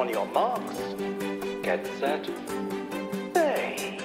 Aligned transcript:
On 0.00 0.08
your 0.08 0.24
marks, 0.24 0.78
get 1.62 1.86
set, 1.98 2.24
play. 3.34 3.98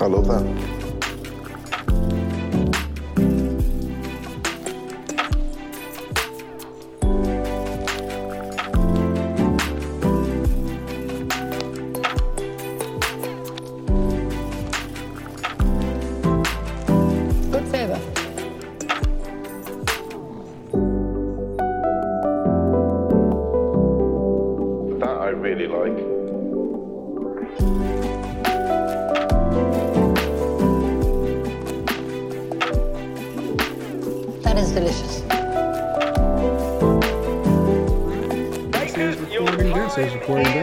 I 0.00 0.06
love 0.06 0.28
that. 0.28 0.69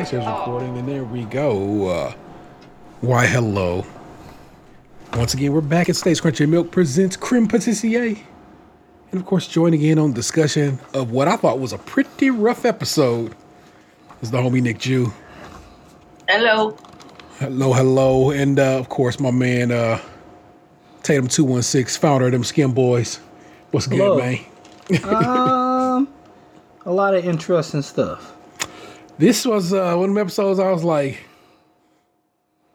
Recording, 0.08 0.26
that 0.26 0.36
says 0.36 0.40
recording, 0.40 0.78
and 0.78 0.88
there 0.88 1.04
we 1.04 1.26
go. 1.26 1.88
Uh, 1.90 2.14
why, 3.02 3.26
hello. 3.26 3.86
Once 5.14 5.34
again, 5.34 5.52
we're 5.52 5.60
back 5.60 5.90
at 5.90 5.98
States 5.98 6.22
Crunchy 6.22 6.48
Milk 6.48 6.72
presents 6.72 7.18
Krème 7.18 7.50
Patisserie. 7.50 8.24
And 9.12 9.20
of 9.20 9.26
course, 9.26 9.48
joining 9.48 9.82
in 9.82 10.00
on 10.00 10.14
discussion 10.14 10.80
of 10.94 11.12
what 11.12 11.28
I 11.28 11.36
thought 11.36 11.60
was 11.60 11.74
a 11.74 11.78
pretty 11.78 12.30
rough 12.30 12.64
episode 12.64 13.36
is 14.22 14.32
the 14.32 14.38
homie 14.38 14.62
Nicju. 14.62 15.12
Hello. 16.30 16.78
Hello, 17.40 17.74
hello. 17.74 18.32
And 18.32 18.60
uh, 18.60 18.80
of 18.80 18.88
course, 18.88 19.20
my 19.20 19.32
man 19.32 19.74
uh, 19.74 20.00
Tatum216, 21.04 21.98
founder 21.98 22.28
of 22.28 22.32
them 22.32 22.46
Skim 22.46 22.72
Boys. 22.72 23.18
What's 23.72 23.88
Hello. 23.88 24.16
good, 24.16 24.24
man? 24.24 24.46
Um, 25.04 26.08
a 26.86 26.94
lot 26.94 27.14
of 27.14 27.26
interesting 27.26 27.82
stuff. 27.82 28.37
This 29.18 29.46
was 29.46 29.74
uh, 29.74 29.96
one 29.96 30.10
of 30.10 30.16
the 30.16 30.22
episodes 30.22 30.60
I 30.60 30.72
was 30.72 30.84
like, 30.84 31.20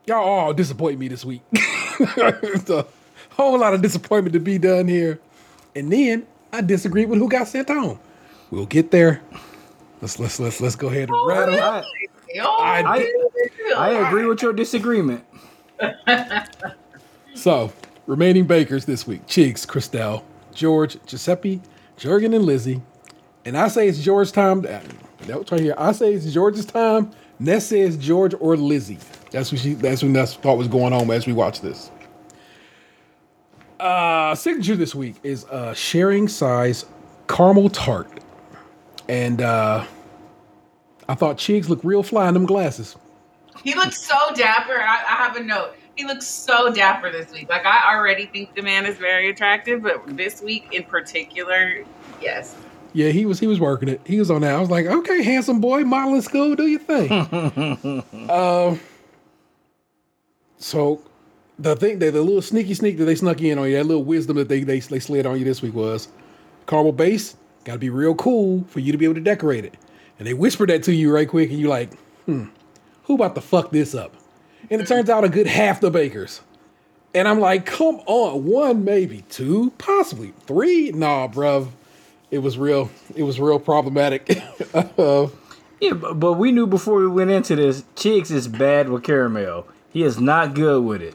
y'all 0.06 0.24
all 0.24 0.52
disappoint 0.52 0.98
me 0.98 1.08
this 1.08 1.24
week. 1.24 1.42
It's 2.00 2.68
a 2.68 2.84
whole 3.30 3.58
lot 3.58 3.74
of 3.74 3.82
disappointment 3.82 4.32
to 4.32 4.40
be 4.40 4.58
done 4.58 4.88
here. 4.88 5.20
And 5.76 5.92
then 5.92 6.26
I 6.52 6.60
disagree 6.62 7.04
with 7.06 7.18
who 7.20 7.28
got 7.28 7.46
sent 7.46 7.68
home. 7.68 8.00
We'll 8.50 8.66
get 8.66 8.90
there. 8.90 9.22
Let's 10.00 10.18
let's 10.18 10.40
let's 10.40 10.60
let's 10.60 10.74
go 10.74 10.88
ahead 10.88 11.10
and 11.10 11.26
rattle. 11.28 11.60
I, 11.60 11.84
I 12.40 12.82
I, 12.86 13.74
I 13.76 14.08
agree 14.08 14.26
with 14.26 14.42
your 14.42 14.52
disagreement. 14.52 15.24
So, 17.34 17.72
remaining 18.06 18.46
bakers 18.46 18.84
this 18.84 19.06
week: 19.06 19.26
Chigs, 19.26 19.66
Christelle, 19.66 20.22
George, 20.54 20.98
Giuseppe, 21.06 21.62
Jurgen, 21.96 22.34
and 22.34 22.44
Lizzie. 22.44 22.82
And 23.46 23.56
I 23.56 23.68
say 23.68 23.88
it's 23.88 23.98
George 24.00 24.32
time. 24.32 24.66
That 25.26 25.38
was 25.38 25.52
right 25.52 25.60
here. 25.60 25.74
I 25.78 25.92
say 25.92 26.14
it's 26.14 26.32
George's 26.32 26.66
time. 26.66 27.10
Ness 27.38 27.66
says 27.66 27.96
George 27.96 28.34
or 28.40 28.56
Lizzie. 28.56 28.98
That's 29.30 29.50
what 29.50 29.60
she. 29.60 29.74
That's 29.74 30.02
when 30.02 30.12
Ness 30.12 30.34
thought 30.34 30.58
was 30.58 30.68
going 30.68 30.92
on 30.92 31.10
as 31.10 31.26
we 31.26 31.32
watch 31.32 31.60
this. 31.60 31.90
Uh, 33.80 34.34
signature 34.34 34.76
this 34.76 34.94
week 34.94 35.16
is 35.22 35.44
uh, 35.46 35.74
sharing 35.74 36.28
size 36.28 36.86
caramel 37.28 37.68
tart, 37.68 38.08
and 39.08 39.40
uh, 39.40 39.84
I 41.08 41.14
thought 41.14 41.36
Chigs 41.36 41.68
looked 41.68 41.84
real 41.84 42.02
fly 42.02 42.28
in 42.28 42.34
them 42.34 42.46
glasses. 42.46 42.96
He 43.64 43.74
looks 43.74 44.00
so 44.00 44.16
dapper. 44.34 44.80
I, 44.80 45.02
I 45.08 45.14
have 45.16 45.36
a 45.36 45.42
note. 45.42 45.74
He 45.96 46.04
looks 46.04 46.26
so 46.26 46.72
dapper 46.72 47.10
this 47.10 47.32
week. 47.32 47.48
Like 47.48 47.66
I 47.66 47.94
already 47.94 48.26
think 48.26 48.54
the 48.54 48.62
man 48.62 48.86
is 48.86 48.96
very 48.96 49.30
attractive, 49.30 49.82
but 49.82 50.16
this 50.16 50.42
week 50.42 50.68
in 50.72 50.84
particular, 50.84 51.84
yes. 52.20 52.54
Yeah, 52.94 53.08
he 53.08 53.26
was 53.26 53.40
he 53.40 53.46
was 53.46 53.58
working 53.60 53.88
it. 53.88 54.00
He 54.04 54.18
was 54.18 54.30
on 54.30 54.42
that. 54.42 54.54
I 54.54 54.60
was 54.60 54.70
like, 54.70 54.86
okay, 54.86 55.22
handsome 55.22 55.60
boy, 55.60 55.84
modeling 55.84 56.22
school, 56.22 56.54
do 56.54 56.66
your 56.66 56.80
thing. 56.80 57.10
um, 58.30 58.80
so 60.58 61.02
the 61.58 61.76
thing 61.76 61.98
that 62.00 62.12
the 62.12 62.22
little 62.22 62.42
sneaky 62.42 62.74
sneak 62.74 62.98
that 62.98 63.04
they 63.04 63.14
snuck 63.14 63.40
in 63.40 63.58
on 63.58 63.68
you, 63.68 63.76
that 63.76 63.86
little 63.86 64.04
wisdom 64.04 64.36
that 64.36 64.48
they 64.48 64.62
they, 64.62 64.80
they 64.80 64.98
slid 65.00 65.26
on 65.26 65.38
you 65.38 65.44
this 65.44 65.62
week 65.62 65.74
was 65.74 66.08
caramel 66.66 66.92
base 66.92 67.36
got 67.64 67.74
to 67.74 67.78
be 67.78 67.90
real 67.90 68.14
cool 68.14 68.64
for 68.64 68.80
you 68.80 68.92
to 68.92 68.98
be 68.98 69.04
able 69.04 69.14
to 69.14 69.20
decorate 69.20 69.64
it. 69.64 69.74
And 70.18 70.26
they 70.26 70.34
whispered 70.34 70.68
that 70.70 70.82
to 70.84 70.94
you 70.94 71.12
right 71.12 71.28
quick, 71.28 71.50
and 71.50 71.58
you're 71.58 71.70
like, 71.70 71.92
hmm, 72.26 72.46
who 73.04 73.14
about 73.14 73.34
to 73.34 73.40
fuck 73.40 73.70
this 73.70 73.94
up? 73.94 74.14
And 74.70 74.80
it 74.80 74.86
turns 74.86 75.10
out 75.10 75.24
a 75.24 75.28
good 75.28 75.46
half 75.46 75.80
the 75.80 75.90
bakers. 75.90 76.40
And 77.14 77.28
I'm 77.28 77.40
like, 77.40 77.66
come 77.66 78.00
on, 78.06 78.44
one, 78.44 78.84
maybe 78.84 79.22
two, 79.28 79.72
possibly 79.78 80.32
three. 80.46 80.92
Nah, 80.92 81.28
bruv. 81.28 81.68
It 82.32 82.38
was 82.38 82.58
real. 82.58 82.90
It 83.14 83.22
was 83.22 83.38
real 83.38 83.60
problematic. 83.60 84.28
uh, 84.74 85.28
Yeah, 85.80 85.92
but, 85.92 86.18
but 86.18 86.32
we 86.34 86.50
knew 86.50 86.66
before 86.66 86.98
we 86.98 87.08
went 87.08 87.30
into 87.30 87.56
this, 87.56 87.82
Chigs 87.94 88.30
is 88.30 88.48
bad 88.48 88.88
with 88.88 89.04
caramel. 89.04 89.66
He 89.90 90.02
is 90.02 90.18
not 90.20 90.54
good 90.54 90.82
with 90.82 91.02
it. 91.02 91.14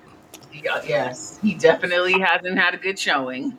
Yes, 0.85 1.39
he 1.41 1.53
definitely 1.55 2.19
hasn't 2.19 2.57
had 2.59 2.73
a 2.73 2.77
good 2.77 2.99
showing. 2.99 3.57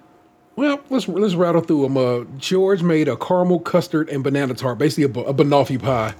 well, 0.56 0.80
let's 0.90 1.08
let's 1.08 1.34
rattle 1.34 1.60
through 1.62 1.82
them. 1.82 1.96
Uh, 1.96 2.24
George 2.38 2.82
made 2.82 3.08
a 3.08 3.16
caramel 3.16 3.60
custard 3.60 4.08
and 4.10 4.22
banana 4.22 4.54
tart, 4.54 4.78
basically 4.78 5.04
a, 5.04 5.24
a 5.26 5.34
banoffee 5.34 5.80
pie, 5.82 6.14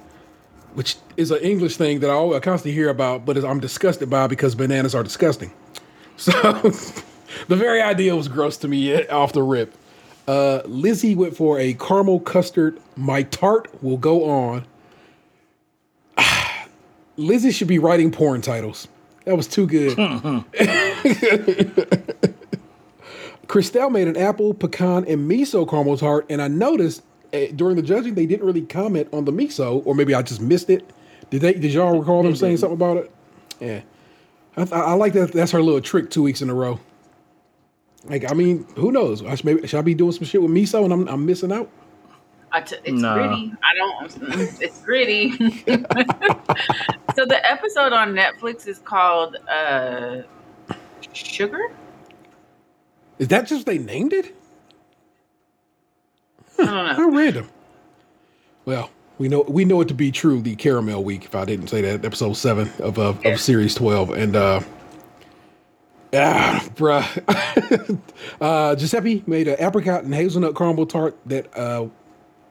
which 0.73 0.95
is 1.17 1.31
an 1.31 1.39
English 1.39 1.77
thing 1.77 1.99
that 1.99 2.09
I, 2.09 2.13
always, 2.13 2.37
I 2.37 2.39
constantly 2.39 2.73
hear 2.73 2.89
about, 2.89 3.25
but 3.25 3.37
I'm 3.43 3.59
disgusted 3.59 4.09
by 4.09 4.27
because 4.27 4.55
bananas 4.55 4.95
are 4.95 5.03
disgusting. 5.03 5.51
So 6.17 6.33
the 7.47 7.55
very 7.55 7.81
idea 7.81 8.13
was 8.13 8.27
gross 8.27 8.57
to 8.57 8.67
me 8.67 9.07
off 9.07 9.31
the 9.31 9.41
rip. 9.43 9.73
Uh, 10.29 10.61
Lizzie 10.65 11.15
went 11.15 11.35
for 11.35 11.57
a 11.59 11.73
caramel 11.73 12.19
custard. 12.19 12.79
My 12.95 13.23
tart 13.23 13.67
will 13.83 13.97
go 13.97 14.25
on. 14.29 14.63
Lizzie 17.17 17.49
should 17.49 17.67
be 17.67 17.79
writing 17.79 18.11
porn 18.11 18.41
titles. 18.41 18.87
That 19.25 19.35
was 19.35 19.47
too 19.47 19.65
good. 19.65 19.97
Christelle 23.47 23.91
made 23.91 24.07
an 24.07 24.17
apple, 24.17 24.53
pecan, 24.53 25.03
and 25.05 25.27
miso 25.27 25.67
caramel 25.67 25.97
tart, 25.97 26.27
and 26.29 26.43
I 26.43 26.47
noticed 26.47 27.01
uh, 27.33 27.47
during 27.55 27.75
the 27.75 27.81
judging 27.81 28.13
they 28.13 28.27
didn't 28.27 28.45
really 28.45 28.61
comment 28.61 29.09
on 29.11 29.25
the 29.25 29.31
miso, 29.31 29.81
or 29.83 29.95
maybe 29.95 30.13
I 30.13 30.21
just 30.21 30.41
missed 30.41 30.69
it. 30.69 30.87
Did 31.31 31.41
they? 31.41 31.53
Did 31.53 31.73
y'all 31.73 31.97
recall 31.97 32.21
them 32.21 32.35
saying 32.35 32.57
something 32.57 32.75
about 32.75 32.97
it? 32.97 33.11
Yeah, 33.59 33.81
I, 34.55 34.61
I 34.79 34.93
like 34.93 35.13
that. 35.13 35.31
That's 35.31 35.53
her 35.53 35.63
little 35.63 35.81
trick 35.81 36.11
two 36.11 36.21
weeks 36.21 36.43
in 36.43 36.51
a 36.51 36.53
row. 36.53 36.79
Like, 38.05 38.29
I 38.29 38.33
mean, 38.33 38.65
who 38.75 38.91
knows? 38.91 39.23
I 39.23 39.35
should, 39.35 39.45
maybe 39.45 39.67
should 39.67 39.79
I 39.79 39.81
be 39.81 39.93
doing 39.93 40.11
some 40.13 40.23
shit 40.25 40.41
with 40.41 40.51
miso 40.51 40.83
and 40.85 40.93
I'm, 40.93 41.07
I'm 41.07 41.25
missing 41.25 41.51
out? 41.51 41.69
I 42.51 42.61
t- 42.61 42.77
it's 42.83 42.99
Nah. 43.01 43.13
gritty. 43.13 43.53
I 43.63 43.75
don't. 43.75 44.59
It's 44.61 44.81
gritty. 44.81 45.31
so 47.15 47.25
the 47.25 47.39
episode 47.43 47.93
on 47.93 48.13
Netflix 48.15 48.67
is 48.67 48.79
called 48.79 49.35
uh, 49.47 50.21
Sugar. 51.13 51.61
Is 53.19 53.27
that 53.27 53.47
just 53.47 53.65
they 53.65 53.77
named 53.77 54.13
it? 54.13 54.35
I 56.57 56.65
don't 56.65 56.87
know. 56.87 56.93
How 56.93 57.09
random. 57.09 57.49
Well, 58.65 58.89
we 59.17 59.27
know 59.27 59.41
we 59.41 59.65
know 59.65 59.81
it 59.81 59.87
to 59.89 59.93
be 59.93 60.11
true. 60.11 60.41
The 60.41 60.55
caramel 60.55 61.03
week, 61.03 61.25
if 61.25 61.35
I 61.35 61.45
didn't 61.45 61.67
say 61.67 61.81
that, 61.81 62.03
episode 62.05 62.33
seven 62.33 62.71
of 62.79 62.97
uh, 62.97 63.13
Yeah. 63.23 63.31
of 63.33 63.39
series 63.41 63.75
twelve, 63.75 64.09
and 64.11 64.35
uh, 64.35 64.61
ah, 66.13 66.67
bruh, 66.75 67.99
uh, 68.41 68.75
Giuseppe 68.75 69.23
made 69.27 69.47
an 69.47 69.57
apricot 69.59 70.03
and 70.03 70.13
hazelnut 70.13 70.55
caramel 70.55 70.85
tart 70.85 71.17
that, 71.25 71.55
uh, 71.57 71.87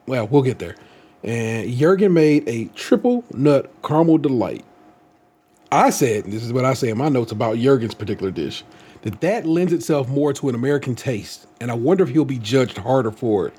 well, 0.05 0.27
we'll 0.27 0.41
get 0.41 0.59
there. 0.59 0.75
And 1.23 1.69
Jurgen 1.71 2.13
made 2.13 2.47
a 2.47 2.65
triple 2.75 3.25
nut 3.33 3.71
caramel 3.83 4.17
delight. 4.17 4.63
I 5.71 5.89
said, 5.91 6.25
this 6.25 6.43
is 6.43 6.51
what 6.51 6.65
I 6.65 6.73
say 6.73 6.89
in 6.89 6.97
my 6.97 7.09
notes 7.09 7.31
about 7.31 7.57
Jurgen's 7.57 7.93
particular 7.93 8.31
dish, 8.31 8.63
that 9.03 9.21
that 9.21 9.45
lends 9.45 9.71
itself 9.71 10.07
more 10.09 10.33
to 10.33 10.49
an 10.49 10.55
American 10.55 10.95
taste, 10.95 11.47
and 11.61 11.69
I 11.69 11.75
wonder 11.75 12.03
if 12.03 12.09
he'll 12.09 12.25
be 12.25 12.39
judged 12.39 12.77
harder 12.77 13.11
for 13.11 13.47
it. 13.47 13.53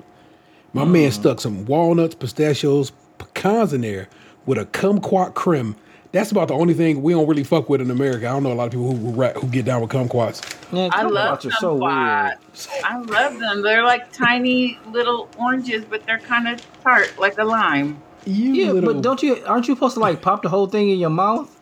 My 0.73 0.85
man 0.85 1.11
stuck 1.11 1.39
some 1.39 1.65
walnuts, 1.65 2.15
pistachios, 2.15 2.91
pecans 3.17 3.73
in 3.73 3.81
there 3.81 4.07
with 4.45 4.57
a 4.57 4.65
kumquat 4.65 5.33
creme. 5.33 5.75
That's 6.11 6.31
about 6.31 6.49
the 6.49 6.53
only 6.55 6.73
thing 6.73 7.01
we 7.01 7.13
don't 7.13 7.25
really 7.27 7.43
fuck 7.45 7.69
with 7.69 7.79
in 7.79 7.89
America. 7.89 8.27
I 8.27 8.31
don't 8.33 8.43
know 8.43 8.51
a 8.51 8.53
lot 8.53 8.65
of 8.65 8.71
people 8.71 8.93
who 8.95 9.11
who, 9.11 9.39
who 9.39 9.47
get 9.47 9.63
down 9.65 9.81
with 9.81 9.91
kumquats. 9.91 10.41
Man, 10.73 10.89
I 10.93 11.03
love 11.03 11.39
kumquats 11.39 11.41
them. 11.43 11.51
so 11.59 11.73
weird. 11.75 12.37
I 12.83 12.97
love 13.07 13.39
them. 13.39 13.61
They're 13.61 13.83
like 13.83 14.11
tiny 14.11 14.77
little 14.91 15.29
oranges, 15.37 15.85
but 15.85 16.05
they're 16.05 16.19
kind 16.19 16.49
of 16.49 16.61
tart, 16.83 17.17
like 17.17 17.37
a 17.37 17.43
lime. 17.45 18.01
You 18.25 18.53
Yeah, 18.53 18.71
little, 18.73 18.93
but 18.93 19.01
don't 19.01 19.23
you? 19.23 19.41
Aren't 19.45 19.67
you 19.69 19.73
supposed 19.75 19.93
to 19.93 20.01
like 20.01 20.21
pop 20.21 20.41
the 20.43 20.49
whole 20.49 20.67
thing 20.67 20.89
in 20.89 20.99
your 20.99 21.09
mouth? 21.09 21.57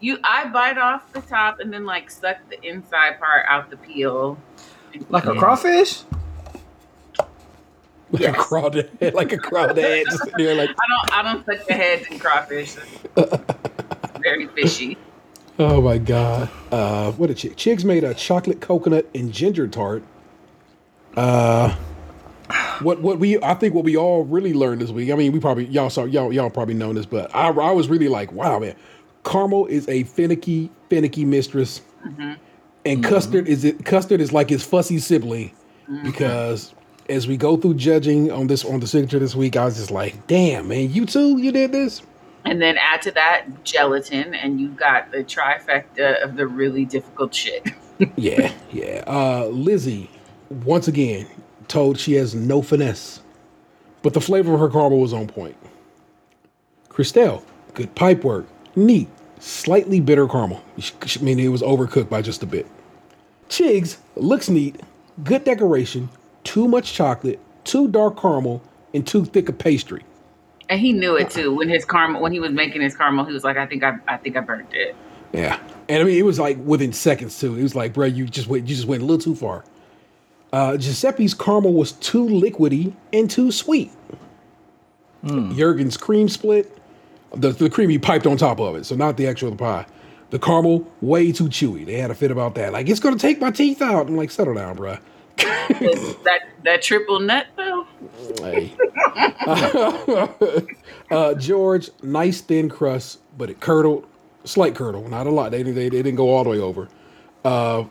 You, 0.00 0.18
I 0.24 0.48
bite 0.48 0.78
off 0.78 1.10
the 1.12 1.20
top 1.22 1.60
and 1.60 1.72
then 1.72 1.86
like 1.86 2.10
suck 2.10 2.36
the 2.50 2.60
inside 2.68 3.18
part 3.20 3.46
out 3.48 3.70
the 3.70 3.76
peel. 3.76 4.36
Like 5.08 5.26
a 5.26 5.34
crawfish? 5.34 6.02
like 8.12 8.20
Yes. 8.22 8.36
a 8.36 8.38
crawdad, 8.38 9.14
like 9.14 9.32
a 9.32 9.36
crawdad, 9.36 10.04
just 10.04 10.22
sitting 10.24 10.44
there 10.44 10.54
like, 10.54 10.70
I 10.70 10.72
don't 10.88 11.18
I 11.18 11.22
don't 11.22 11.44
put 11.44 11.66
the 11.66 11.74
heads 11.74 12.06
in 12.08 12.18
crawfish. 12.18 12.76
Very 14.26 14.48
fishy. 14.48 14.98
oh 15.60 15.80
my 15.80 15.98
god. 15.98 16.50
Uh, 16.72 17.12
what 17.12 17.30
a 17.30 17.34
chick. 17.34 17.54
Chigs 17.54 17.84
made 17.84 18.02
a 18.02 18.12
chocolate 18.12 18.60
coconut 18.60 19.08
and 19.14 19.32
ginger 19.32 19.68
tart. 19.68 20.02
Uh, 21.16 21.76
what 22.80 23.00
what 23.02 23.20
we 23.20 23.40
I 23.40 23.54
think 23.54 23.72
what 23.72 23.84
we 23.84 23.96
all 23.96 24.24
really 24.24 24.52
learned 24.52 24.80
this 24.80 24.90
week. 24.90 25.12
I 25.12 25.14
mean, 25.14 25.30
we 25.30 25.38
probably 25.38 25.66
y'all 25.66 25.90
saw 25.90 26.06
y'all 26.06 26.32
y'all 26.32 26.50
probably 26.50 26.74
know 26.74 26.92
this, 26.92 27.06
but 27.06 27.32
I 27.36 27.50
I 27.50 27.70
was 27.70 27.88
really 27.88 28.08
like, 28.08 28.32
wow, 28.32 28.58
man, 28.58 28.74
caramel 29.24 29.66
is 29.66 29.88
a 29.88 30.02
finicky 30.02 30.70
finicky 30.90 31.24
mistress, 31.24 31.82
and 32.84 33.04
custard 33.04 33.46
is 33.46 33.64
it 33.64 33.84
custard 33.84 34.20
is 34.20 34.32
like 34.32 34.50
his 34.50 34.64
fussy 34.64 34.98
sibling 34.98 35.52
because 36.02 36.74
as 37.08 37.28
we 37.28 37.36
go 37.36 37.56
through 37.56 37.74
judging 37.74 38.32
on 38.32 38.48
this 38.48 38.64
on 38.64 38.80
the 38.80 38.88
signature 38.88 39.20
this 39.20 39.36
week, 39.36 39.56
I 39.56 39.66
was 39.66 39.76
just 39.76 39.92
like, 39.92 40.26
damn, 40.26 40.66
man, 40.66 40.92
you 40.92 41.06
too, 41.06 41.38
you 41.38 41.52
did 41.52 41.70
this. 41.70 42.02
And 42.46 42.62
then 42.62 42.76
add 42.78 43.02
to 43.02 43.10
that 43.12 43.64
gelatin, 43.64 44.34
and 44.34 44.60
you've 44.60 44.76
got 44.76 45.10
the 45.10 45.18
trifecta 45.24 46.22
of 46.22 46.36
the 46.36 46.46
really 46.46 46.84
difficult 46.84 47.34
shit. 47.34 47.66
Yeah, 48.16 48.52
yeah. 48.72 49.02
Uh, 49.06 49.46
Lizzie, 49.46 50.10
once 50.50 50.86
again, 50.86 51.26
told 51.66 51.98
she 51.98 52.12
has 52.12 52.34
no 52.34 52.60
finesse, 52.60 53.22
but 54.02 54.12
the 54.12 54.20
flavor 54.20 54.52
of 54.52 54.60
her 54.60 54.68
caramel 54.68 55.00
was 55.00 55.14
on 55.14 55.26
point. 55.26 55.56
Christelle, 56.90 57.42
good 57.72 57.94
pipe 57.94 58.22
work, 58.22 58.46
neat, 58.76 59.08
slightly 59.38 60.00
bitter 60.00 60.28
caramel. 60.28 60.62
Sh- 60.78 61.20
Meaning 61.22 61.46
it 61.46 61.48
was 61.48 61.62
overcooked 61.62 62.10
by 62.10 62.20
just 62.20 62.42
a 62.42 62.46
bit. 62.46 62.66
Chigs 63.48 63.96
looks 64.14 64.50
neat, 64.50 64.78
good 65.24 65.44
decoration, 65.44 66.10
too 66.44 66.68
much 66.68 66.92
chocolate, 66.92 67.40
too 67.64 67.88
dark 67.88 68.20
caramel, 68.20 68.62
and 68.92 69.06
too 69.06 69.24
thick 69.24 69.48
a 69.48 69.54
pastry. 69.54 70.02
And 70.68 70.80
he 70.80 70.92
knew 70.92 71.16
it 71.16 71.30
too. 71.30 71.54
When 71.54 71.68
his 71.68 71.84
caramel, 71.84 72.22
when 72.22 72.32
he 72.32 72.40
was 72.40 72.50
making 72.52 72.82
his 72.82 72.96
caramel, 72.96 73.24
he 73.24 73.32
was 73.32 73.44
like, 73.44 73.56
"I 73.56 73.66
think 73.66 73.84
I, 73.84 73.98
I 74.08 74.16
think 74.16 74.36
I 74.36 74.40
burnt 74.40 74.74
it." 74.74 74.96
Yeah, 75.32 75.60
and 75.88 76.02
I 76.02 76.04
mean 76.04 76.18
it 76.18 76.24
was 76.24 76.38
like 76.38 76.58
within 76.64 76.92
seconds 76.92 77.38
too. 77.38 77.56
It 77.56 77.62
was 77.62 77.74
like, 77.74 77.92
bro, 77.92 78.06
you 78.06 78.26
just 78.26 78.48
went, 78.48 78.68
you 78.68 78.74
just 78.74 78.88
went 78.88 79.02
a 79.02 79.06
little 79.06 79.22
too 79.22 79.36
far. 79.36 79.64
Uh, 80.52 80.76
Giuseppe's 80.76 81.34
caramel 81.34 81.74
was 81.74 81.92
too 81.92 82.26
liquidy 82.26 82.94
and 83.12 83.30
too 83.30 83.52
sweet. 83.52 83.92
Jurgen's 85.54 85.96
cream 85.96 86.28
split, 86.28 86.76
the 87.34 87.50
the 87.52 87.70
cream 87.70 87.90
he 87.90 87.98
piped 87.98 88.26
on 88.26 88.36
top 88.36 88.60
of 88.60 88.76
it, 88.76 88.86
so 88.86 88.94
not 88.96 89.16
the 89.16 89.26
actual 89.26 89.54
pie. 89.56 89.86
The 90.30 90.38
caramel 90.38 90.90
way 91.00 91.32
too 91.32 91.44
chewy. 91.44 91.86
They 91.86 91.98
had 91.98 92.10
a 92.10 92.14
fit 92.14 92.30
about 92.30 92.54
that. 92.56 92.72
Like 92.72 92.88
it's 92.88 93.00
gonna 93.00 93.18
take 93.18 93.40
my 93.40 93.50
teeth 93.50 93.82
out. 93.82 94.08
I'm 94.08 94.16
like, 94.16 94.30
settle 94.30 94.54
down, 94.54 94.76
bro. 94.76 94.98
that 96.24 96.40
that 96.64 96.82
triple 96.82 97.20
nut 97.20 97.46
though. 97.56 97.86
Hey. 98.38 98.74
uh, 101.10 101.34
George, 101.34 101.90
nice 102.02 102.40
thin 102.40 102.68
crust, 102.68 103.20
but 103.36 103.50
it 103.50 103.60
curdled, 103.60 104.06
slight 104.44 104.74
curdle, 104.74 105.08
not 105.08 105.26
a 105.26 105.30
lot. 105.30 105.50
They, 105.50 105.62
they, 105.62 105.72
they 105.72 105.88
didn't 105.90 106.16
go 106.16 106.30
all 106.30 106.44
the 106.44 106.50
way 106.50 106.58
over. 106.58 106.88
Uh, 107.44 107.84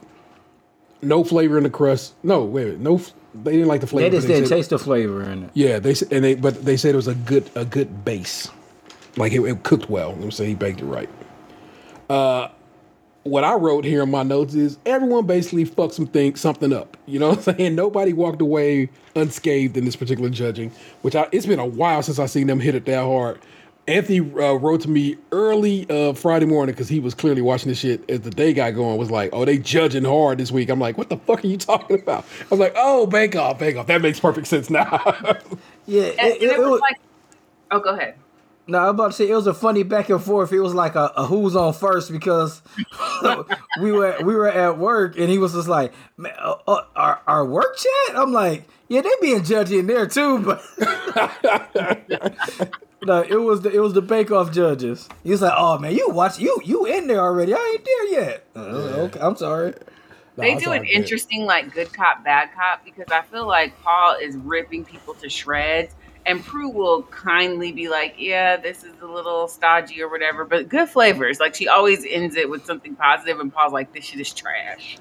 no 1.02 1.24
flavor 1.24 1.58
in 1.58 1.64
the 1.64 1.70
crust. 1.70 2.16
No, 2.24 2.44
wait 2.44 2.64
a 2.64 2.66
minute. 2.78 2.82
No, 2.82 3.00
they 3.44 3.52
didn't 3.54 3.68
like 3.68 3.82
the 3.82 3.88
flavor. 3.88 4.10
They 4.10 4.18
just 4.18 4.28
but 4.28 4.34
didn't 4.34 4.48
said- 4.50 4.56
taste 4.56 4.70
the 4.72 4.80
flavor 4.80 5.24
in 5.24 5.44
it. 5.44 5.52
Yeah, 5.54 5.80
they 5.80 5.94
said, 5.94 6.12
and 6.12 6.24
they 6.24 6.36
but 6.36 6.66
they 6.66 6.78
said 6.78 6.94
it 6.94 6.98
was 6.98 7.08
a 7.08 7.16
good 7.16 7.50
a 7.56 7.66
good 7.66 8.04
base, 8.04 8.50
like 9.18 9.34
it, 9.34 9.42
it 9.42 9.64
cooked 9.64 9.90
well. 9.90 10.10
Let 10.10 10.20
me 10.20 10.32
say 10.32 10.48
he 10.48 10.56
baked 10.56 10.82
it 10.82 10.86
right. 10.86 11.10
Uh, 12.10 12.50
what 13.26 13.44
I 13.44 13.56
wrote 13.56 13.86
here 13.86 14.04
in 14.04 14.12
my 14.12 14.24
notes 14.24 14.54
is 14.56 14.78
everyone 14.86 15.26
basically 15.26 15.66
fucked 15.66 15.94
some 15.96 16.08
thing, 16.08 16.36
something 16.36 16.72
up. 16.72 16.96
You 17.08 17.20
know 17.20 17.30
what 17.30 17.48
I'm 17.48 17.56
saying? 17.58 17.76
Nobody 17.76 18.14
walked 18.14 18.42
away 18.42 18.90
unscathed 19.16 19.76
in 19.78 19.84
this 19.86 19.96
particular 19.96 20.30
judging, 20.30 20.72
which 21.02 21.16
I, 21.16 21.28
it's 21.32 21.46
been 21.46 21.60
a 21.60 21.66
while 21.66 22.02
since 22.04 22.20
I 22.20 22.28
seen 22.28 22.48
them 22.48 22.60
hit 22.60 22.76
it 22.76 22.86
that 22.86 23.04
hard. 23.04 23.40
Anthony 23.88 24.20
uh, 24.20 24.54
wrote 24.54 24.82
to 24.82 24.90
me 24.90 25.16
early 25.32 25.88
uh, 25.92 26.14
Friday 26.14 26.48
morning 26.48 26.74
because 26.74 26.90
he 26.90 27.00
was 27.00 27.14
clearly 27.14 27.42
watching 27.44 27.70
this 27.70 27.78
shit 27.80 28.08
as 28.10 28.22
the 28.22 28.32
day 28.32 28.52
got 28.52 28.72
going. 28.74 28.98
Was 28.98 29.12
like, 29.12 29.30
"Oh, 29.32 29.46
they 29.46 29.60
judging 29.60 30.06
hard 30.06 30.40
this 30.40 30.52
week." 30.52 30.70
I'm 30.70 30.80
like, 30.80 30.98
"What 30.98 31.10
the 31.10 31.18
fuck 31.18 31.44
are 31.44 31.48
you 31.48 31.58
talking 31.60 32.00
about?" 32.00 32.26
I 32.42 32.46
was 32.50 32.60
like, 32.60 32.74
"Oh, 32.76 33.06
Bake 33.06 33.36
Off, 33.36 33.60
Bake 33.60 33.76
Off." 33.78 33.86
That 33.86 34.02
makes 34.02 34.20
perfect 34.20 34.48
sense 34.48 34.70
now. 34.72 35.04
Yeah, 35.88 36.06
And, 36.06 36.20
it, 36.20 36.20
and 36.20 36.42
it- 36.42 36.42
it, 36.42 36.52
it 36.54 36.60
was 36.60 36.70
was, 36.72 36.82
like, 36.82 36.98
oh, 37.70 37.80
go 37.80 37.92
ahead. 37.96 38.16
No, 38.68 38.80
I'm 38.80 38.90
about 38.90 39.08
to 39.08 39.14
say 39.14 39.30
it 39.30 39.36
was 39.36 39.48
a 39.48 39.54
funny 39.54 39.84
back 39.84 40.10
and 40.10 40.22
forth. 40.22 40.52
It 40.52 40.60
was 40.60 40.74
like 40.74 40.96
a, 40.96 41.12
a 41.16 41.26
who's 41.26 41.56
on 41.56 41.74
first 41.74 42.12
because 42.12 42.62
we 43.82 43.92
were 43.92 44.16
we 44.24 44.36
were 44.36 44.50
at 44.50 44.78
work 44.78 45.18
and 45.18 45.30
he 45.30 45.38
was 45.38 45.54
just 45.54 45.68
like, 45.68 45.94
Man, 46.18 46.34
uh, 46.40 46.56
uh, 46.68 46.86
our 46.96 47.22
our 47.28 47.46
work 47.46 47.78
chat. 47.78 48.18
I'm 48.18 48.32
like, 48.32 48.66
yeah, 48.88 49.02
they 49.02 49.10
being 49.22 49.42
judgy 49.42 49.80
in 49.80 49.88
there 49.88 50.08
too, 50.08 50.40
but 50.46 50.64
no, 53.04 53.22
it 53.22 53.42
was 53.42 53.62
the 53.62 53.72
it 53.72 53.80
was 53.80 53.94
the 53.94 54.02
Bake 54.02 54.32
Off 54.32 54.52
judges. 54.52 55.08
He 55.24 55.32
was 55.32 55.42
like, 55.42 55.54
oh 55.56 55.78
man, 55.78 55.96
you 55.96 56.10
watch 56.10 56.40
you 56.40 56.60
you 56.64 56.86
in 56.86 57.08
there 57.08 57.20
already? 57.20 57.54
I 57.54 57.72
ain't 57.76 57.86
there 57.86 58.22
yet. 58.22 58.46
Uh, 58.56 58.62
Okay, 59.06 59.20
I'm 59.20 59.36
sorry. 59.36 59.74
They 60.38 60.54
it's 60.54 60.64
do 60.64 60.72
an 60.72 60.86
interesting 60.86 61.46
like 61.46 61.74
good 61.74 61.94
cop 61.94 62.24
bad 62.24 62.50
cop 62.54 62.84
because 62.84 63.08
I 63.12 63.22
feel 63.22 63.48
like 63.48 63.80
Paul 63.82 64.18
is 64.22 64.36
ripping 64.38 64.84
people 64.84 65.14
to 65.16 65.30
shreds 65.30 65.96
and 66.26 66.44
Prue 66.44 66.70
will 66.70 67.04
kindly 67.04 67.72
be 67.72 67.90
like, 67.90 68.16
"Yeah, 68.18 68.58
this 68.58 68.84
is 68.84 68.94
a 69.02 69.06
little 69.06 69.48
stodgy 69.48 70.02
or 70.02 70.10
whatever, 70.10 70.46
but 70.46 70.70
good 70.70 70.90
flavors." 70.90 71.40
Like 71.40 71.56
she 71.56 71.68
always 71.68 72.06
ends 72.10 72.36
it 72.36 72.50
with 72.50 72.66
something 72.66 72.96
positive, 72.96 73.40
and 73.40 73.54
Paul's 73.54 73.74
like, 73.74 73.94
"This 73.94 74.06
shit 74.06 74.20
is 74.20 74.34
trash." 74.34 74.98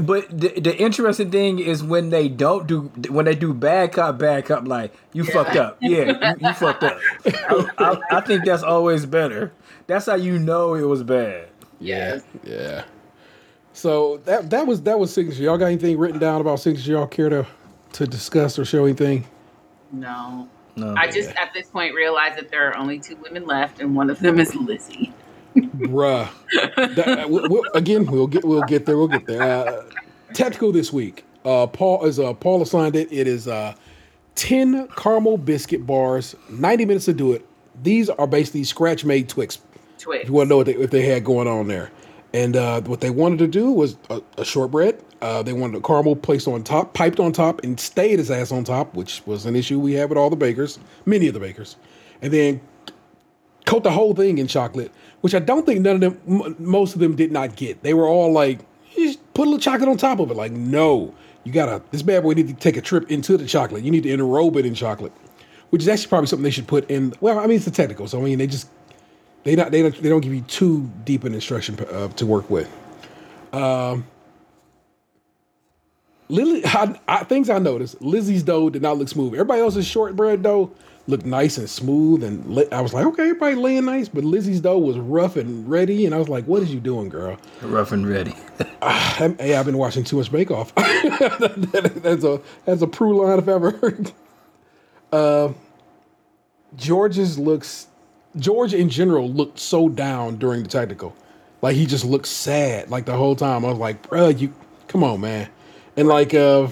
But 0.00 0.28
the, 0.30 0.60
the 0.60 0.76
interesting 0.76 1.30
thing 1.30 1.58
is 1.58 1.82
when 1.82 2.10
they 2.10 2.28
don't 2.28 2.66
do 2.66 2.82
when 3.10 3.24
they 3.24 3.34
do 3.34 3.52
bad 3.52 3.92
cop 3.92 4.18
bad 4.18 4.44
cop 4.46 4.68
like 4.68 4.94
you 5.12 5.24
fucked 5.24 5.56
up 5.56 5.78
yeah 5.80 6.36
you, 6.38 6.48
you 6.48 6.54
fucked 6.54 6.84
up 6.84 6.96
I, 7.26 7.66
I, 7.78 8.18
I 8.18 8.20
think 8.20 8.44
that's 8.44 8.62
always 8.62 9.04
better 9.04 9.52
that's 9.88 10.06
how 10.06 10.14
you 10.14 10.38
know 10.38 10.74
it 10.74 10.84
was 10.84 11.02
bad 11.02 11.48
Yeah. 11.80 12.20
Yeah. 12.44 12.84
So 13.72 14.18
that 14.24 14.50
that 14.50 14.66
was 14.66 14.82
that 14.82 14.98
was 14.98 15.12
signature. 15.12 15.42
Y'all 15.42 15.58
got 15.58 15.66
anything 15.66 15.98
written 15.98 16.18
down 16.18 16.40
about 16.40 16.60
signature? 16.60 16.92
Y'all 16.92 17.06
care 17.06 17.28
to 17.28 17.46
to 17.94 18.06
discuss 18.06 18.58
or 18.58 18.64
show 18.64 18.84
anything? 18.84 19.26
No. 19.92 20.48
no 20.76 20.94
I 20.96 21.10
just 21.10 21.30
at 21.36 21.52
this 21.54 21.68
point 21.68 21.94
realized 21.94 22.36
that 22.38 22.50
there 22.50 22.68
are 22.68 22.76
only 22.76 22.98
two 22.98 23.16
women 23.16 23.46
left, 23.46 23.80
and 23.80 23.94
one 23.94 24.10
of 24.10 24.18
them 24.20 24.38
is 24.40 24.54
Lizzie. 24.54 25.12
Bruh. 25.56 26.28
That- 26.76 26.98
uh, 27.24 27.28
we'll- 27.28 27.48
we'll- 27.48 27.64
again, 27.74 28.06
we'll 28.06 28.26
get 28.26 28.44
we'll 28.44 28.62
get 28.62 28.84
there. 28.86 28.96
We'll 28.98 29.08
get 29.08 29.26
there. 29.26 29.42
Uh, 29.42 29.84
tactical 30.34 30.72
this 30.72 30.92
week. 30.92 31.24
Uh, 31.44 31.66
Paul 31.66 32.04
is 32.04 32.18
uh, 32.18 32.32
Paul 32.34 32.60
assigned 32.62 32.96
it. 32.96 33.10
It 33.12 33.26
is 33.26 33.48
uh, 33.48 33.74
ten 34.34 34.88
caramel 34.96 35.38
biscuit 35.38 35.86
bars. 35.86 36.34
Ninety 36.50 36.84
minutes 36.84 37.04
to 37.06 37.12
do 37.14 37.32
it. 37.32 37.46
These 37.82 38.10
are 38.10 38.26
basically 38.26 38.64
scratch 38.64 39.04
made 39.04 39.28
Twix 39.28 39.58
Twix. 39.98 40.22
If 40.24 40.28
you 40.28 40.34
want 40.34 40.46
to 40.46 40.50
know 40.50 40.56
what 40.58 40.66
they, 40.66 40.74
if 40.74 40.90
they 40.90 41.02
had 41.02 41.24
going 41.24 41.48
on 41.48 41.68
there. 41.68 41.90
And 42.32 42.56
uh, 42.56 42.80
what 42.82 43.00
they 43.00 43.10
wanted 43.10 43.38
to 43.38 43.46
do 43.46 43.70
was 43.70 43.96
a, 44.10 44.20
a 44.38 44.44
shortbread. 44.44 45.02
Uh, 45.22 45.42
they 45.42 45.52
wanted 45.52 45.78
a 45.78 45.80
caramel 45.80 46.16
placed 46.16 46.46
on 46.46 46.62
top, 46.62 46.92
piped 46.92 47.18
on 47.18 47.32
top, 47.32 47.62
and 47.64 47.80
stayed 47.80 48.18
his 48.18 48.30
ass 48.30 48.52
on 48.52 48.64
top, 48.64 48.94
which 48.94 49.22
was 49.26 49.46
an 49.46 49.56
issue 49.56 49.78
we 49.80 49.94
have 49.94 50.10
with 50.10 50.18
all 50.18 50.28
the 50.30 50.36
bakers, 50.36 50.78
many 51.06 51.28
of 51.28 51.34
the 51.34 51.40
bakers. 51.40 51.76
And 52.20 52.32
then 52.32 52.60
coat 53.64 53.82
the 53.84 53.90
whole 53.90 54.14
thing 54.14 54.38
in 54.38 54.46
chocolate, 54.46 54.92
which 55.22 55.34
I 55.34 55.38
don't 55.38 55.64
think 55.66 55.80
none 55.80 55.96
of 55.96 56.00
them, 56.00 56.20
m- 56.44 56.56
most 56.58 56.94
of 56.94 57.00
them 57.00 57.16
did 57.16 57.32
not 57.32 57.56
get. 57.56 57.82
They 57.82 57.94
were 57.94 58.06
all 58.06 58.32
like, 58.32 58.60
"You 58.94 59.06
just 59.08 59.34
put 59.34 59.42
a 59.42 59.50
little 59.50 59.58
chocolate 59.58 59.88
on 59.88 59.96
top 59.96 60.20
of 60.20 60.30
it. 60.30 60.36
Like, 60.36 60.52
no, 60.52 61.14
you 61.44 61.52
gotta, 61.52 61.82
this 61.90 62.02
bad 62.02 62.22
boy 62.22 62.32
need 62.32 62.48
to 62.48 62.54
take 62.54 62.76
a 62.76 62.80
trip 62.80 63.10
into 63.10 63.36
the 63.36 63.46
chocolate. 63.46 63.84
You 63.84 63.90
need 63.90 64.02
to 64.02 64.10
enrobe 64.10 64.56
it 64.56 64.66
in 64.66 64.74
chocolate, 64.74 65.12
which 65.70 65.82
is 65.82 65.88
actually 65.88 66.08
probably 66.08 66.26
something 66.26 66.44
they 66.44 66.50
should 66.50 66.66
put 66.66 66.90
in. 66.90 67.14
Well, 67.20 67.38
I 67.38 67.46
mean, 67.46 67.56
it's 67.56 67.66
a 67.66 67.70
technical, 67.70 68.08
so 68.08 68.20
I 68.20 68.24
mean, 68.24 68.38
they 68.38 68.46
just, 68.46 68.68
they 69.46 69.54
not, 69.54 69.70
they 69.70 69.80
don't, 69.80 70.02
they 70.02 70.08
don't 70.08 70.22
give 70.22 70.34
you 70.34 70.40
too 70.42 70.90
deep 71.04 71.22
an 71.22 71.32
instruction 71.32 71.78
uh, 71.78 72.08
to 72.08 72.26
work 72.26 72.50
with. 72.50 72.68
Um, 73.52 74.04
Lily, 76.28 76.62
I, 76.66 76.98
I, 77.06 77.22
things 77.22 77.48
I 77.48 77.60
noticed, 77.60 78.02
Lizzie's 78.02 78.42
dough 78.42 78.68
did 78.70 78.82
not 78.82 78.98
look 78.98 79.08
smooth. 79.08 79.34
Everybody 79.34 79.60
else's 79.60 79.86
shortbread 79.86 80.42
dough 80.42 80.72
looked 81.06 81.24
nice 81.24 81.58
and 81.58 81.70
smooth, 81.70 82.24
and 82.24 82.44
li- 82.56 82.66
I 82.72 82.80
was 82.80 82.92
like, 82.92 83.06
okay, 83.06 83.22
everybody 83.22 83.54
laying 83.54 83.84
nice, 83.84 84.08
but 84.08 84.24
Lizzie's 84.24 84.60
dough 84.60 84.78
was 84.78 84.98
rough 84.98 85.36
and 85.36 85.70
ready, 85.70 86.06
and 86.06 86.12
I 86.12 86.18
was 86.18 86.28
like, 86.28 86.44
what 86.46 86.64
is 86.64 86.74
you 86.74 86.80
doing, 86.80 87.08
girl? 87.08 87.38
rough 87.62 87.92
and 87.92 88.04
ready 88.04 88.34
I'm- 88.82 89.38
hey, 89.38 89.54
I've 89.54 89.66
been 89.66 89.78
watching 89.78 90.02
too 90.02 90.16
much 90.16 90.32
Bake 90.32 90.50
Off. 90.50 90.74
that's 90.74 92.24
a 92.24 92.40
that's 92.64 92.82
a 92.82 92.88
Prue 92.88 93.24
line 93.24 93.38
if 93.38 93.46
ever 93.46 93.70
heard. 93.70 94.10
Uh, 95.12 95.52
George's 96.74 97.38
looks 97.38 97.86
George 98.38 98.74
in 98.74 98.88
general 98.88 99.30
looked 99.30 99.58
so 99.58 99.88
down 99.88 100.36
during 100.36 100.62
the 100.62 100.68
technical, 100.68 101.14
like 101.62 101.76
he 101.76 101.86
just 101.86 102.04
looked 102.04 102.26
sad 102.26 102.90
like 102.90 103.06
the 103.06 103.16
whole 103.16 103.36
time. 103.36 103.64
I 103.64 103.68
was 103.68 103.78
like, 103.78 104.08
bro, 104.08 104.28
you 104.28 104.52
come 104.88 105.02
on, 105.02 105.20
man, 105.20 105.48
and 105.96 106.08
like 106.08 106.34
uh, 106.34 106.68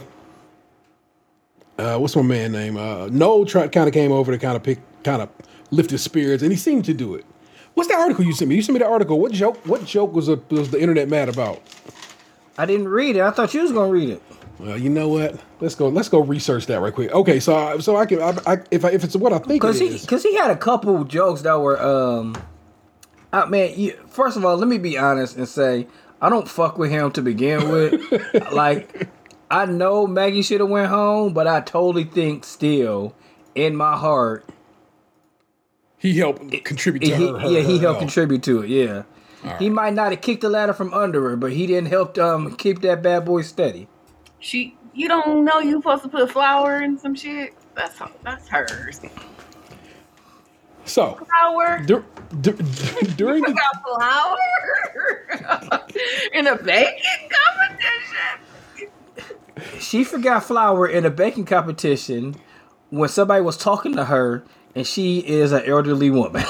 uh 1.79 1.99
what's 1.99 2.17
my 2.17 2.23
man 2.23 2.53
name? 2.53 2.77
Uh, 2.77 3.09
Noel 3.09 3.47
tried 3.47 3.73
kind 3.73 3.89
of 3.89 3.95
came 3.95 4.13
over 4.13 4.33
to 4.33 4.39
kind 4.39 4.57
of 4.57 4.63
pick 4.63 4.79
kind 5.03 5.23
of 5.23 5.31
lift 5.71 5.91
his 5.91 6.03
spirits, 6.03 6.43
and 6.43 6.53
he 6.53 6.59
seemed 6.59 6.85
to 6.87 6.95
do 6.95 7.15
it. 7.15 7.25
What's 7.75 7.89
the 7.89 7.97
article 7.97 8.25
you 8.25 8.33
sent 8.33 8.49
me? 8.49 8.57
You 8.57 8.63
sent 8.63 8.75
me 8.75 8.79
the 8.79 8.89
article. 8.89 9.19
What 9.19 9.33
joke? 9.33 9.57
What 9.67 9.85
joke 9.85 10.13
was 10.13 10.29
a, 10.29 10.37
was 10.51 10.71
the 10.71 10.81
internet 10.81 11.09
mad 11.09 11.29
about? 11.29 11.61
I 12.57 12.67
didn't 12.67 12.89
read 12.89 13.17
it 13.17 13.23
I 13.23 13.31
thought 13.31 13.53
you 13.55 13.63
was 13.63 13.73
gonna 13.73 13.91
read 13.91 14.11
it 14.11 14.23
Well, 14.59 14.79
you 14.79 14.89
know 14.89 15.09
what? 15.09 15.41
Let's 15.61 15.75
go. 15.75 15.89
Let's 15.89 16.09
go 16.09 16.21
research 16.21 16.67
that 16.67 16.81
right 16.81 16.95
quick. 16.95 17.11
Okay, 17.13 17.41
so 17.41 17.55
I- 17.57 17.79
so 17.79 17.97
I 17.97 18.07
can 18.07 18.23
I, 18.23 18.37
I, 18.47 18.59
if 18.71 18.85
I, 18.85 18.91
if 18.91 19.03
it's 19.05 19.17
what 19.17 19.33
I 19.33 19.39
think 19.39 19.57
it 19.63 19.67
Cause 19.67 19.79
he, 19.81 19.99
cause 20.07 20.23
he 20.23 20.35
had 20.37 20.51
a 20.51 20.57
couple 20.57 21.03
jokes 21.05 21.43
that 21.43 21.61
were, 21.61 21.81
um, 21.83 22.37
I 23.33 23.47
man. 23.47 23.73
You, 23.77 23.93
first 24.09 24.37
of 24.37 24.45
all, 24.45 24.57
let 24.57 24.69
me 24.69 24.79
be 24.79 24.97
honest 24.97 25.37
and 25.37 25.49
say 25.49 25.89
I 26.21 26.29
don't 26.29 26.49
fuck 26.49 26.79
with 26.79 26.91
him 26.91 27.11
to 27.13 27.23
begin 27.23 27.69
with. 27.69 28.01
like, 28.53 29.09
I 29.51 29.67
know 29.67 30.07
Maggie 30.07 30.43
should 30.43 30.61
have 30.61 30.71
went 30.71 30.89
home, 30.89 31.33
but 31.35 31.47
I 31.49 31.61
totally 31.61 32.05
think 32.05 32.45
still 32.45 33.15
in 33.57 33.75
my 33.75 33.97
heart, 33.97 34.49
He 35.99 36.17
helped 36.19 36.65
contribute 36.65 37.01
to 37.09 37.17
he, 37.17 37.27
her. 37.29 37.39
her 37.41 37.49
yeah, 37.49 37.61
he 37.61 37.77
her 37.77 37.81
helped 37.83 37.83
health. 37.83 37.99
contribute 37.99 38.43
to 38.45 38.63
it. 38.63 38.69
Yeah, 38.71 39.03
he 39.59 39.69
might 39.69 39.95
not 39.95 40.13
have 40.13 40.21
kicked 40.21 40.43
the 40.43 40.49
ladder 40.49 40.73
from 40.73 40.95
under 40.95 41.29
her, 41.29 41.37
but 41.37 41.53
he 41.53 41.67
didn't 41.67 41.89
help 41.91 42.17
um 42.19 42.55
keep 42.57 42.81
that 42.83 43.03
bad 43.03 43.25
boy 43.25 43.43
steady. 43.43 43.89
She, 44.45 44.77
you 44.93 45.09
don't 45.09 45.45
know 45.47 45.61
you 45.61 45.73
supposed 45.79 46.03
to 46.03 46.11
put 46.11 46.31
flour 46.31 46.83
in 46.83 46.99
some 46.99 47.15
shit. 47.15 47.55
That's 47.75 47.99
that's 48.23 48.47
hers. 48.49 49.01
So 50.85 51.19
Flour. 51.27 51.81
dur- 51.87 52.05
dur- 52.43 52.53
during 53.17 53.43
You 53.43 53.49
the 53.49 53.55
got 53.55 53.83
flour 55.41 55.81
in 56.35 56.47
a 56.47 56.57
baking 56.63 57.31
competition. 57.31 58.41
She 59.81 60.05
forgot 60.05 60.45
flour 60.45 60.87
in 60.87 61.07
a 61.07 61.11
baking 61.11 61.47
competition 61.47 62.37
when 62.91 63.09
somebody 63.09 63.43
was 63.43 63.57
talking 63.57 63.97
to 63.97 64.05
her, 64.07 64.45
and 64.75 64.87
she 64.87 65.21
is 65.21 65.53
an 65.53 65.63
elderly 65.65 66.11
woman. 66.11 66.45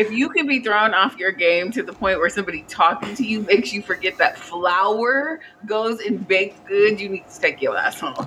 If 0.00 0.10
you 0.10 0.30
can 0.30 0.46
be 0.46 0.60
thrown 0.60 0.94
off 0.94 1.18
your 1.18 1.30
game 1.30 1.70
to 1.72 1.82
the 1.82 1.92
point 1.92 2.18
where 2.18 2.30
somebody 2.30 2.62
talking 2.68 3.14
to 3.16 3.22
you 3.22 3.40
makes 3.40 3.70
you 3.70 3.82
forget 3.82 4.16
that 4.16 4.38
flour 4.38 5.40
goes 5.66 6.00
in 6.00 6.16
baked 6.16 6.64
goods, 6.66 7.02
you 7.02 7.10
need 7.10 7.28
to 7.28 7.38
take 7.38 7.60
your 7.60 7.76
ass 7.76 8.00
home. 8.00 8.26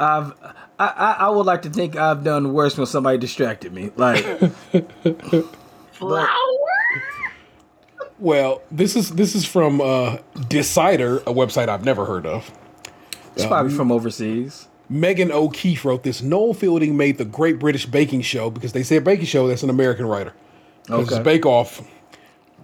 I've 0.00 0.32
I, 0.80 0.86
I 0.88 1.16
I 1.20 1.28
would 1.28 1.46
like 1.46 1.62
to 1.62 1.70
think 1.70 1.94
I've 1.94 2.24
done 2.24 2.52
worse 2.52 2.76
when 2.76 2.88
somebody 2.88 3.18
distracted 3.18 3.72
me. 3.72 3.92
Like 3.94 4.24
Flour? 5.92 6.28
well, 8.18 8.60
this 8.72 8.96
is 8.96 9.10
this 9.10 9.36
is 9.36 9.44
from 9.44 9.80
uh, 9.80 10.16
Decider, 10.48 11.18
a 11.18 11.32
website 11.32 11.68
I've 11.68 11.84
never 11.84 12.04
heard 12.04 12.26
of. 12.26 12.50
it's 13.36 13.46
probably 13.46 13.72
from 13.72 13.92
overseas. 13.92 14.66
Meghan 14.90 15.30
O'Keefe 15.30 15.84
wrote 15.84 16.02
this. 16.02 16.20
Noel 16.20 16.52
Fielding 16.52 16.96
made 16.96 17.18
the 17.18 17.24
Great 17.24 17.60
British 17.60 17.86
Baking 17.86 18.22
Show 18.22 18.50
because 18.50 18.72
they 18.72 18.82
say 18.82 18.98
baking 18.98 19.26
show. 19.26 19.46
That's 19.46 19.62
an 19.62 19.70
American 19.70 20.06
writer. 20.06 20.32
Because 20.88 21.12
Okay. 21.12 21.22
Bake 21.22 21.46
Off 21.46 21.82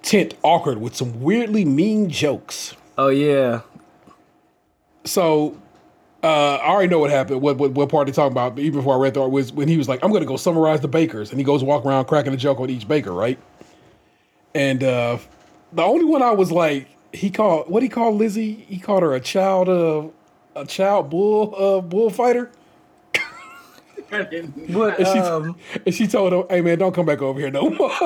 tent 0.02 0.35
awkward 0.43 0.78
with 0.78 0.95
some 0.95 1.23
weirdly 1.23 1.64
mean 1.64 2.09
jokes. 2.09 2.75
Oh 2.99 3.09
yeah. 3.09 3.61
So 5.04 5.57
uh, 6.23 6.57
I 6.57 6.69
already 6.69 6.88
know 6.88 6.99
what 6.99 7.11
happened. 7.11 7.43
What 7.43 7.59
what, 7.59 7.73
what 7.73 7.88
part 7.90 8.07
they 8.07 8.12
talking 8.12 8.33
about? 8.33 8.54
But 8.54 8.62
even 8.62 8.81
before 8.81 8.95
I 8.95 8.99
read 8.99 9.14
the 9.14 9.23
art 9.23 9.31
was 9.31 9.52
when 9.52 9.69
he 9.69 9.76
was 9.76 9.88
like, 9.88 10.02
"I'm 10.02 10.11
going 10.11 10.23
to 10.23 10.26
go 10.26 10.37
summarize 10.37 10.81
the 10.81 10.88
bakers," 10.88 11.31
and 11.31 11.38
he 11.38 11.45
goes 11.45 11.62
walk 11.62 11.85
around 11.85 12.07
cracking 12.07 12.33
a 12.33 12.37
joke 12.37 12.61
on 12.61 12.71
each 12.71 12.88
baker, 12.88 13.12
right? 13.12 13.38
And 14.54 14.83
uh, 14.83 15.19
the 15.73 15.83
only 15.83 16.04
one 16.04 16.23
I 16.23 16.31
was 16.31 16.50
like, 16.52 16.88
he 17.12 17.31
called 17.31 17.69
what 17.69 17.83
he 17.83 17.88
called 17.88 18.16
Lizzie. 18.16 18.54
He 18.54 18.78
called 18.78 19.02
her 19.02 19.14
a 19.14 19.21
child 19.21 19.69
of 19.69 20.12
a 20.57 20.64
child 20.64 21.11
bull 21.11 21.54
uh, 21.57 21.81
bullfighter. 21.81 22.50
But 24.71 24.99
And 24.99 25.06
she, 25.06 25.18
um, 25.18 25.56
and 25.87 25.94
she 25.94 26.06
told 26.06 26.33
him, 26.33 26.44
"Hey 26.49 26.61
man, 26.61 26.78
don't 26.78 26.94
come 26.94 27.06
back 27.06 27.23
over 27.23 27.38
here 27.40 27.50
no 27.50 27.71
more." 27.71 27.90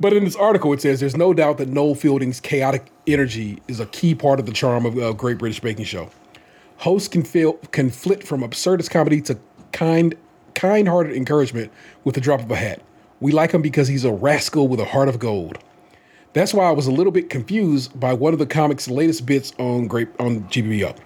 but 0.00 0.12
in 0.12 0.24
this 0.24 0.36
article, 0.36 0.72
it 0.72 0.80
says 0.80 1.00
there's 1.00 1.16
no 1.16 1.34
doubt 1.34 1.58
that 1.58 1.68
Noel 1.68 1.94
Fielding's 1.94 2.40
chaotic 2.40 2.86
energy 3.06 3.62
is 3.68 3.80
a 3.80 3.86
key 3.86 4.14
part 4.14 4.40
of 4.40 4.46
the 4.46 4.52
charm 4.52 4.86
of 4.86 4.98
uh, 4.98 5.12
Great 5.12 5.38
British 5.38 5.60
Baking 5.60 5.84
Show. 5.84 6.10
Hosts 6.78 7.08
can 7.08 7.22
feel 7.22 7.54
can 7.72 7.90
flit 7.90 8.26
from 8.26 8.42
absurdist 8.42 8.90
comedy 8.90 9.20
to 9.22 9.38
kind 9.72 10.14
kind-hearted 10.54 11.16
encouragement 11.16 11.72
with 12.04 12.14
the 12.14 12.20
drop 12.20 12.40
of 12.40 12.50
a 12.50 12.56
hat. 12.56 12.82
We 13.20 13.32
like 13.32 13.52
him 13.52 13.62
because 13.62 13.88
he's 13.88 14.04
a 14.04 14.12
rascal 14.12 14.68
with 14.68 14.80
a 14.80 14.84
heart 14.84 15.08
of 15.08 15.18
gold. 15.18 15.58
That's 16.34 16.54
why 16.54 16.64
I 16.64 16.72
was 16.72 16.86
a 16.86 16.90
little 16.90 17.12
bit 17.12 17.30
confused 17.30 17.98
by 17.98 18.12
one 18.14 18.32
of 18.32 18.38
the 18.38 18.46
comic's 18.46 18.88
latest 18.88 19.26
bits 19.26 19.52
on 19.58 19.86
Great 19.86 20.08
on 20.18 20.42
GBO. 20.44 20.96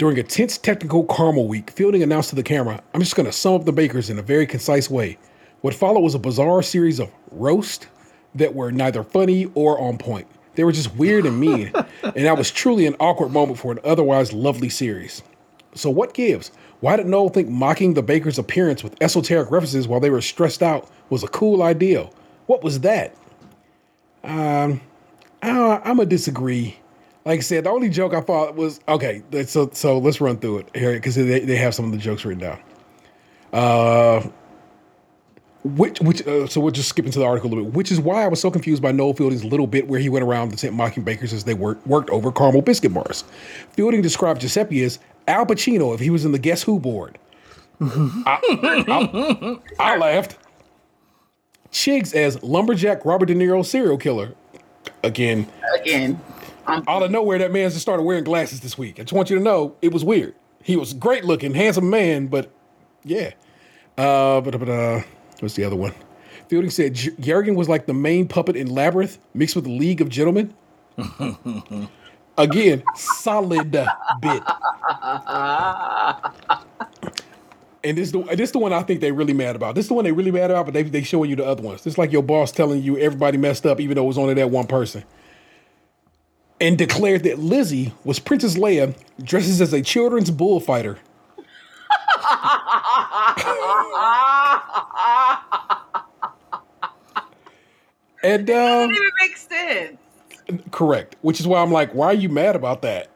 During 0.00 0.18
a 0.18 0.22
tense 0.22 0.56
technical 0.56 1.04
caramel 1.04 1.46
week, 1.46 1.72
Fielding 1.72 2.02
announced 2.02 2.30
to 2.30 2.34
the 2.34 2.42
camera, 2.42 2.82
I'm 2.94 3.00
just 3.00 3.16
going 3.16 3.26
to 3.26 3.32
sum 3.32 3.52
up 3.52 3.66
the 3.66 3.72
bakers 3.72 4.08
in 4.08 4.18
a 4.18 4.22
very 4.22 4.46
concise 4.46 4.88
way. 4.88 5.18
What 5.60 5.74
followed 5.74 6.00
was 6.00 6.14
a 6.14 6.18
bizarre 6.18 6.62
series 6.62 6.98
of 6.98 7.10
roast 7.30 7.86
that 8.34 8.54
were 8.54 8.72
neither 8.72 9.04
funny 9.04 9.50
or 9.54 9.78
on 9.78 9.98
point. 9.98 10.26
They 10.54 10.64
were 10.64 10.72
just 10.72 10.96
weird 10.96 11.26
and 11.26 11.38
mean, 11.38 11.70
and 12.02 12.24
that 12.24 12.38
was 12.38 12.50
truly 12.50 12.86
an 12.86 12.96
awkward 12.98 13.30
moment 13.30 13.58
for 13.58 13.72
an 13.72 13.78
otherwise 13.84 14.32
lovely 14.32 14.70
series. 14.70 15.22
So, 15.74 15.90
what 15.90 16.14
gives? 16.14 16.50
Why 16.80 16.96
did 16.96 17.04
Noel 17.04 17.28
think 17.28 17.50
mocking 17.50 17.92
the 17.92 18.02
baker's 18.02 18.38
appearance 18.38 18.82
with 18.82 18.96
esoteric 19.02 19.50
references 19.50 19.86
while 19.86 20.00
they 20.00 20.08
were 20.08 20.22
stressed 20.22 20.62
out 20.62 20.88
was 21.10 21.22
a 21.22 21.28
cool 21.28 21.62
idea? 21.62 22.08
What 22.46 22.64
was 22.64 22.80
that? 22.80 23.14
Um, 24.24 24.80
I, 25.42 25.82
I'm 25.84 25.98
gonna 25.98 26.06
disagree. 26.06 26.78
Like 27.24 27.38
I 27.38 27.42
said, 27.42 27.64
the 27.64 27.70
only 27.70 27.88
joke 27.90 28.14
I 28.14 28.20
thought 28.20 28.54
was 28.56 28.80
okay. 28.88 29.22
So 29.46 29.70
so 29.72 29.98
let's 29.98 30.20
run 30.20 30.38
through 30.38 30.58
it 30.58 30.68
here 30.74 30.94
because 30.94 31.14
they, 31.16 31.40
they 31.40 31.56
have 31.56 31.74
some 31.74 31.84
of 31.84 31.92
the 31.92 31.98
jokes 31.98 32.24
written 32.24 32.40
down. 32.42 32.60
Uh, 33.52 34.26
which 35.62 36.00
which 36.00 36.26
uh, 36.26 36.46
so 36.46 36.60
we'll 36.62 36.70
just 36.70 36.88
skip 36.88 37.04
into 37.04 37.18
the 37.18 37.24
article 37.26 37.48
a 37.48 37.52
little 37.52 37.64
bit. 37.66 37.74
Which 37.74 37.92
is 37.92 38.00
why 38.00 38.24
I 38.24 38.28
was 38.28 38.40
so 38.40 38.50
confused 38.50 38.82
by 38.82 38.92
Noel 38.92 39.12
Fielding's 39.12 39.44
little 39.44 39.66
bit 39.66 39.86
where 39.86 40.00
he 40.00 40.08
went 40.08 40.24
around 40.24 40.50
the 40.50 40.56
tent 40.56 40.74
mocking 40.74 41.02
bakers 41.02 41.34
as 41.34 41.44
they 41.44 41.52
worked 41.52 41.86
worked 41.86 42.08
over 42.08 42.32
caramel 42.32 42.62
biscuit 42.62 42.94
bars. 42.94 43.24
Fielding 43.72 44.00
described 44.00 44.40
Giuseppe 44.40 44.82
as 44.82 44.98
Al 45.28 45.44
Pacino 45.44 45.92
if 45.92 46.00
he 46.00 46.08
was 46.08 46.24
in 46.24 46.32
the 46.32 46.38
Guess 46.38 46.62
Who 46.62 46.80
board. 46.80 47.18
I, 47.82 48.38
I- 48.88 49.58
I 49.78 49.96
laughed. 49.98 50.38
Chigs 51.70 52.14
as 52.14 52.42
lumberjack 52.42 53.04
Robert 53.04 53.26
De 53.26 53.34
Niro 53.34 53.64
serial 53.64 53.98
killer. 53.98 54.34
Again, 55.02 55.46
Again. 55.80 56.20
Um, 56.70 56.84
out 56.88 57.02
of 57.02 57.10
nowhere, 57.10 57.38
that 57.38 57.52
man 57.52 57.70
just 57.70 57.82
started 57.82 58.02
wearing 58.02 58.24
glasses 58.24 58.60
this 58.60 58.78
week. 58.78 58.98
I 58.98 59.02
just 59.02 59.12
want 59.12 59.30
you 59.30 59.36
to 59.36 59.42
know 59.42 59.76
it 59.82 59.92
was 59.92 60.04
weird. 60.04 60.34
He 60.62 60.76
was 60.76 60.92
great 60.92 61.24
looking, 61.24 61.54
handsome 61.54 61.90
man, 61.90 62.26
but 62.26 62.50
yeah. 63.04 63.32
Uh, 63.98 64.40
but, 64.40 64.58
but 64.58 64.68
uh, 64.68 65.02
what's 65.40 65.54
the 65.54 65.64
other 65.64 65.76
one? 65.76 65.94
Fielding 66.48 66.70
said 66.70 66.94
Jurgen 66.94 67.54
was 67.54 67.68
like 67.68 67.86
the 67.86 67.94
main 67.94 68.26
puppet 68.26 68.56
in 68.56 68.68
Labyrinth 68.68 69.18
mixed 69.34 69.56
with 69.56 69.66
League 69.66 70.00
of 70.00 70.08
Gentlemen. 70.08 70.52
Again, 72.38 72.82
solid 72.96 73.70
bit. 73.70 74.42
And 77.82 77.96
this 77.96 78.08
is 78.08 78.12
the 78.12 78.22
this 78.22 78.48
is 78.48 78.52
the 78.52 78.58
one 78.58 78.72
I 78.72 78.82
think 78.82 79.00
they're 79.00 79.14
really 79.14 79.32
mad 79.32 79.56
about. 79.56 79.74
This 79.74 79.84
is 79.84 79.88
the 79.88 79.94
one 79.94 80.04
they're 80.04 80.12
really 80.14 80.30
mad 80.30 80.50
about, 80.50 80.66
but 80.66 80.74
they 80.74 80.82
they 80.82 81.02
showing 81.02 81.30
you 81.30 81.36
the 81.36 81.46
other 81.46 81.62
ones. 81.62 81.86
It's 81.86 81.96
like 81.96 82.12
your 82.12 82.22
boss 82.22 82.52
telling 82.52 82.82
you 82.82 82.98
everybody 82.98 83.38
messed 83.38 83.64
up, 83.64 83.80
even 83.80 83.94
though 83.94 84.04
it 84.04 84.08
was 84.08 84.18
only 84.18 84.34
that 84.34 84.50
one 84.50 84.66
person. 84.66 85.04
And 86.60 86.76
declared 86.76 87.22
that 87.22 87.38
Lizzie 87.38 87.94
was 88.04 88.18
Princess 88.18 88.56
Leia 88.56 88.94
dresses 89.22 89.60
as 89.62 89.72
a 89.72 89.80
children's 89.80 90.30
bullfighter. 90.30 90.98
And 98.22 98.50
uh, 98.50 98.88
It 98.88 98.90
even 98.90 99.10
makes 99.20 99.48
sense. 99.48 99.98
correct, 100.70 101.16
which 101.22 101.40
is 101.40 101.46
why 101.46 101.62
I'm 101.62 101.72
like, 101.72 101.92
why 101.92 102.06
are 102.08 102.14
you 102.14 102.28
mad 102.28 102.54
about 102.56 102.82
that? 102.82 103.08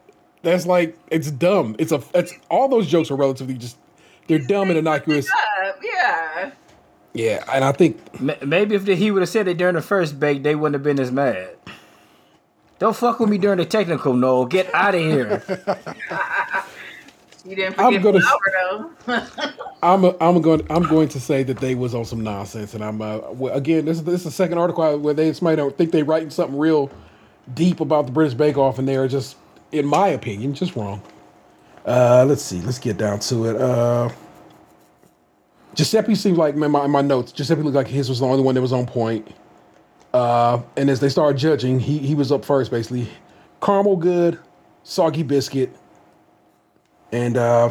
That's 0.42 0.66
like 0.66 0.96
it's 1.10 1.30
dumb. 1.30 1.74
It's 1.78 1.92
a 1.92 2.02
it's 2.14 2.32
all 2.50 2.68
those 2.68 2.86
jokes 2.86 3.10
are 3.10 3.16
relatively 3.16 3.54
just 3.54 3.78
they're 4.26 4.38
dumb 4.38 4.68
and 4.68 4.78
innocuous. 4.78 5.26
Yeah. 5.82 6.52
Yeah, 7.16 7.44
and 7.52 7.64
I 7.64 7.70
think 7.72 7.98
maybe 8.44 8.74
if 8.74 8.84
the, 8.86 8.96
he 8.96 9.10
would 9.12 9.22
have 9.22 9.28
said 9.28 9.46
it 9.46 9.56
during 9.56 9.76
the 9.76 9.82
first 9.82 10.18
bake, 10.18 10.42
they 10.42 10.54
wouldn't 10.56 10.74
have 10.74 10.82
been 10.82 10.98
as 10.98 11.12
mad. 11.12 11.54
Don't 12.78 12.94
fuck 12.96 13.20
with 13.20 13.30
me 13.30 13.38
during 13.38 13.58
the 13.58 13.64
technical, 13.64 14.14
Noel. 14.14 14.46
Get 14.46 14.72
out 14.74 14.94
of 14.94 15.00
here. 15.00 15.42
You 17.46 17.54
didn't 17.56 17.78
I'm 17.78 17.92
forget 17.92 18.02
gonna- 18.02 18.20
flour 18.20 18.90
though. 19.06 19.50
I'm 19.82 20.02
a, 20.04 20.16
I'm 20.18 20.40
going 20.40 20.66
I'm 20.70 20.84
going 20.84 21.08
to 21.10 21.20
say 21.20 21.42
that 21.42 21.58
they 21.58 21.74
was 21.74 21.94
on 21.94 22.06
some 22.06 22.22
nonsense, 22.22 22.72
and 22.72 22.82
I'm 22.82 23.02
uh, 23.02 23.18
again 23.52 23.84
this 23.84 23.98
is 23.98 24.04
this 24.04 24.14
is 24.20 24.24
the 24.24 24.30
second 24.30 24.56
article 24.56 24.98
where 24.98 25.12
they 25.12 25.30
somebody 25.34 25.56
don't 25.56 25.76
think 25.76 25.90
they 25.92 26.02
writing 26.02 26.30
something 26.30 26.58
real 26.58 26.90
deep 27.52 27.80
about 27.80 28.06
the 28.06 28.12
British 28.12 28.32
Bake 28.32 28.56
Off, 28.56 28.78
and 28.78 28.88
they're 28.88 29.06
just, 29.08 29.36
in 29.72 29.84
my 29.84 30.08
opinion, 30.08 30.54
just 30.54 30.74
wrong. 30.74 31.02
Uh, 31.84 32.24
let's 32.26 32.40
see, 32.40 32.62
let's 32.62 32.78
get 32.78 32.96
down 32.96 33.18
to 33.20 33.44
it. 33.44 33.56
Uh, 33.60 34.08
Giuseppe 35.74 36.14
seemed 36.14 36.38
like 36.38 36.54
in 36.54 36.70
my, 36.70 36.86
in 36.86 36.90
my 36.90 37.02
notes. 37.02 37.30
Giuseppe 37.30 37.60
looked 37.60 37.76
like 37.76 37.88
his 37.88 38.08
was 38.08 38.20
the 38.20 38.26
only 38.26 38.42
one 38.42 38.54
that 38.54 38.62
was 38.62 38.72
on 38.72 38.86
point. 38.86 39.28
Uh, 40.14 40.62
and 40.76 40.88
as 40.88 41.00
they 41.00 41.08
started 41.08 41.36
judging, 41.36 41.80
he 41.80 41.98
he 41.98 42.14
was 42.14 42.32
up 42.32 42.44
first 42.44 42.70
basically. 42.70 43.08
Caramel 43.60 43.96
good, 43.96 44.38
soggy 44.84 45.24
biscuit, 45.24 45.74
and 47.12 47.36
uh, 47.36 47.70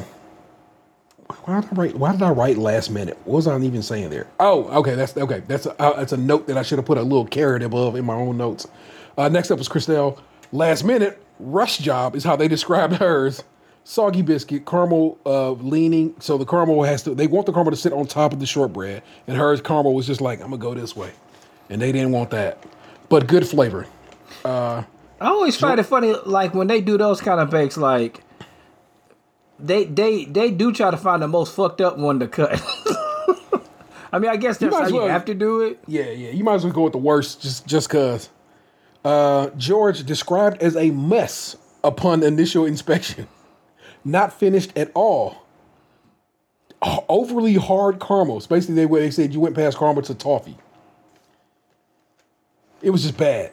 why 1.45 1.61
did 1.61 1.71
I 1.71 1.75
write? 1.75 1.95
Why 1.95 2.11
did 2.11 2.21
I 2.21 2.31
write 2.31 2.57
last 2.57 2.89
minute? 2.89 3.17
What 3.25 3.37
was 3.37 3.47
I 3.47 3.57
even 3.59 3.81
saying 3.81 4.09
there? 4.09 4.27
Oh, 4.39 4.65
okay, 4.79 4.95
that's 4.95 5.15
okay. 5.15 5.41
That's 5.47 5.65
a, 5.67 5.81
uh, 5.81 5.97
that's 5.97 6.11
a 6.11 6.17
note 6.17 6.47
that 6.47 6.57
I 6.57 6.63
should 6.63 6.79
have 6.79 6.85
put 6.85 6.97
a 6.97 7.01
little 7.01 7.25
caret 7.25 7.63
above 7.63 7.95
in 7.95 8.05
my 8.05 8.15
own 8.15 8.37
notes. 8.37 8.67
Uh, 9.17 9.29
next 9.29 9.51
up 9.51 9.57
was 9.57 9.69
Christelle. 9.69 10.19
Last 10.51 10.83
minute, 10.83 11.21
rush 11.39 11.77
job 11.79 12.15
is 12.15 12.23
how 12.23 12.35
they 12.35 12.47
described 12.49 12.95
hers. 12.95 13.43
Soggy 13.85 14.21
biscuit, 14.21 14.65
caramel 14.65 15.17
uh, 15.25 15.51
leaning. 15.51 16.15
So 16.19 16.37
the 16.37 16.45
caramel 16.45 16.83
has 16.83 17.03
to. 17.03 17.15
They 17.15 17.27
want 17.27 17.45
the 17.45 17.53
caramel 17.53 17.71
to 17.71 17.77
sit 17.77 17.93
on 17.93 18.05
top 18.07 18.33
of 18.33 18.39
the 18.39 18.45
shortbread, 18.45 19.03
and 19.27 19.37
hers 19.37 19.61
caramel 19.61 19.93
was 19.93 20.07
just 20.07 20.21
like 20.21 20.41
I'm 20.41 20.51
gonna 20.51 20.57
go 20.57 20.73
this 20.73 20.95
way, 20.95 21.11
and 21.73 21.81
they 21.81 21.91
didn't 21.91 22.11
want 22.11 22.29
that. 22.29 22.63
But 23.09 23.27
good 23.27 23.47
flavor. 23.47 23.87
Uh, 24.45 24.83
I 25.19 25.27
always 25.27 25.57
find 25.57 25.79
it 25.79 25.83
funny, 25.83 26.13
like 26.25 26.53
when 26.53 26.67
they 26.67 26.81
do 26.81 26.97
those 26.97 27.19
kind 27.19 27.39
of 27.39 27.49
bakes, 27.49 27.75
like 27.75 28.23
they 29.59 29.85
they 29.85 30.25
they 30.25 30.51
do 30.51 30.71
try 30.71 30.91
to 30.91 30.97
find 30.97 31.21
the 31.21 31.27
most 31.27 31.55
fucked 31.55 31.81
up 31.81 31.97
one 31.97 32.19
to 32.19 32.27
cut. 32.27 32.61
I 34.13 34.19
mean, 34.19 34.29
I 34.29 34.37
guess 34.37 34.59
that's 34.59 34.71
might 34.71 34.79
how 34.79 34.85
as 34.85 34.91
you 34.91 35.01
have 35.01 35.25
to 35.25 35.33
do 35.33 35.61
it. 35.61 35.79
Yeah, 35.87 36.09
yeah. 36.11 36.29
You 36.29 36.43
might 36.43 36.55
as 36.55 36.63
well 36.63 36.73
go 36.73 36.83
with 36.83 36.93
the 36.93 36.99
worst, 36.99 37.41
just 37.41 37.65
just 37.65 37.89
cause. 37.89 38.29
Uh, 39.03 39.49
George 39.57 40.03
described 40.05 40.61
as 40.61 40.77
a 40.77 40.91
mess 40.91 41.57
upon 41.83 42.23
initial 42.23 42.65
inspection, 42.65 43.27
not 44.05 44.31
finished 44.31 44.71
at 44.77 44.91
all. 44.93 45.37
Overly 47.09 47.55
hard 47.55 47.99
caramels. 47.99 48.45
Basically, 48.45 48.75
they 48.75 48.85
they 48.85 49.11
said 49.11 49.33
you 49.33 49.39
went 49.39 49.55
past 49.55 49.77
caramel 49.77 50.03
to 50.03 50.13
toffee. 50.13 50.57
It 52.83 52.91
was 52.91 53.03
just 53.03 53.17
bad. 53.17 53.51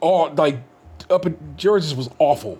All 0.00 0.30
like 0.34 0.58
up 1.10 1.26
at 1.26 1.56
George's 1.56 1.94
was 1.94 2.08
awful. 2.18 2.58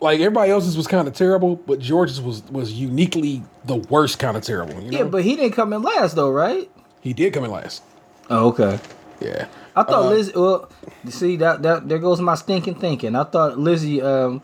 Like 0.00 0.18
everybody 0.18 0.50
else's 0.50 0.76
was 0.76 0.88
kind 0.88 1.06
of 1.06 1.14
terrible, 1.14 1.56
but 1.56 1.78
George's 1.78 2.20
was 2.20 2.42
was 2.44 2.72
uniquely 2.72 3.42
the 3.66 3.76
worst 3.76 4.18
kind 4.18 4.36
of 4.36 4.42
terrible. 4.42 4.80
You 4.82 4.90
know? 4.90 4.98
Yeah, 4.98 5.04
but 5.04 5.22
he 5.22 5.36
didn't 5.36 5.52
come 5.52 5.72
in 5.72 5.82
last 5.82 6.16
though, 6.16 6.30
right? 6.30 6.68
he 7.00 7.12
did 7.12 7.32
come 7.34 7.44
in 7.44 7.50
last. 7.50 7.82
Oh, 8.30 8.48
okay. 8.48 8.78
Yeah. 9.20 9.46
I 9.74 9.82
thought 9.82 10.06
Uh, 10.06 10.10
Liz. 10.10 10.32
Well, 10.34 10.68
see 11.08 11.36
that 11.36 11.62
that 11.62 11.88
there 11.88 11.98
goes 11.98 12.20
my 12.20 12.34
stinking 12.34 12.76
thinking. 12.76 13.14
I 13.14 13.24
thought 13.24 13.58
Lizzie 13.58 14.00
um 14.02 14.42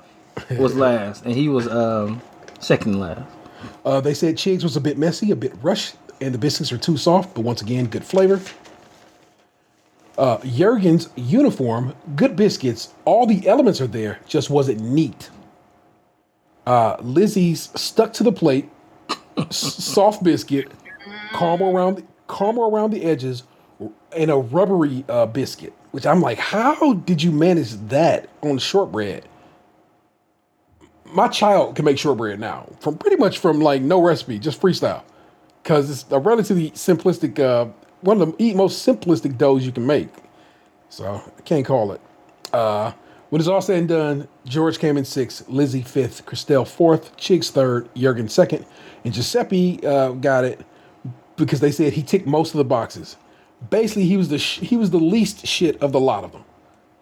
was 0.58 0.76
last 0.86 1.24
and 1.24 1.34
he 1.34 1.48
was 1.48 1.66
um 1.68 2.20
second 2.60 3.00
last. 3.00 3.22
Uh, 3.84 4.00
they 4.00 4.14
said 4.14 4.36
Chigs 4.36 4.62
was 4.62 4.76
a 4.76 4.80
bit 4.80 4.98
messy, 4.98 5.30
a 5.32 5.36
bit 5.36 5.52
rushed, 5.62 5.96
and 6.20 6.32
the 6.32 6.38
biscuits 6.38 6.70
are 6.70 6.78
too 6.78 6.96
soft, 6.96 7.34
but 7.34 7.40
once 7.40 7.62
again, 7.62 7.86
good 7.86 8.04
flavor. 8.04 8.40
Uh, 10.18 10.38
Jurgen's 10.38 11.08
uniform, 11.16 11.94
good 12.16 12.36
biscuits, 12.36 12.92
all 13.06 13.26
the 13.26 13.48
elements 13.48 13.80
are 13.80 13.86
there, 13.86 14.18
just 14.26 14.50
wasn't 14.50 14.80
neat. 14.80 15.30
Uh, 16.66 16.96
Lizzie's 17.00 17.70
stuck 17.80 18.12
to 18.14 18.24
the 18.24 18.32
plate, 18.32 18.68
soft 19.50 20.22
biscuit, 20.22 20.70
caramel 21.32 21.74
around, 21.74 22.06
caramel 22.28 22.68
around 22.70 22.90
the 22.90 23.04
edges, 23.04 23.44
and 24.14 24.30
a 24.30 24.36
rubbery 24.36 25.04
uh, 25.08 25.24
biscuit. 25.24 25.72
Which 25.92 26.04
I'm 26.04 26.20
like, 26.20 26.38
how 26.38 26.92
did 26.92 27.22
you 27.22 27.32
manage 27.32 27.72
that 27.88 28.28
on 28.42 28.58
shortbread? 28.58 29.24
my 31.12 31.28
child 31.28 31.76
can 31.76 31.84
make 31.84 31.98
shortbread 31.98 32.38
now 32.38 32.68
from 32.80 32.96
pretty 32.98 33.16
much 33.16 33.38
from 33.38 33.60
like 33.60 33.82
no 33.82 34.00
recipe, 34.02 34.38
just 34.38 34.60
freestyle, 34.60 35.02
because 35.62 35.90
it's 35.90 36.04
a 36.10 36.18
relatively 36.18 36.70
simplistic, 36.72 37.38
uh, 37.38 37.70
one 38.00 38.20
of 38.20 38.36
the 38.36 38.54
most 38.54 38.86
simplistic 38.86 39.38
doughs 39.38 39.64
you 39.64 39.72
can 39.72 39.86
make. 39.86 40.08
So 40.88 41.22
I 41.36 41.42
can't 41.42 41.66
call 41.66 41.92
it. 41.92 42.00
Uh, 42.52 42.92
when 43.30 43.40
it's 43.40 43.48
all 43.48 43.60
said 43.60 43.78
and 43.78 43.88
done, 43.88 44.28
George 44.46 44.78
came 44.78 44.96
in 44.96 45.04
sixth, 45.04 45.46
Lizzie 45.48 45.82
fifth, 45.82 46.24
Christelle 46.24 46.66
fourth, 46.66 47.14
Chigs 47.16 47.50
third, 47.50 47.88
Jurgen 47.94 48.28
second, 48.28 48.64
and 49.04 49.12
Giuseppe 49.12 49.84
uh, 49.84 50.12
got 50.12 50.44
it 50.44 50.64
because 51.36 51.60
they 51.60 51.70
said 51.70 51.92
he 51.92 52.02
ticked 52.02 52.26
most 52.26 52.54
of 52.54 52.58
the 52.58 52.64
boxes. 52.64 53.16
Basically, 53.70 54.04
he 54.04 54.16
was 54.16 54.28
the 54.28 54.38
sh- 54.38 54.60
he 54.60 54.76
was 54.76 54.90
the 54.90 54.98
least 54.98 55.46
shit 55.46 55.80
of 55.82 55.92
the 55.92 56.00
lot 56.00 56.24
of 56.24 56.32
them. 56.32 56.44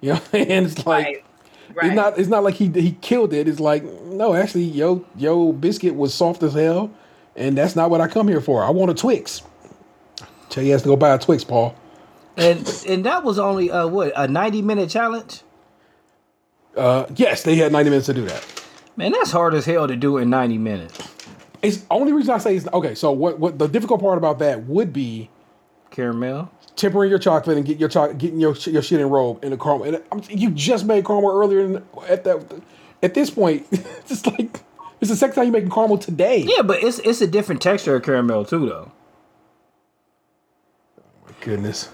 You 0.03 0.13
know, 0.13 0.21
and 0.35 0.67
it's 0.67 0.85
like. 0.87 1.07
Right. 1.07 1.25
Right. 1.75 1.87
It's 1.87 1.97
not. 1.97 2.19
It's 2.19 2.29
not 2.29 2.45
like 2.45 2.55
he 2.55 2.69
he 2.69 2.93
killed 3.01 3.33
it. 3.33 3.49
It's 3.49 3.59
like 3.59 3.83
no, 3.83 4.35
actually, 4.35 4.65
yo 4.65 5.05
yo 5.17 5.53
biscuit 5.53 5.97
was 5.97 6.15
soft 6.15 6.43
as 6.45 6.53
hell, 6.53 6.91
and 7.35 7.59
that's 7.59 7.75
not 7.75 7.91
what 7.91 8.01
I 8.01 8.07
come 8.07 8.29
here 8.29 8.41
for. 8.41 8.63
I 8.63 8.71
want 8.71 8.91
a 8.91 8.95
Twix. 8.95 9.43
Tell 10.51 10.65
you 10.65 10.73
has 10.73 10.83
to 10.83 10.89
go 10.89 10.97
buy 10.97 11.15
a 11.15 11.19
Twix, 11.19 11.45
Paul. 11.45 11.75
And 12.37 12.59
and 12.89 13.05
that 13.05 13.25
was 13.25 13.39
only 13.39 13.71
uh 13.71 13.87
what 13.89 14.13
a 14.17 14.29
ninety 14.29 14.63
minute 14.63 14.91
challenge. 14.91 15.43
Uh, 16.77 17.07
yes, 17.17 17.43
they 17.43 17.57
had 17.57 17.73
ninety 17.73 17.91
minutes 17.91 18.07
to 18.07 18.15
do 18.15 18.25
that. 18.27 18.45
Man, 18.97 19.13
that's 19.13 19.31
hard 19.31 19.55
as 19.55 19.65
hell 19.65 19.89
to 19.89 19.97
do 19.97 20.19
in 20.19 20.31
ninety 20.31 20.59
minutes. 20.59 20.99
It's 21.63 21.85
only 21.91 22.13
reason 22.13 22.35
I 22.35 22.39
say 22.39 22.57
is 22.57 22.69
okay. 22.73 22.95
So 22.95 23.13
what? 23.13 23.39
What 23.39 23.59
the 23.59 23.69
difficult 23.69 24.01
part 24.01 24.19
about 24.19 24.39
that 24.41 24.65
would 24.67 24.93
be 24.93 25.31
Caramel. 25.91 26.51
tempering 26.77 27.09
your 27.11 27.19
chocolate 27.19 27.57
and 27.57 27.67
get 27.67 27.79
your 27.79 27.89
chocolate, 27.89 28.19
getting 28.19 28.41
your 28.41 28.55
your 28.57 28.83
shit 28.83 29.01
enrolled 29.01 29.43
in 29.45 29.51
the 29.51 29.57
caramel. 29.57 29.85
And 29.85 30.03
I'm, 30.13 30.23
you 30.29 30.51
just 30.51 30.85
made 30.85 31.07
caramel 31.07 31.31
earlier 31.31 31.61
in, 31.61 31.85
at 32.09 32.25
that. 32.25 32.63
At 33.03 33.15
this 33.15 33.31
point, 33.31 33.67
it's 33.73 34.27
like 34.27 34.61
it's 35.01 35.11
the 35.11 35.17
second 35.17 35.37
time 35.37 35.45
you're 35.45 35.53
making 35.53 35.71
caramel 35.71 35.99
today. 35.99 36.45
Yeah, 36.47 36.63
but 36.63 36.83
it's 36.83 36.99
it's 37.01 37.21
a 37.23 37.27
different 37.27 37.63
texture 37.63 37.97
of 37.97 38.03
caramel 38.03 38.45
too, 38.45 38.69
though. 38.69 38.93
Goodness. 41.47 41.89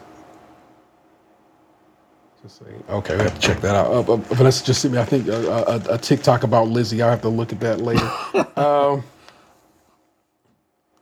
Just. 2.42 2.62
Okay, 2.88 3.16
we 3.18 3.22
have 3.22 3.34
to 3.34 3.40
check 3.40 3.60
that 3.60 3.74
out. 3.74 3.86
Uh, 3.88 4.14
uh, 4.14 4.16
Vanessa 4.16 4.64
just 4.64 4.80
sent 4.80 4.94
me, 4.94 4.98
I 5.00 5.04
think, 5.04 5.28
a, 5.28 5.46
a, 5.90 5.94
a 5.94 5.98
TikTok 5.98 6.42
about 6.42 6.68
Lizzie. 6.68 7.02
I 7.02 7.10
have 7.10 7.20
to 7.20 7.28
look 7.28 7.52
at 7.52 7.60
that 7.60 7.80
later. 7.82 8.10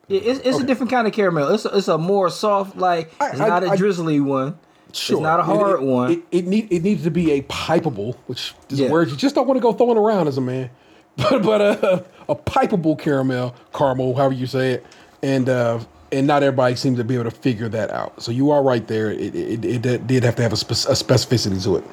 Yeah, 0.09 0.19
it's 0.23 0.41
it's 0.41 0.59
a 0.59 0.65
different 0.67 0.91
kind 0.91 1.07
of 1.07 1.13
caramel. 1.13 1.55
It's 1.55 1.65
a, 1.65 1.69
it's 1.77 1.87
a 1.87 1.97
more 1.97 2.31
soft, 2.31 2.77
like 2.77 3.13
I- 3.21 3.29
it's 3.31 3.41
I- 3.41 3.47
not 3.49 3.63
a 3.63 3.69
I- 3.69 3.77
drizzly 3.77 4.19
one. 4.19 4.59
sure, 4.93 5.19
It's 5.19 5.23
not 5.23 5.39
a 5.39 5.43
It- 5.45 5.47
hard 5.47 5.81
it, 5.83 5.87
one. 5.87 6.11
It, 6.11 6.23
it 6.33 6.47
need 6.49 6.73
it 6.73 6.83
needs 6.83 7.05
to 7.05 7.13
be 7.13 7.31
a 7.31 7.43
pipeable, 7.43 8.17
which 8.27 8.53
is 8.71 8.81
Yeah. 8.81 8.89
a 8.89 8.91
word 8.91 9.09
you 9.11 9.17
just 9.17 9.37
don't 9.37 9.47
want 9.47 9.59
to 9.59 9.63
go 9.63 9.73
throwing 9.73 9.97
around 9.97 10.27
as 10.27 10.37
a 10.37 10.41
man. 10.41 10.69
But 11.17 11.45
but 11.45 11.61
uh, 11.61 12.03
a 12.29 12.35
pipeable 12.35 12.99
caramel, 12.99 13.55
caramel, 13.73 14.17
however 14.17 14.35
you 14.35 14.49
say 14.49 14.73
it, 14.73 14.87
and 15.23 15.49
uh, 15.49 15.79
and 16.13 16.27
not 16.27 16.43
everybody 16.43 16.77
seems 16.77 16.99
to 16.99 17.05
be 17.05 17.15
able 17.15 17.25
to 17.25 17.31
figure 17.31 17.69
that 17.69 17.91
out. 17.91 18.23
So 18.23 18.33
you 18.33 18.51
are 18.51 18.63
right 18.63 18.87
there. 18.87 19.11
It 19.11 19.35
it, 19.35 19.65
it, 19.65 19.87
it 19.87 20.07
did 20.07 20.25
have 20.25 20.37
to 20.37 20.43
have 20.43 20.53
a, 20.53 20.57
spec- 20.57 20.91
a 20.91 20.97
specificity 20.97 21.63
to 21.65 21.77
it, 21.77 21.85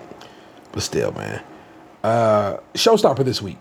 but 0.72 0.84
still, 0.84 1.12
man. 1.12 1.44
Uh, 2.04 2.58
showstopper 2.74 3.26
this 3.26 3.42
week 3.42 3.58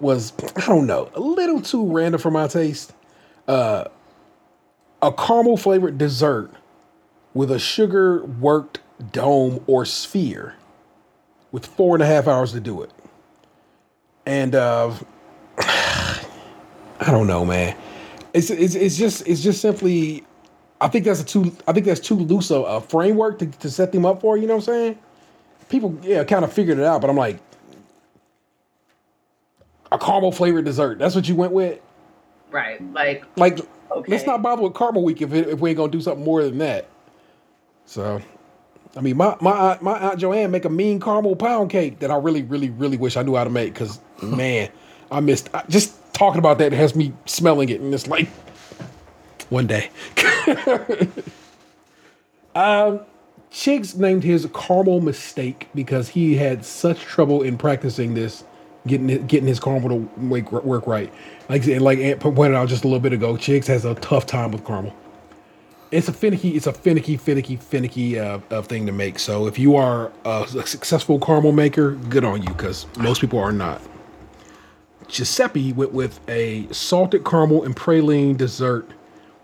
was 0.00 0.32
I 0.56 0.66
don't 0.66 0.86
know 0.86 1.10
a 1.14 1.20
little 1.20 1.60
too 1.60 1.90
random 1.90 2.20
for 2.20 2.30
my 2.30 2.46
taste. 2.46 2.92
Uh, 3.48 3.84
a 5.02 5.12
caramel 5.12 5.56
flavored 5.56 5.98
dessert 5.98 6.50
with 7.34 7.50
a 7.50 7.58
sugar 7.58 8.24
worked 8.24 8.80
dome 9.12 9.62
or 9.66 9.84
sphere 9.84 10.54
with 11.52 11.66
four 11.66 11.94
and 11.94 12.02
a 12.02 12.06
half 12.06 12.26
hours 12.26 12.52
to 12.52 12.60
do 12.60 12.82
it. 12.82 12.90
And 14.24 14.54
uh, 14.54 14.94
I 15.58 16.26
don't 17.00 17.26
know, 17.26 17.44
man. 17.44 17.76
It's, 18.36 18.50
it's 18.50 18.76
it's 18.76 18.98
just 18.98 19.26
it's 19.26 19.42
just 19.42 19.62
simply 19.62 20.24
I 20.80 20.88
think 20.88 21.06
that's 21.06 21.22
a 21.22 21.24
too 21.24 21.56
I 21.66 21.72
think 21.72 21.86
that's 21.86 22.00
too 22.00 22.16
loose 22.16 22.50
a, 22.52 22.56
a 22.56 22.82
framework 22.82 23.40
to, 23.40 23.46
to 23.46 23.70
set 23.70 23.92
them 23.92 24.06
up 24.06 24.20
for, 24.20 24.36
you 24.38 24.46
know 24.46 24.56
what 24.56 24.68
I'm 24.68 24.74
saying? 24.74 24.98
People 25.70 25.98
yeah 26.02 26.24
kind 26.24 26.44
of 26.44 26.52
figured 26.52 26.78
it 26.78 26.84
out, 26.84 27.00
but 27.00 27.10
I'm 27.10 27.16
like 27.16 27.40
a 29.92 29.98
caramel 29.98 30.32
flavored 30.32 30.66
dessert. 30.66 30.98
That's 30.98 31.14
what 31.14 31.28
you 31.28 31.36
went 31.36 31.52
with? 31.52 31.80
Right. 32.50 32.82
Like, 32.92 33.24
Like, 33.36 33.60
Okay. 33.90 34.12
let's 34.12 34.26
not 34.26 34.42
bother 34.42 34.62
with 34.62 34.74
Caramel 34.74 35.04
Week 35.04 35.22
if, 35.22 35.32
it, 35.32 35.48
if 35.48 35.60
we 35.60 35.70
ain't 35.70 35.78
gonna 35.78 35.92
do 35.92 36.00
something 36.02 36.24
more 36.24 36.42
than 36.44 36.58
that. 36.58 36.88
So, 37.86 38.20
I 38.96 39.00
mean, 39.00 39.16
my 39.16 39.36
my 39.40 39.52
aunt, 39.52 39.82
my 39.82 39.98
aunt 39.98 40.20
Joanne 40.20 40.50
make 40.50 40.64
a 40.64 40.70
mean 40.70 41.00
caramel 41.00 41.36
pound 41.36 41.70
cake 41.70 42.00
that 42.00 42.10
I 42.10 42.16
really, 42.16 42.42
really, 42.42 42.70
really 42.70 42.98
wish 42.98 43.16
I 43.16 43.22
knew 43.22 43.36
how 43.36 43.44
to 43.44 43.50
make. 43.50 43.74
Cause 43.74 44.00
man, 44.22 44.70
I 45.10 45.20
missed 45.20 45.50
I, 45.54 45.62
just 45.68 45.94
talking 46.16 46.38
about 46.38 46.58
that 46.58 46.72
has 46.72 46.96
me 46.96 47.12
smelling 47.26 47.68
it, 47.68 47.80
and 47.80 47.92
it's 47.92 48.06
like 48.06 48.28
one 49.50 49.66
day. 49.66 49.90
um, 52.54 53.00
Chigs 53.52 53.96
named 53.96 54.24
his 54.24 54.48
caramel 54.54 55.00
mistake 55.00 55.68
because 55.74 56.08
he 56.08 56.36
had 56.36 56.64
such 56.64 57.00
trouble 57.00 57.42
in 57.42 57.58
practicing 57.58 58.14
this, 58.14 58.44
getting 58.86 59.26
getting 59.26 59.46
his 59.46 59.60
caramel 59.60 59.88
to 59.90 60.10
make, 60.18 60.50
work 60.52 60.86
right. 60.86 61.12
Like 61.48 61.66
like 61.66 61.98
Ant 61.98 62.20
pointed 62.20 62.54
out 62.54 62.68
just 62.68 62.84
a 62.84 62.86
little 62.86 63.00
bit 63.00 63.12
ago, 63.12 63.34
Chigs 63.34 63.66
has 63.66 63.84
a 63.84 63.94
tough 63.96 64.26
time 64.26 64.52
with 64.52 64.64
caramel. 64.64 64.94
It's 65.92 66.08
a 66.08 66.12
finicky, 66.12 66.56
it's 66.56 66.66
a 66.66 66.72
finicky, 66.72 67.16
finicky, 67.16 67.56
finicky 67.56 68.18
uh, 68.18 68.40
uh, 68.50 68.60
thing 68.62 68.86
to 68.86 68.92
make. 68.92 69.20
So 69.20 69.46
if 69.46 69.56
you 69.56 69.76
are 69.76 70.10
a 70.24 70.44
successful 70.48 71.20
caramel 71.20 71.52
maker, 71.52 71.92
good 71.92 72.24
on 72.24 72.42
you, 72.42 72.48
because 72.48 72.86
most 72.98 73.20
people 73.20 73.38
are 73.38 73.52
not. 73.52 73.80
Giuseppe 75.08 75.72
went 75.72 75.92
with 75.92 76.20
a 76.28 76.66
salted 76.72 77.24
caramel 77.24 77.64
and 77.64 77.76
praline 77.76 78.36
dessert 78.36 78.90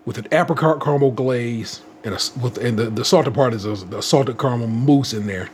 with 0.04 0.18
an 0.18 0.26
apricot 0.32 0.82
caramel 0.82 1.12
glaze 1.12 1.82
and 2.04 2.14
a 2.14 2.18
with 2.40 2.58
and 2.58 2.78
the, 2.78 2.90
the 2.90 3.04
salted 3.04 3.34
part 3.34 3.54
is 3.54 3.64
a, 3.64 4.02
salted 4.02 4.38
caramel 4.38 4.66
mousse 4.66 5.12
in 5.12 5.26
there. 5.26 5.48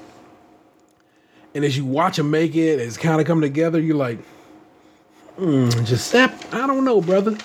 And 1.55 1.65
as 1.65 1.77
you 1.77 1.85
watch 1.85 2.19
him 2.19 2.31
make 2.31 2.55
it, 2.55 2.79
it's 2.79 2.97
kind 2.97 3.21
of 3.21 3.27
coming 3.27 3.43
together. 3.43 3.81
You're 3.81 3.97
like, 3.97 4.19
mm, 5.39 5.87
Giuseppe, 5.87 6.47
I 6.53 6.67
don't 6.67 6.85
know, 6.85 7.01
brother. 7.01 7.37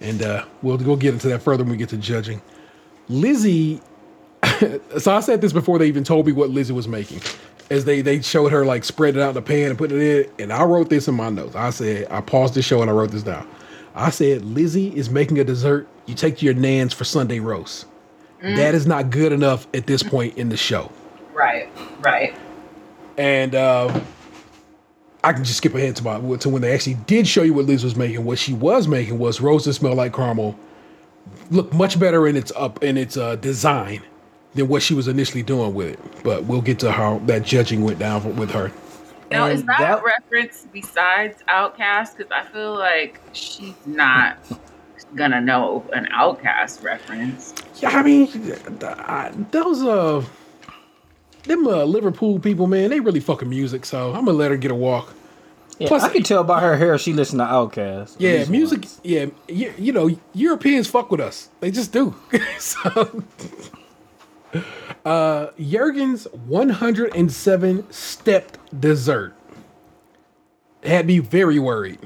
And 0.00 0.22
uh, 0.22 0.44
we'll 0.62 0.78
go 0.78 0.96
get 0.96 1.14
into 1.14 1.28
that 1.28 1.42
further 1.42 1.64
when 1.64 1.72
we 1.72 1.76
get 1.76 1.88
to 1.90 1.96
judging. 1.96 2.40
Lizzie, 3.08 3.80
so 4.98 5.14
I 5.14 5.20
said 5.20 5.40
this 5.40 5.52
before 5.52 5.78
they 5.78 5.86
even 5.86 6.04
told 6.04 6.26
me 6.26 6.32
what 6.32 6.50
Lizzie 6.50 6.72
was 6.72 6.88
making. 6.88 7.20
As 7.68 7.84
they 7.84 8.00
they 8.00 8.20
showed 8.22 8.52
her 8.52 8.64
like 8.64 8.84
spread 8.84 9.16
it 9.16 9.22
out 9.22 9.30
in 9.30 9.34
the 9.34 9.42
pan 9.42 9.70
and 9.70 9.78
put 9.78 9.90
it 9.90 10.00
in, 10.00 10.32
and 10.38 10.52
I 10.52 10.62
wrote 10.64 10.88
this 10.88 11.08
in 11.08 11.14
my 11.14 11.30
notes. 11.30 11.56
I 11.56 11.70
said 11.70 12.06
I 12.10 12.20
paused 12.20 12.54
the 12.54 12.62
show 12.62 12.80
and 12.80 12.90
I 12.90 12.94
wrote 12.94 13.10
this 13.10 13.24
down. 13.24 13.48
I 13.94 14.10
said 14.10 14.44
Lizzie 14.44 14.94
is 14.96 15.10
making 15.10 15.38
a 15.40 15.44
dessert 15.44 15.88
you 16.06 16.14
take 16.14 16.38
to 16.38 16.44
your 16.44 16.54
nan's 16.54 16.92
for 16.92 17.04
Sunday 17.04 17.40
roast. 17.40 17.86
That 18.42 18.74
is 18.74 18.86
not 18.86 19.10
good 19.10 19.32
enough 19.32 19.66
at 19.74 19.86
this 19.86 20.02
point 20.02 20.36
in 20.38 20.50
the 20.50 20.56
show. 20.56 20.92
Right, 21.32 21.68
right. 22.00 22.36
And 23.16 23.54
uh, 23.54 24.00
I 25.24 25.32
can 25.32 25.42
just 25.42 25.56
skip 25.56 25.74
ahead 25.74 25.96
to 25.96 26.04
my 26.04 26.36
to 26.36 26.48
when 26.48 26.62
they 26.62 26.72
actually 26.72 26.94
did 27.06 27.26
show 27.26 27.42
you 27.42 27.54
what 27.54 27.64
Liz 27.64 27.82
was 27.82 27.96
making. 27.96 28.24
What 28.24 28.38
she 28.38 28.52
was 28.52 28.86
making 28.86 29.18
was 29.18 29.40
roses 29.40 29.76
smell 29.76 29.94
like 29.94 30.14
caramel. 30.14 30.56
Look 31.50 31.72
much 31.74 31.98
better 31.98 32.28
in 32.28 32.36
its 32.36 32.52
up 32.54 32.84
in 32.84 32.96
its 32.96 33.16
uh, 33.16 33.36
design 33.36 34.02
than 34.56 34.68
what 34.68 34.82
she 34.82 34.94
was 34.94 35.06
initially 35.08 35.42
doing 35.42 35.74
with 35.74 35.88
it. 35.94 36.22
But 36.24 36.44
we'll 36.44 36.60
get 36.62 36.78
to 36.80 36.90
how 36.92 37.18
that 37.26 37.42
judging 37.44 37.82
went 37.82 37.98
down 37.98 38.36
with 38.36 38.50
her. 38.50 38.72
Now, 39.30 39.46
is 39.46 39.64
that, 39.64 39.78
that- 39.78 39.98
a 40.00 40.02
reference 40.02 40.66
besides 40.72 41.42
Outkast? 41.48 42.16
Because 42.16 42.30
I 42.32 42.44
feel 42.44 42.74
like 42.74 43.20
she's 43.32 43.74
not 43.86 44.38
gonna 45.14 45.40
know 45.40 45.84
an 45.92 46.06
Outkast 46.12 46.82
reference. 46.82 47.54
Yeah, 47.80 47.90
I 47.90 48.02
mean, 48.02 48.28
those 49.50 49.82
uh, 49.82 50.24
them 51.44 51.66
uh, 51.66 51.84
Liverpool 51.84 52.38
people, 52.38 52.66
man, 52.66 52.90
they 52.90 53.00
really 53.00 53.20
fucking 53.20 53.48
music. 53.48 53.84
So 53.84 54.08
I'm 54.12 54.24
gonna 54.26 54.32
let 54.38 54.50
her 54.50 54.56
get 54.56 54.70
a 54.70 54.74
walk. 54.76 55.12
Yeah, 55.78 55.88
Plus- 55.88 56.04
I 56.04 56.08
can 56.08 56.22
tell 56.22 56.42
by 56.44 56.60
her 56.60 56.76
hair 56.76 56.96
she 56.96 57.12
listened 57.12 57.40
to 57.40 57.44
Outkast. 57.46 58.16
Yeah, 58.18 58.44
music. 58.46 58.80
ones. 58.82 59.00
Yeah, 59.04 59.26
you, 59.48 59.74
you 59.76 59.92
know, 59.92 60.08
Europeans 60.34 60.86
fuck 60.86 61.10
with 61.10 61.20
us. 61.20 61.50
They 61.60 61.70
just 61.70 61.92
do. 61.92 62.14
so, 62.58 63.24
uh, 65.04 65.48
Jurgen's 65.58 66.24
107 66.46 67.90
stepped 67.92 68.80
dessert 68.80 69.34
had 70.82 71.06
me 71.06 71.18
very 71.18 71.58
worried. 71.58 71.98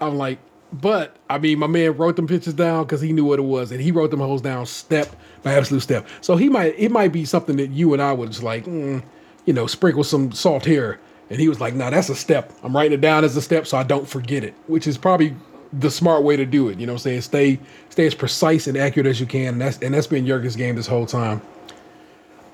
I'm 0.00 0.16
like, 0.16 0.38
but 0.72 1.16
I 1.30 1.38
mean, 1.38 1.58
my 1.58 1.66
man 1.66 1.96
wrote 1.96 2.16
them 2.16 2.26
pictures 2.26 2.54
down 2.54 2.84
because 2.84 3.00
he 3.00 3.12
knew 3.12 3.24
what 3.24 3.38
it 3.38 3.42
was, 3.42 3.70
and 3.70 3.80
he 3.80 3.92
wrote 3.92 4.10
them 4.10 4.20
hoes 4.20 4.40
down 4.40 4.66
step 4.66 5.14
by 5.42 5.54
absolute 5.54 5.80
step. 5.80 6.06
So 6.20 6.36
he 6.36 6.48
might, 6.48 6.74
it 6.76 6.90
might 6.90 7.12
be 7.12 7.24
something 7.24 7.56
that 7.56 7.70
you 7.70 7.92
and 7.92 8.02
I 8.02 8.12
would 8.12 8.30
just 8.30 8.42
like, 8.42 8.64
mm, 8.64 9.02
you 9.44 9.52
know, 9.52 9.66
sprinkle 9.66 10.04
some 10.04 10.32
salt 10.32 10.64
here. 10.64 10.98
And 11.30 11.40
he 11.40 11.48
was 11.48 11.60
like, 11.60 11.74
"No, 11.74 11.90
that's 11.90 12.10
a 12.10 12.14
step. 12.14 12.52
I'm 12.62 12.76
writing 12.76 12.92
it 12.92 13.00
down 13.00 13.24
as 13.24 13.34
a 13.36 13.42
step 13.42 13.66
so 13.66 13.78
I 13.78 13.82
don't 13.82 14.06
forget 14.06 14.44
it," 14.44 14.54
which 14.66 14.86
is 14.86 14.98
probably 14.98 15.34
the 15.72 15.90
smart 15.90 16.22
way 16.22 16.36
to 16.36 16.44
do 16.44 16.68
it. 16.68 16.78
You 16.78 16.86
know 16.86 16.92
what 16.92 17.00
I'm 17.00 17.04
saying? 17.04 17.20
Stay, 17.22 17.58
stay 17.88 18.06
as 18.06 18.14
precise 18.14 18.66
and 18.66 18.76
accurate 18.76 19.06
as 19.06 19.20
you 19.20 19.26
can, 19.26 19.54
and 19.54 19.60
that's 19.60 19.78
and 19.78 19.94
that's 19.94 20.06
been 20.06 20.26
Jurgen's 20.26 20.54
game 20.54 20.76
this 20.76 20.86
whole 20.86 21.06
time. 21.06 21.40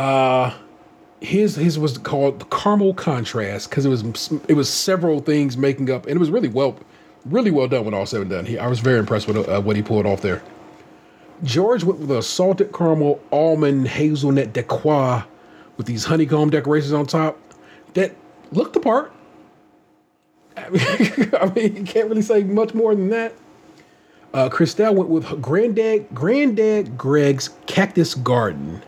Uh, 0.01 0.55
his 1.21 1.57
his 1.57 1.79
was 1.79 1.99
called 1.99 2.39
the 2.39 2.47
caramel 2.47 2.95
contrast 2.95 3.69
because 3.69 3.85
it 3.85 3.91
was 3.91 4.33
it 4.49 4.55
was 4.55 4.73
several 4.73 5.21
things 5.21 5.59
making 5.59 5.91
up, 5.91 6.07
and 6.07 6.17
it 6.17 6.19
was 6.19 6.31
really 6.31 6.49
well, 6.49 6.79
really 7.27 7.51
well 7.51 7.69
done 7.69 7.85
when 7.85 7.93
all 7.93 8.07
said 8.07 8.23
and 8.23 8.31
done. 8.31 8.47
He, 8.47 8.59
I 8.59 8.67
was 8.67 8.81
very 8.81 8.99
impressed 8.99 9.29
with 9.29 9.47
uh, 9.47 9.61
what 9.61 9.77
he 9.77 9.83
pulled 9.83 10.07
off 10.07 10.23
there. 10.23 10.43
George 11.43 11.85
went 11.85 12.01
with 12.01 12.11
a 12.13 12.23
salted 12.23 12.73
caramel 12.73 13.21
almond 13.31 13.89
hazelnut 13.89 14.55
decoy 14.55 15.23
with 15.77 15.87
these 15.87 16.07
honeycomb 16.07 16.49
decorations 16.49 16.95
on 16.95 17.05
top 17.05 17.39
that 17.93 18.17
looked 18.53 18.73
the 18.73 18.81
part. 18.81 19.13
I 20.57 20.69
mean, 20.71 21.31
I 21.39 21.47
mean, 21.55 21.77
you 21.77 21.85
can't 21.85 22.09
really 22.09 22.23
say 22.23 22.43
much 22.43 22.73
more 22.73 22.95
than 22.95 23.11
that. 23.11 23.35
Uh, 24.33 24.49
Christelle 24.49 24.95
went 24.95 25.11
with 25.11 25.43
Granddad 25.43 26.07
Granddad 26.15 26.97
Greg's 26.97 27.51
Cactus 27.67 28.15
Garden, 28.15 28.83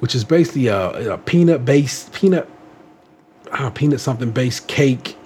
which 0.00 0.14
is 0.14 0.24
basically 0.24 0.68
a, 0.68 1.14
a 1.14 1.18
peanut 1.18 1.64
based 1.64 2.12
peanut 2.12 2.48
uh, 3.52 3.70
peanut 3.70 4.00
something 4.00 4.30
based 4.30 4.66
cake, 4.68 5.16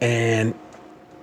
and 0.00 0.54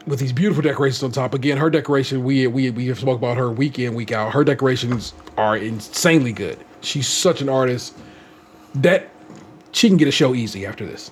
with 0.05 0.19
these 0.19 0.33
beautiful 0.33 0.61
decorations 0.61 1.03
on 1.03 1.11
top. 1.11 1.33
Again, 1.33 1.57
her 1.57 1.69
decoration 1.69 2.23
we 2.23 2.47
we 2.47 2.69
we 2.71 2.87
have 2.87 2.99
spoke 2.99 3.17
about 3.17 3.37
her 3.37 3.51
week 3.51 3.79
in 3.79 3.93
week 3.95 4.11
out. 4.11 4.33
Her 4.33 4.43
decorations 4.43 5.13
are 5.37 5.57
insanely 5.57 6.33
good. 6.33 6.57
She's 6.81 7.07
such 7.07 7.41
an 7.41 7.49
artist 7.49 7.97
that 8.75 9.09
she 9.71 9.87
can 9.87 9.97
get 9.97 10.07
a 10.07 10.11
show 10.11 10.35
easy 10.35 10.65
after 10.65 10.85
this. 10.85 11.11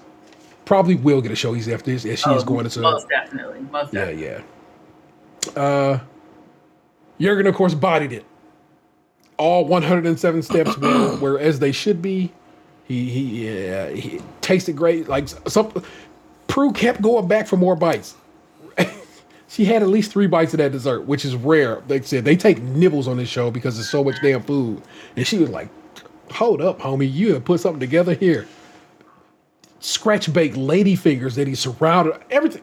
Probably 0.66 0.96
will 0.96 1.22
get 1.22 1.32
a 1.32 1.36
show 1.36 1.56
easy 1.56 1.74
after 1.74 1.92
this, 1.92 2.06
as 2.06 2.20
she 2.20 2.30
is 2.32 2.44
Oh, 2.44 2.46
going 2.46 2.66
into 2.66 2.80
most 2.82 3.08
definitely, 3.10 3.60
most 3.72 3.94
yeah, 3.94 4.06
definitely. 4.06 4.42
yeah. 5.56 5.62
Uh, 5.62 6.00
Jurgen, 7.20 7.48
of 7.48 7.56
course, 7.56 7.74
bodied 7.74 8.14
it. 8.14 8.26
All 9.42 9.66
107 9.66 10.44
steps 10.44 10.78
were, 10.78 11.18
were 11.18 11.40
as 11.40 11.58
they 11.58 11.72
should 11.72 12.00
be. 12.00 12.32
He 12.88 13.10
he, 13.10 13.48
yeah, 13.48 13.90
he 13.90 14.22
tasted 14.42 14.76
great. 14.76 15.08
Like 15.08 15.30
some, 15.30 15.84
Prue 16.46 16.72
kept 16.72 17.02
going 17.02 17.28
back 17.28 17.48
for 17.48 17.58
more 17.58 17.76
bites. 17.76 18.16
she 19.48 19.66
had 19.66 19.82
at 19.82 19.90
least 19.90 20.12
three 20.12 20.28
bites 20.28 20.54
of 20.54 20.60
that 20.60 20.72
dessert, 20.72 21.08
which 21.08 21.26
is 21.26 21.36
rare. 21.36 21.82
They 21.88 22.02
said 22.02 22.24
they 22.24 22.36
take 22.36 22.62
nibbles 22.62 23.08
on 23.08 23.18
this 23.18 23.30
show 23.30 23.50
because 23.50 23.78
there's 23.78 23.90
so 23.90 24.04
much 24.04 24.18
damn 24.22 24.44
food, 24.44 24.84
and 25.16 25.26
she 25.26 25.40
was 25.40 25.50
like, 25.50 25.70
"Hold 26.34 26.62
up, 26.62 26.80
homie, 26.80 27.12
you 27.12 27.34
have 27.34 27.44
put 27.44 27.62
something 27.62 27.80
together 27.80 28.14
here." 28.14 28.46
Scratch 29.80 30.32
baked 30.32 30.56
lady 30.56 30.96
fingers 30.96 31.34
that 31.34 31.48
he 31.48 31.56
surrounded 31.56 32.22
everything. 32.30 32.62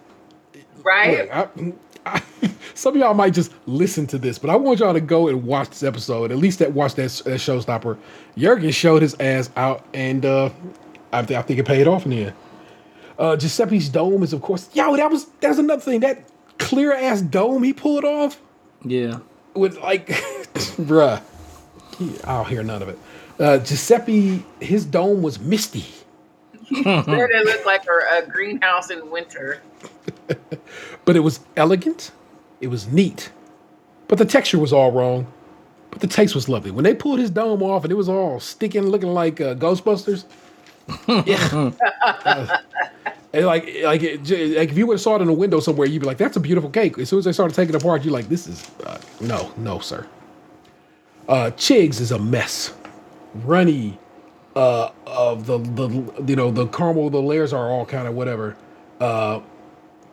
Right? 0.84 1.22
Look, 1.22 1.32
I, 1.32 1.72
I, 2.14 2.22
some 2.74 2.94
of 2.94 3.00
y'all 3.00 3.14
might 3.14 3.34
just 3.34 3.52
listen 3.66 4.06
to 4.08 4.18
this, 4.18 4.38
but 4.38 4.50
I 4.50 4.56
want 4.56 4.80
y'all 4.80 4.92
to 4.94 5.00
go 5.00 5.28
and 5.28 5.44
watch 5.44 5.68
this 5.70 5.82
episode. 5.82 6.30
At 6.30 6.38
least 6.38 6.58
that 6.60 6.72
watch 6.72 6.94
that, 6.94 7.10
that 7.24 7.40
showstopper. 7.40 7.96
Jurgen 8.36 8.70
showed 8.70 9.02
his 9.02 9.14
ass 9.20 9.50
out, 9.56 9.84
and 9.94 10.24
uh, 10.24 10.50
I, 11.12 11.22
th- 11.22 11.38
I 11.38 11.42
think 11.42 11.58
it 11.60 11.66
paid 11.66 11.86
off 11.86 12.04
in 12.04 12.10
the 12.10 12.24
end. 12.26 12.34
Uh, 13.18 13.36
Giuseppe's 13.36 13.88
dome 13.88 14.22
is, 14.22 14.32
of 14.32 14.42
course, 14.42 14.68
yo. 14.74 14.96
That 14.96 15.10
was 15.10 15.26
that 15.40 15.48
was 15.48 15.58
another 15.58 15.82
thing. 15.82 16.00
That 16.00 16.22
clear 16.58 16.92
ass 16.92 17.20
dome 17.20 17.62
he 17.64 17.72
pulled 17.72 18.04
off 18.04 18.40
Yeah. 18.84 19.18
with 19.54 19.76
like, 19.78 20.06
bruh. 20.76 21.20
I 22.24 22.36
don't 22.36 22.48
hear 22.48 22.62
none 22.62 22.80
of 22.82 22.88
it. 22.90 22.98
Uh, 23.40 23.58
Giuseppe, 23.58 24.44
his 24.60 24.84
dome 24.84 25.20
was 25.22 25.40
misty. 25.40 25.84
Said 26.70 27.06
it 27.06 27.46
looked 27.46 27.66
like 27.66 27.84
a, 27.86 28.18
a 28.22 28.26
greenhouse 28.28 28.90
in 28.90 29.10
winter. 29.10 29.62
but 31.04 31.16
it 31.16 31.20
was 31.20 31.40
elegant. 31.56 32.12
It 32.60 32.68
was 32.68 32.88
neat, 32.88 33.30
but 34.08 34.18
the 34.18 34.24
texture 34.24 34.58
was 34.58 34.72
all 34.72 34.92
wrong. 34.92 35.26
But 35.90 36.00
the 36.00 36.06
taste 36.06 36.34
was 36.34 36.48
lovely. 36.50 36.70
When 36.70 36.84
they 36.84 36.94
pulled 36.94 37.18
his 37.18 37.30
dome 37.30 37.62
off 37.62 37.82
and 37.84 37.90
it 37.90 37.96
was 37.96 38.10
all 38.10 38.40
sticking, 38.40 38.88
looking 38.88 39.08
like 39.14 39.40
uh, 39.40 39.54
Ghostbusters. 39.54 40.24
yeah, 41.26 41.70
Uh, 42.24 42.58
and 43.32 43.46
like 43.46 43.64
like 43.82 44.02
it, 44.02 44.20
like 44.56 44.70
if 44.70 44.78
you 44.78 44.86
would 44.86 44.94
have 44.94 45.00
saw 45.00 45.16
it 45.16 45.22
in 45.22 45.28
a 45.28 45.32
window 45.32 45.60
somewhere, 45.60 45.86
you'd 45.86 46.00
be 46.00 46.06
like, 46.06 46.18
"That's 46.18 46.36
a 46.36 46.40
beautiful 46.40 46.70
cake." 46.70 46.98
As 46.98 47.08
soon 47.08 47.18
as 47.20 47.24
they 47.26 47.32
started 47.32 47.54
taking 47.54 47.74
it 47.74 47.82
apart, 47.82 48.04
you're 48.04 48.12
like, 48.12 48.28
"This 48.28 48.46
is 48.46 48.70
uh, 48.84 48.98
no, 49.20 49.52
no, 49.58 49.78
sir." 49.80 50.06
Uh, 51.28 51.50
Chigs 51.56 52.00
is 52.00 52.10
a 52.12 52.18
mess, 52.18 52.74
runny. 53.34 53.98
Uh, 54.56 54.90
of 55.06 55.46
the 55.46 55.58
the 55.58 55.88
you 56.26 56.34
know 56.36 56.50
the 56.50 56.66
caramel, 56.68 57.10
the 57.10 57.20
layers 57.22 57.52
are 57.52 57.70
all 57.70 57.86
kind 57.86 58.08
of 58.08 58.14
whatever. 58.14 58.56
Uh, 58.98 59.40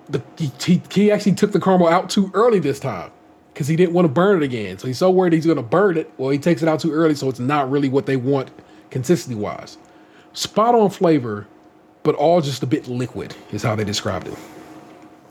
the 0.09 0.21
he, 0.37 0.81
he, 0.91 1.11
actually 1.11 1.33
took 1.33 1.51
the 1.51 1.59
caramel 1.59 1.87
out 1.87 2.09
too 2.09 2.31
early 2.33 2.59
this 2.59 2.79
time 2.79 3.11
because 3.53 3.67
he 3.67 3.75
didn't 3.75 3.93
want 3.93 4.05
to 4.05 4.09
burn 4.09 4.41
it 4.41 4.45
again. 4.45 4.77
So 4.77 4.87
he's 4.87 4.97
so 4.97 5.09
worried 5.09 5.33
he's 5.33 5.45
going 5.45 5.57
to 5.57 5.63
burn 5.63 5.97
it. 5.97 6.11
Well, 6.17 6.29
he 6.29 6.37
takes 6.37 6.61
it 6.61 6.69
out 6.69 6.79
too 6.79 6.91
early, 6.91 7.15
so 7.15 7.29
it's 7.29 7.39
not 7.39 7.69
really 7.71 7.89
what 7.89 8.05
they 8.05 8.17
want 8.17 8.51
consistency 8.91 9.39
wise. 9.39 9.77
Spot 10.33 10.75
on 10.75 10.89
flavor, 10.89 11.47
but 12.03 12.15
all 12.15 12.41
just 12.41 12.61
a 12.63 12.67
bit 12.67 12.87
liquid 12.87 13.35
is 13.51 13.63
how 13.63 13.75
they 13.75 13.83
described 13.83 14.27
it. 14.27 14.37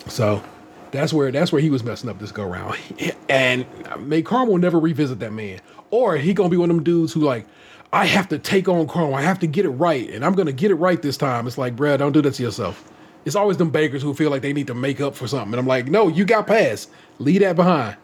So 0.08 0.42
that's 0.90 1.12
where 1.12 1.30
that's 1.30 1.52
where 1.52 1.60
he 1.60 1.70
was 1.70 1.84
messing 1.84 2.10
up 2.10 2.18
this 2.18 2.32
go 2.32 2.44
round. 2.44 2.76
And 3.28 3.66
may 3.98 4.22
Carmel 4.22 4.58
never 4.58 4.78
revisit 4.78 5.18
that 5.18 5.32
man, 5.32 5.58
or 5.90 6.16
he 6.16 6.34
gonna 6.34 6.50
be 6.50 6.56
one 6.56 6.70
of 6.70 6.76
them 6.76 6.84
dudes 6.84 7.12
who 7.12 7.20
like. 7.20 7.46
I 7.92 8.06
have 8.06 8.28
to 8.30 8.38
take 8.38 8.68
on 8.68 8.88
Carmel. 8.88 9.14
I 9.14 9.22
have 9.22 9.38
to 9.40 9.46
get 9.46 9.64
it 9.64 9.70
right, 9.70 10.08
and 10.10 10.24
I'm 10.24 10.34
gonna 10.34 10.52
get 10.52 10.70
it 10.70 10.74
right 10.74 11.00
this 11.00 11.16
time. 11.16 11.46
It's 11.46 11.58
like, 11.58 11.74
bruh, 11.74 11.98
don't 11.98 12.12
do 12.12 12.22
that 12.22 12.34
to 12.34 12.42
yourself. 12.42 12.90
It's 13.24 13.36
always 13.36 13.56
them 13.56 13.70
bakers 13.70 14.02
who 14.02 14.12
feel 14.14 14.30
like 14.30 14.42
they 14.42 14.52
need 14.52 14.66
to 14.66 14.74
make 14.74 15.00
up 15.00 15.14
for 15.14 15.26
something, 15.26 15.52
and 15.52 15.60
I'm 15.60 15.66
like, 15.66 15.86
no, 15.86 16.08
you 16.08 16.24
got 16.24 16.46
past. 16.46 16.90
Leave 17.18 17.40
that 17.40 17.56
behind. 17.56 17.96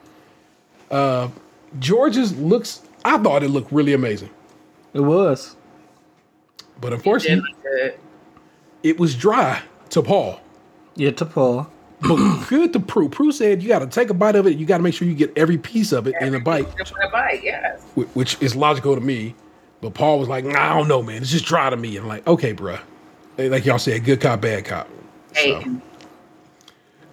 Uh, 0.91 1.29
George's 1.79 2.37
looks. 2.39 2.83
I 3.05 3.19
thought 3.19 3.43
it 3.43 3.49
looked 3.49 3.73
really 3.73 3.93
amazing, 3.93 4.31
It 4.93 5.01
was. 5.01 5.57
but 6.81 6.93
unfortunately, 6.93 7.55
look 7.65 7.95
it 8.83 8.99
was 8.99 9.15
dry 9.15 9.63
to 9.91 10.03
Paul. 10.03 10.41
Yeah, 10.97 11.11
to 11.13 11.25
Paul. 11.25 11.71
But 12.01 12.47
good 12.49 12.73
to 12.73 12.81
Prue. 12.81 13.09
Prue 13.11 13.31
said 13.31 13.63
you 13.63 13.69
got 13.69 13.81
to 13.81 13.87
take 13.87 14.09
a 14.09 14.15
bite 14.15 14.35
of 14.35 14.47
it. 14.47 14.57
You 14.57 14.65
got 14.65 14.79
to 14.79 14.83
make 14.83 14.95
sure 14.95 15.07
you 15.07 15.15
get 15.15 15.33
every 15.37 15.59
piece 15.59 15.93
of 15.93 16.07
it 16.07 16.15
in 16.21 16.35
a 16.35 16.41
bite, 16.41 16.67
a 16.81 17.09
bite, 17.11 17.43
yes. 17.45 17.83
which 18.15 18.41
is 18.41 18.57
logical 18.57 18.95
to 18.95 19.01
me. 19.01 19.35
But 19.83 19.95
Paul 19.95 20.19
was 20.19 20.29
like, 20.29 20.45
nah, 20.45 20.73
I 20.73 20.79
don't 20.79 20.89
know, 20.89 21.03
man. 21.03 21.23
It's 21.23 21.31
just 21.31 21.45
dry 21.45 21.69
to 21.69 21.77
me. 21.77 21.97
I'm 21.97 22.09
like, 22.09 22.27
okay, 22.27 22.55
bruh. 22.55 22.81
Like 23.37 23.65
y'all 23.65 23.79
said, 23.79 24.05
good 24.05 24.21
cop, 24.21 24.41
bad 24.41 24.65
cop. 24.65 24.89
So. 25.35 25.81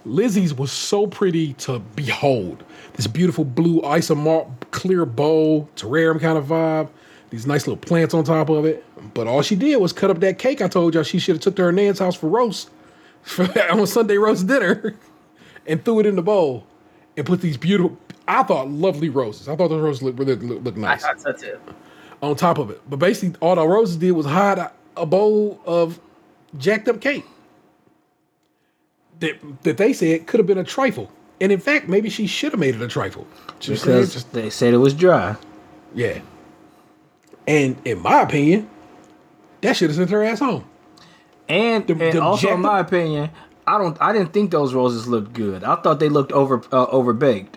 Lizzie's 0.08 0.53
was 0.53 0.71
so 0.71 1.06
pretty 1.08 1.53
to 1.53 1.80
behold. 1.95 2.63
This 2.93 3.08
beautiful 3.08 3.45
blue 3.45 3.82
isomalt 3.82 4.49
clear 4.71 5.06
bowl, 5.06 5.69
terrarium 5.75 6.19
kind 6.19 6.38
of 6.38 6.45
vibe. 6.45 6.89
these 7.30 7.45
nice 7.45 7.67
little 7.67 7.77
plants 7.77 8.13
on 8.13 8.23
top 8.23 8.49
of 8.49 8.65
it. 8.65 8.84
But 9.13 9.27
all 9.27 9.41
she 9.41 9.56
did 9.56 9.77
was 9.77 9.93
cut 9.93 10.10
up 10.10 10.19
that 10.21 10.39
cake. 10.39 10.62
I 10.62 10.67
told 10.67 10.93
y'all 10.93 11.03
she 11.03 11.19
should 11.19 11.36
have 11.36 11.41
took 11.41 11.56
to 11.58 11.63
her 11.63 11.71
nan's 11.71 11.99
house 11.99 12.15
for 12.15 12.27
roast 12.30 12.69
for 13.21 13.43
on 13.71 13.86
Sunday 13.86 14.17
roast 14.17 14.47
dinner, 14.47 14.95
and 15.67 15.84
threw 15.84 15.99
it 15.99 16.06
in 16.06 16.15
the 16.15 16.21
bowl, 16.21 16.65
and 17.17 17.25
put 17.25 17.41
these 17.41 17.58
beautiful. 17.58 17.97
I 18.27 18.43
thought 18.43 18.69
lovely 18.69 19.10
roses. 19.10 19.47
I 19.47 19.56
thought 19.56 19.69
those 19.69 19.82
roses 19.82 20.03
looked 20.03 20.19
really 20.19 20.36
look, 20.36 20.63
look 20.63 20.77
I 20.77 20.80
nice 20.80 21.01
thought 21.01 21.21
so 21.21 21.32
too. 21.34 21.60
on 22.21 22.36
top 22.36 22.58
of 22.58 22.69
it. 22.69 22.82
But 22.89 22.97
basically, 22.97 23.38
all 23.41 23.56
the 23.56 23.67
roses 23.67 23.97
did 23.97 24.12
was 24.12 24.25
hide 24.25 24.58
a, 24.58 24.71
a 24.95 25.06
bowl 25.06 25.60
of 25.65 25.99
jacked 26.58 26.88
up 26.88 27.01
cake 27.01 27.25
that 29.19 29.38
that 29.63 29.77
they 29.77 29.93
said 29.93 30.27
could 30.27 30.39
have 30.39 30.47
been 30.47 30.58
a 30.58 30.63
trifle. 30.63 31.12
And 31.39 31.51
in 31.51 31.60
fact, 31.60 31.88
maybe 31.88 32.10
she 32.10 32.25
should 32.27 32.51
have 32.53 32.60
made 32.60 32.73
it 32.75 32.82
a 32.82 32.88
trifle. 32.88 33.27
Just 33.60 33.84
because 33.84 34.13
just- 34.13 34.34
they 34.34 34.49
said 34.49 34.73
it 34.73 34.77
was 34.77 34.93
dry. 34.93 35.36
yeah. 35.93 36.19
And 37.47 37.77
in 37.86 37.99
my 37.99 38.21
opinion, 38.21 38.69
that 39.62 39.75
should 39.77 39.89
have 39.89 39.95
sent 39.97 40.10
her 40.10 40.23
ass 40.23 40.39
home. 40.39 40.65
And, 41.47 41.88
The- 41.88 41.93
and 41.93 42.13
the 42.13 42.21
also, 42.21 42.53
in 42.53 42.62
my 42.62 42.80
opinion, 42.80 43.30
I 43.65 43.77
don't. 43.77 43.97
I 44.01 44.12
didn't 44.13 44.34
think 44.34 44.51
those 44.51 44.73
roses 44.73 45.08
looked 45.08 45.34
good. 45.34 45.63
I 45.63 45.75
thought 45.75 45.99
they 45.99 46.10
looked 46.10 46.32
over 46.32 46.56
uh, 46.71 46.88
overbaked. 46.88 47.53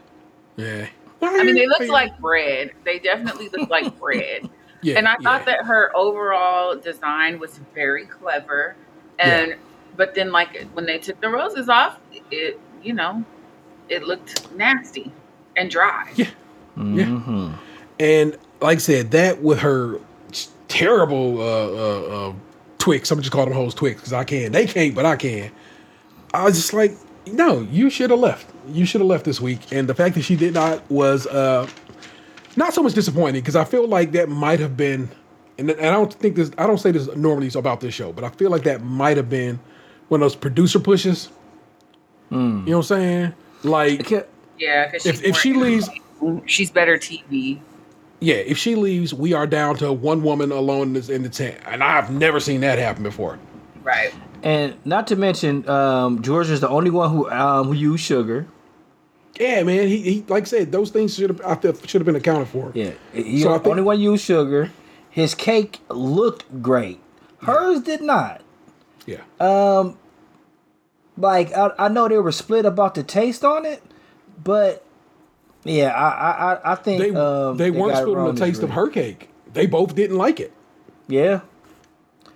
Yeah. 0.57 0.87
I 1.23 1.43
mean, 1.45 1.55
they 1.55 1.67
looked 1.67 1.89
like 1.89 2.19
bread. 2.19 2.73
They 2.85 2.99
definitely 2.99 3.49
looked 3.49 3.71
like 3.71 3.99
bread. 4.01 4.49
Yeah, 4.83 4.97
and 4.97 5.07
I 5.07 5.13
yeah. 5.13 5.17
thought 5.23 5.47
that 5.47 5.65
her 5.67 5.95
overall 5.95 6.77
design 6.77 7.39
was 7.39 7.61
very 7.75 8.07
clever. 8.07 8.75
And 9.19 9.57
but 10.01 10.15
then 10.15 10.33
like 10.33 10.67
when 10.73 10.87
they 10.87 10.97
took 10.97 11.21
the 11.21 11.29
roses 11.29 11.69
off, 11.69 11.99
it 12.31 12.59
you 12.83 12.95
know, 12.95 13.23
it 13.91 14.03
looked 14.03 14.51
nasty 14.53 15.13
and 15.59 15.71
dry. 15.71 16.11
Yeah. 16.15 16.31
Yeah. 16.83 17.53
And 17.99 18.39
like 18.63 18.77
I 18.77 18.81
said, 18.81 19.11
that 19.11 19.43
with 19.43 19.59
her 19.59 20.01
terrible 20.69 21.43
uh, 21.43 21.45
uh, 21.45 22.29
uh, 22.31 22.33
Twix, 22.79 23.11
I'm 23.11 23.21
just 23.21 23.31
call 23.31 23.45
them 23.45 23.53
hoes 23.53 23.75
Twix 23.75 24.01
because 24.01 24.15
I 24.15 24.25
can. 24.25 24.53
They 24.53 24.67
can't, 24.67 24.95
but 24.95 25.05
I 25.05 25.17
can. 25.17 25.53
I 26.33 26.45
was 26.45 26.55
just 26.55 26.73
like, 26.73 26.93
no, 27.27 27.61
you 27.61 27.91
should 27.91 28.09
have 28.09 28.21
left. 28.21 28.47
You 28.69 28.87
should 28.87 29.03
have 29.03 29.09
left 29.09 29.27
this 29.27 29.39
week. 29.39 29.71
And 29.71 29.87
the 29.87 29.95
fact 29.95 30.15
that 30.15 30.23
she 30.23 30.35
did 30.35 30.55
not 30.55 30.91
was 30.91 31.27
uh, 31.27 31.69
not 32.57 32.73
so 32.73 32.83
much 32.83 32.95
disappointing 32.95 33.43
because 33.43 33.57
I 33.57 33.65
feel 33.65 33.87
like 33.87 34.13
that 34.13 34.31
might 34.31 34.61
have 34.61 34.79
been, 34.79 35.11
and, 35.59 35.69
and 35.69 35.87
I 35.87 35.91
don't 35.91 36.15
think 36.15 36.37
this, 36.37 36.51
I 36.57 36.67
don't 36.67 36.79
say 36.79 36.91
this 36.91 37.15
normally 37.15 37.51
about 37.55 37.83
this 37.83 37.93
show, 37.93 38.15
but 38.15 38.25
I 38.25 38.31
feel 38.31 38.51
like 38.51 38.63
that 38.63 38.83
might 38.83 39.19
have 39.19 39.29
been 39.29 39.61
one 40.11 40.21
of 40.21 40.25
those 40.25 40.37
producer 40.37 40.81
pushes. 40.81 41.31
You 42.31 42.37
know 42.37 42.63
what 42.65 42.77
I'm 42.77 42.83
saying? 42.83 43.35
Like, 43.63 44.11
Yeah, 44.59 44.91
if, 44.93 45.25
if 45.25 45.37
she 45.37 45.53
leaves, 45.53 45.89
she's 46.47 46.71
better 46.71 46.97
TV. 46.99 47.61
Yeah, 48.19 48.35
if 48.35 48.59
she 48.59 48.75
leaves, 48.75 49.15
we 49.15 49.33
are 49.33 49.47
down 49.47 49.77
to 49.77 49.93
one 49.93 50.23
woman 50.23 50.53
alone 50.53 50.95
in, 50.97 51.23
the 51.23 51.29
tent, 51.29 51.57
and 51.65 51.83
I've 51.83 52.11
never 52.11 52.39
seen 52.39 52.61
that 52.61 52.79
happen 52.79 53.03
before. 53.03 53.39
Right. 53.83 54.13
And 54.43 54.75
not 54.85 55.07
to 55.09 55.17
mention, 55.17 55.67
um, 55.69 56.23
George 56.23 56.51
is 56.51 56.61
the 56.61 56.69
only 56.69 56.91
one 56.91 57.11
who 57.11 57.31
um, 57.31 57.69
who 57.69 57.73
used 57.73 58.05
sugar. 58.05 58.47
Yeah, 59.39 59.63
man, 59.63 59.89
he, 59.89 60.03
he 60.03 60.25
like 60.29 60.43
I 60.43 60.47
said, 60.47 60.73
those 60.73 60.91
things 60.91 61.15
should 61.15 61.31
have 61.31 61.41
I 61.43 61.55
feel 61.55 61.75
should 61.75 62.01
have 62.01 62.07
been 62.07 62.17
accounted 62.17 62.49
for. 62.49 62.73
Yeah, 62.75 62.93
he 63.13 63.41
So 63.41 63.55
I 63.55 63.59
the 63.59 63.71
only 63.71 63.83
one 63.83 64.01
used 64.01 64.25
sugar. 64.25 64.71
His 65.09 65.35
cake 65.35 65.81
looked 65.89 66.63
great. 66.63 67.01
Hers 67.43 67.81
did 67.81 68.03
not. 68.03 68.43
Yeah, 69.07 69.23
Um, 69.41 69.97
Like 71.17 71.53
I, 71.57 71.73
I 71.79 71.89
know 71.89 72.09
they 72.09 72.19
were 72.19 72.33
split 72.33 72.65
about 72.65 72.95
the 72.95 73.03
taste 73.03 73.45
on 73.45 73.67
it, 73.67 73.83
but 74.43 74.85
yeah, 75.65 75.89
I 75.91 76.09
I 76.09 76.53
I- 76.55 76.73
I 76.73 76.75
think 76.77 77.03
they 77.03 77.11
um, 77.15 77.57
they 77.57 77.71
weren't 77.71 77.93
got 77.93 77.99
it 77.99 78.03
split 78.03 78.19
on 78.19 78.35
the 78.35 78.41
taste 78.41 78.63
of 78.63 78.71
her 78.71 78.89
cake. 78.89 79.29
They 79.53 79.67
both 79.67 79.95
didn't 79.95 80.17
like 80.17 80.41
it, 80.41 80.53
Yeah, 81.09 81.41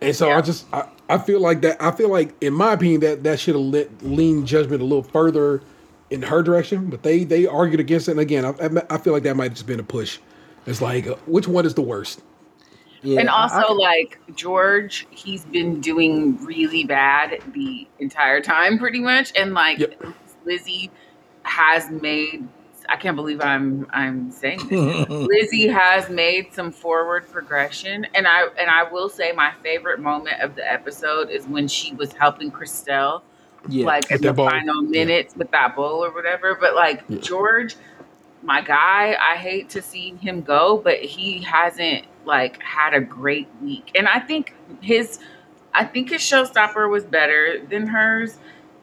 and 0.01 0.15
so 0.15 0.31
I 0.31 0.41
just 0.43 0.67
I, 0.73 0.89
I 1.09 1.19
feel 1.19 1.41
like 1.41 1.61
that. 1.63 1.81
I 1.83 1.93
feel 1.93 2.11
like, 2.11 2.35
in 2.43 2.53
my 2.53 2.73
opinion, 2.73 3.01
that 3.03 3.23
that 3.25 3.39
should 3.41 3.55
have 3.55 3.65
let 3.65 4.03
leaned 4.03 4.47
judgment 4.47 4.83
a 4.83 4.85
little 4.85 5.03
further 5.05 5.63
in 6.11 6.23
her 6.23 6.43
direction. 6.43 6.91
But 6.91 7.03
they 7.03 7.25
they 7.25 7.47
argued 7.47 7.81
against 7.81 8.09
it, 8.09 8.13
and 8.13 8.21
again, 8.21 8.45
I, 8.45 8.51
I- 8.51 8.95
I 8.97 8.99
feel 8.99 9.13
like 9.13 9.23
that 9.23 9.37
might 9.37 9.45
have 9.45 9.53
just 9.55 9.67
been 9.67 9.81
a 9.81 9.85
push. 9.85 10.19
It's 10.67 10.83
like 10.83 11.07
uh, 11.07 11.15
which 11.27 11.47
one 11.49 11.65
is 11.67 11.75
the 11.75 11.83
worst? 11.83 12.21
Yeah. 13.05 13.21
and 13.21 13.29
also, 13.29 13.57
I 13.57 13.63
can- 13.67 13.77
like 13.79 14.21
George, 14.35 15.07
he's 15.11 15.45
been 15.45 15.81
doing 15.81 16.37
really 16.45 16.85
bad 16.85 17.41
the 17.53 17.87
entire 18.01 18.41
time, 18.41 18.79
pretty 18.79 19.01
much. 19.01 19.33
And 19.37 19.55
like 19.55 19.79
Yep. 19.79 20.03
Lizzie 20.45 20.91
has 21.45 21.91
made. 21.91 22.49
I 22.87 22.97
can't 22.97 23.17
believe 23.17 23.41
I'm 23.41 23.87
I'm 23.95 24.31
saying 24.31 24.67
this. 24.69 25.09
Lizzie 25.09 25.69
has 25.69 26.11
made 26.11 26.53
some 26.53 26.71
forward 26.71 27.27
progression, 27.31 28.07
and 28.15 28.27
I 28.27 28.43
and 28.61 28.69
I 28.71 28.83
will 28.91 29.09
say 29.09 29.33
my 29.33 29.53
favorite 29.63 30.01
moment 30.01 30.41
of 30.43 30.55
the 30.55 30.71
episode 30.71 31.31
is 31.31 31.47
when 31.47 31.67
she 31.67 31.95
was 31.95 32.13
helping 32.13 32.51
Christelle, 32.51 33.23
yeah, 33.69 33.87
like 33.87 34.11
in 34.11 34.21
the 34.21 34.35
bowl. 34.35 34.51
final 34.51 34.83
minutes 34.83 35.35
with 35.35 35.51
that 35.53 35.75
bowl 35.75 36.05
or 36.05 36.13
whatever. 36.13 36.57
But 36.61 36.75
like 36.75 37.09
George, 37.23 37.77
my 38.45 38.61
guy, 38.61 39.17
I 39.21 39.37
hate 39.37 39.71
to 39.71 39.83
see 39.83 40.11
him 40.17 40.43
go, 40.43 40.77
but 40.79 40.99
he 41.01 41.41
hasn't 41.43 42.05
like 42.25 42.63
had 42.63 42.95
a 42.95 43.01
great 43.01 43.49
week. 43.63 43.91
And 43.95 44.07
I 44.07 44.21
think 44.21 44.55
his 44.81 45.19
I 45.73 45.85
think 45.85 46.11
his 46.11 46.21
showstopper 46.21 46.89
was 46.91 47.05
better 47.05 47.59
than 47.69 47.87
hers. 47.87 48.39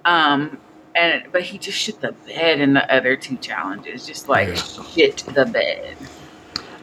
Um 0.05 0.59
and 0.95 1.23
but 1.31 1.43
he 1.43 1.57
just 1.57 1.77
shit 1.77 2.01
the 2.01 2.11
bed 2.11 2.59
in 2.59 2.73
the 2.73 2.93
other 2.93 3.15
two 3.15 3.37
challenges. 3.37 4.05
Just 4.05 4.27
like 4.27 4.49
Yeah. 4.49 4.55
shit 4.55 5.17
the 5.33 5.45
bed. 5.45 5.95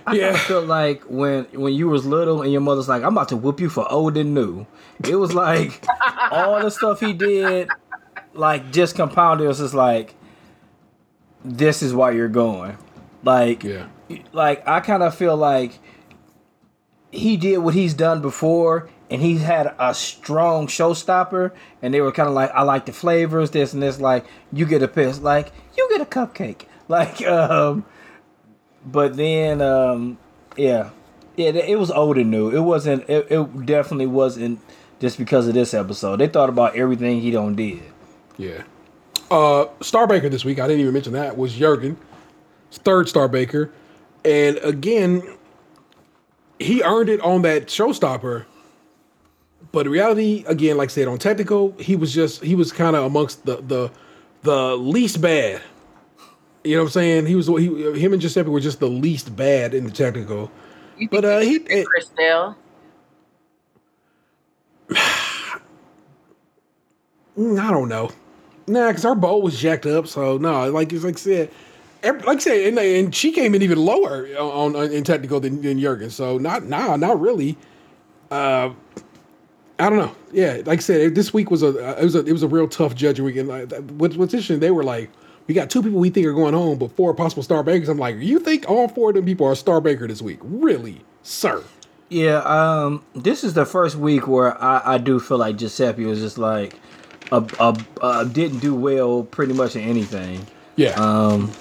I 0.06 0.14
Yeah. 0.14 0.30
yeah. 0.30 0.36
feel 0.38 0.62
like 0.62 1.02
when 1.08 1.44
when 1.52 1.74
you 1.74 1.88
was 1.88 2.06
little 2.06 2.42
and 2.42 2.50
your 2.52 2.62
mother's 2.62 2.88
like, 2.88 3.02
"I'm 3.02 3.12
about 3.12 3.28
to 3.30 3.36
whoop 3.36 3.60
you 3.60 3.68
for 3.68 3.90
old 3.92 4.16
and 4.16 4.32
new." 4.34 4.66
It 5.06 5.16
was 5.16 5.34
like 5.34 5.84
all 6.30 6.60
the 6.60 6.70
stuff 6.70 7.00
he 7.00 7.12
did, 7.12 7.68
like 8.34 8.70
just 8.72 8.96
compounded. 8.96 9.44
It 9.44 9.48
was 9.48 9.58
just 9.58 9.74
like, 9.74 10.14
this 11.48 11.82
is 11.82 11.94
why 11.94 12.10
you're 12.12 12.28
going. 12.28 12.76
Like, 13.24 13.64
Yeah. 13.64 13.86
like 14.32 14.66
I 14.66 14.80
kind 14.80 15.02
of 15.02 15.14
feel 15.14 15.36
like 15.36 15.78
he 17.10 17.36
did 17.36 17.58
what 17.58 17.74
he's 17.74 17.94
done 17.94 18.20
before, 18.20 18.88
and 19.10 19.22
he 19.22 19.38
had 19.38 19.74
a 19.78 19.94
strong 19.94 20.66
showstopper, 20.66 21.52
and 21.82 21.94
they 21.94 22.00
were 22.00 22.12
kind 22.12 22.28
of 22.28 22.34
like, 22.34 22.50
I 22.52 22.62
like 22.62 22.86
the 22.86 22.92
flavors, 22.92 23.50
this 23.50 23.72
and 23.72 23.82
this. 23.82 23.98
Like, 24.00 24.26
you 24.52 24.66
get 24.66 24.82
a 24.82 24.88
piss, 24.88 25.20
like 25.20 25.52
you 25.76 25.88
get 25.90 26.00
a 26.00 26.04
cupcake, 26.04 26.62
like 26.88 27.22
um. 27.26 27.84
But 28.86 29.16
then, 29.16 29.60
um, 29.60 30.18
yeah, 30.56 30.90
yeah, 31.36 31.48
it 31.50 31.78
was 31.78 31.90
old 31.90 32.16
and 32.16 32.30
new. 32.30 32.48
It 32.50 32.60
wasn't. 32.60 33.08
It, 33.10 33.26
it 33.30 33.66
definitely 33.66 34.06
wasn't 34.06 34.60
just 35.00 35.18
because 35.18 35.48
of 35.48 35.54
this 35.54 35.74
episode. 35.74 36.16
They 36.20 36.28
thought 36.28 36.48
about 36.48 36.76
everything 36.76 37.20
he 37.20 37.30
don't 37.30 37.54
did. 37.56 37.82
Yeah. 38.36 38.62
Uh, 39.30 39.66
Starbaker 39.80 40.30
this 40.30 40.44
week, 40.44 40.58
I 40.58 40.66
didn't 40.66 40.80
even 40.80 40.94
mention 40.94 41.12
that, 41.12 41.36
was 41.36 41.54
Jurgen, 41.54 41.96
third 42.70 43.06
Starbaker. 43.06 43.70
And 44.24 44.56
again, 44.58 45.22
he 46.58 46.82
earned 46.82 47.08
it 47.08 47.20
on 47.20 47.42
that 47.42 47.66
showstopper. 47.66 48.46
But 49.70 49.86
in 49.86 49.92
reality, 49.92 50.44
again, 50.46 50.76
like 50.76 50.88
I 50.88 50.92
said, 50.92 51.08
on 51.08 51.18
technical, 51.18 51.72
he 51.78 51.94
was 51.94 52.12
just 52.12 52.42
he 52.42 52.54
was 52.54 52.72
kind 52.72 52.96
of 52.96 53.04
amongst 53.04 53.44
the 53.44 53.56
the 53.56 53.90
the 54.42 54.76
least 54.76 55.20
bad. 55.20 55.60
You 56.64 56.76
know 56.76 56.82
what 56.82 56.88
I'm 56.88 56.92
saying? 56.92 57.26
He 57.26 57.34
was 57.34 57.46
he 57.48 57.66
him 58.00 58.12
and 58.12 58.22
Giuseppe 58.22 58.48
were 58.48 58.60
just 58.60 58.80
the 58.80 58.88
least 58.88 59.36
bad 59.36 59.74
in 59.74 59.84
the 59.84 59.90
technical. 59.90 60.50
But, 61.10 61.24
uh, 61.24 61.38
he- 61.40 61.60
Christelle? 61.60 62.56
I 64.96 65.60
don't 67.36 67.88
know. 67.88 68.10
Nah, 68.68 68.88
because 68.88 69.04
our 69.04 69.14
bowl 69.14 69.42
was 69.42 69.58
jacked 69.58 69.86
up. 69.86 70.06
So 70.06 70.38
no, 70.38 70.70
like 70.70 70.92
like 70.92 71.16
I 71.16 71.18
said, 71.18 71.50
every, 72.02 72.22
like 72.22 72.36
I 72.36 72.40
said, 72.40 72.66
and, 72.68 72.78
and 72.78 73.14
she 73.14 73.32
came 73.32 73.54
in 73.54 73.62
even 73.62 73.78
lower 73.78 74.26
on, 74.38 74.76
on 74.76 74.92
in 74.92 75.04
technical 75.04 75.40
than, 75.40 75.62
than 75.62 75.80
Jurgen. 75.80 76.10
So 76.10 76.38
not 76.38 76.64
nah, 76.64 76.96
not 76.96 77.20
really. 77.20 77.56
Uh, 78.30 78.70
I 79.80 79.88
don't 79.88 79.98
know. 79.98 80.14
Yeah, 80.32 80.62
like 80.66 80.80
I 80.80 80.82
said, 80.82 81.14
this 81.14 81.32
week 81.32 81.50
was 81.50 81.62
a 81.62 82.00
it 82.00 82.04
was 82.04 82.14
a 82.14 82.24
it 82.24 82.32
was 82.32 82.42
a 82.42 82.48
real 82.48 82.68
tough 82.68 82.94
judging 82.94 83.24
week. 83.24 83.36
And 83.36 83.48
like, 83.48 83.72
what, 83.92 84.16
what's 84.16 84.34
interesting, 84.34 84.60
they 84.60 84.72
were 84.72 84.84
like, 84.84 85.10
we 85.46 85.54
got 85.54 85.70
two 85.70 85.82
people 85.82 85.98
we 85.98 86.10
think 86.10 86.26
are 86.26 86.32
going 86.32 86.54
home, 86.54 86.78
but 86.78 86.94
four 86.96 87.14
possible 87.14 87.42
star 87.42 87.62
bakers. 87.62 87.88
I'm 87.88 87.98
like, 87.98 88.16
you 88.16 88.38
think 88.38 88.68
all 88.68 88.88
four 88.88 89.10
of 89.10 89.14
them 89.16 89.24
people 89.24 89.46
are 89.46 89.54
star 89.54 89.80
baker 89.80 90.06
this 90.08 90.20
week? 90.20 90.40
Really, 90.42 91.00
sir? 91.22 91.62
Yeah, 92.10 92.38
um, 92.38 93.04
this 93.14 93.44
is 93.44 93.54
the 93.54 93.66
first 93.66 93.96
week 93.96 94.26
where 94.26 94.60
I, 94.62 94.94
I 94.94 94.98
do 94.98 95.20
feel 95.20 95.38
like 95.38 95.56
Giuseppe 95.56 96.04
was 96.04 96.20
just 96.20 96.38
like, 96.38 96.74
a, 97.32 97.44
a, 97.60 97.76
uh, 98.00 98.24
didn't 98.24 98.58
do 98.58 98.74
well 98.74 99.22
pretty 99.24 99.52
much 99.52 99.76
in 99.76 99.82
anything. 99.82 100.46
Yeah. 100.76 100.90
Um, 100.90 101.52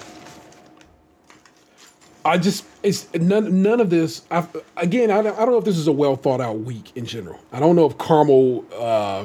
I 2.24 2.36
just 2.36 2.64
it's 2.82 3.12
none 3.14 3.62
none 3.62 3.80
of 3.80 3.90
this. 3.90 4.22
I, 4.30 4.46
again, 4.76 5.10
I 5.10 5.22
don't, 5.22 5.36
I 5.38 5.40
don't 5.40 5.52
know 5.52 5.58
if 5.58 5.64
this 5.64 5.78
is 5.78 5.86
a 5.86 5.92
well 5.92 6.16
thought 6.16 6.40
out 6.40 6.60
week 6.60 6.96
in 6.96 7.06
general. 7.06 7.40
I 7.52 7.60
don't 7.60 7.74
know 7.74 7.86
if 7.86 7.96
Carmel 7.96 8.64
uh, 8.76 9.24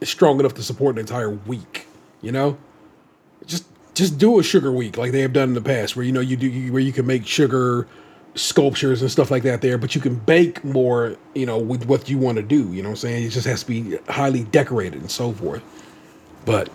is 0.00 0.10
strong 0.10 0.38
enough 0.38 0.54
to 0.54 0.62
support 0.62 0.96
an 0.96 1.00
entire 1.00 1.30
week. 1.30 1.86
You 2.20 2.32
know, 2.32 2.58
just 3.46 3.64
just 3.94 4.18
do 4.18 4.38
a 4.38 4.42
sugar 4.42 4.70
week 4.70 4.96
like 4.96 5.12
they 5.12 5.20
have 5.20 5.32
done 5.32 5.50
in 5.50 5.54
the 5.54 5.62
past, 5.62 5.96
where 5.96 6.04
you 6.04 6.12
know 6.12 6.20
you 6.20 6.36
do 6.36 6.46
you, 6.46 6.72
where 6.72 6.82
you 6.82 6.92
can 6.92 7.06
make 7.06 7.26
sugar 7.26 7.88
sculptures 8.34 9.02
and 9.02 9.10
stuff 9.10 9.30
like 9.30 9.42
that 9.42 9.60
there, 9.60 9.76
but 9.78 9.94
you 9.94 10.00
can 10.00 10.14
bake 10.14 10.64
more, 10.64 11.16
you 11.34 11.44
know, 11.46 11.58
with 11.58 11.86
what 11.86 12.08
you 12.08 12.18
want 12.18 12.36
to 12.36 12.42
do. 12.42 12.72
You 12.72 12.82
know 12.82 12.88
what 12.88 12.92
I'm 12.94 12.96
saying? 12.96 13.24
It 13.26 13.30
just 13.30 13.46
has 13.46 13.62
to 13.62 13.66
be 13.68 13.98
highly 14.08 14.44
decorated 14.44 15.00
and 15.02 15.10
so 15.10 15.32
forth. 15.32 15.62
But 16.44 16.68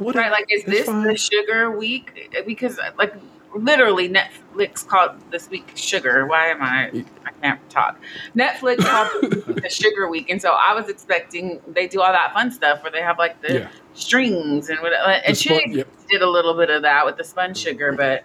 what 0.00 0.14
Right, 0.16 0.30
like 0.30 0.46
is 0.50 0.64
this 0.64 0.86
fine. 0.86 1.04
the 1.06 1.16
sugar 1.16 1.70
week? 1.70 2.30
Because 2.46 2.78
like 2.98 3.14
literally 3.54 4.08
Netflix 4.08 4.86
called 4.86 5.12
this 5.30 5.48
week 5.48 5.70
sugar. 5.76 6.26
Why 6.26 6.48
am 6.48 6.60
I 6.60 7.04
I 7.24 7.30
can't 7.40 7.70
talk. 7.70 7.98
Netflix 8.36 8.78
called 8.80 9.32
the 9.62 9.70
sugar 9.70 10.08
week. 10.08 10.28
And 10.28 10.42
so 10.42 10.50
I 10.50 10.74
was 10.74 10.88
expecting 10.88 11.60
they 11.68 11.86
do 11.86 12.02
all 12.02 12.12
that 12.12 12.32
fun 12.34 12.50
stuff 12.50 12.82
where 12.82 12.90
they 12.92 13.00
have 13.00 13.18
like 13.18 13.40
the 13.40 13.52
Yeah. 13.60 13.68
strings 13.94 14.68
and 14.68 14.80
whatever. 14.80 15.10
And 15.10 15.34
The 15.34 15.38
spon- 15.38 15.58
Chig 15.60 15.74
yep. 15.76 15.88
did 16.10 16.20
a 16.22 16.28
little 16.28 16.54
bit 16.54 16.68
of 16.70 16.82
that 16.82 17.06
with 17.06 17.16
the 17.16 17.24
spun 17.24 17.54
sugar, 17.54 17.92
but 17.92 18.24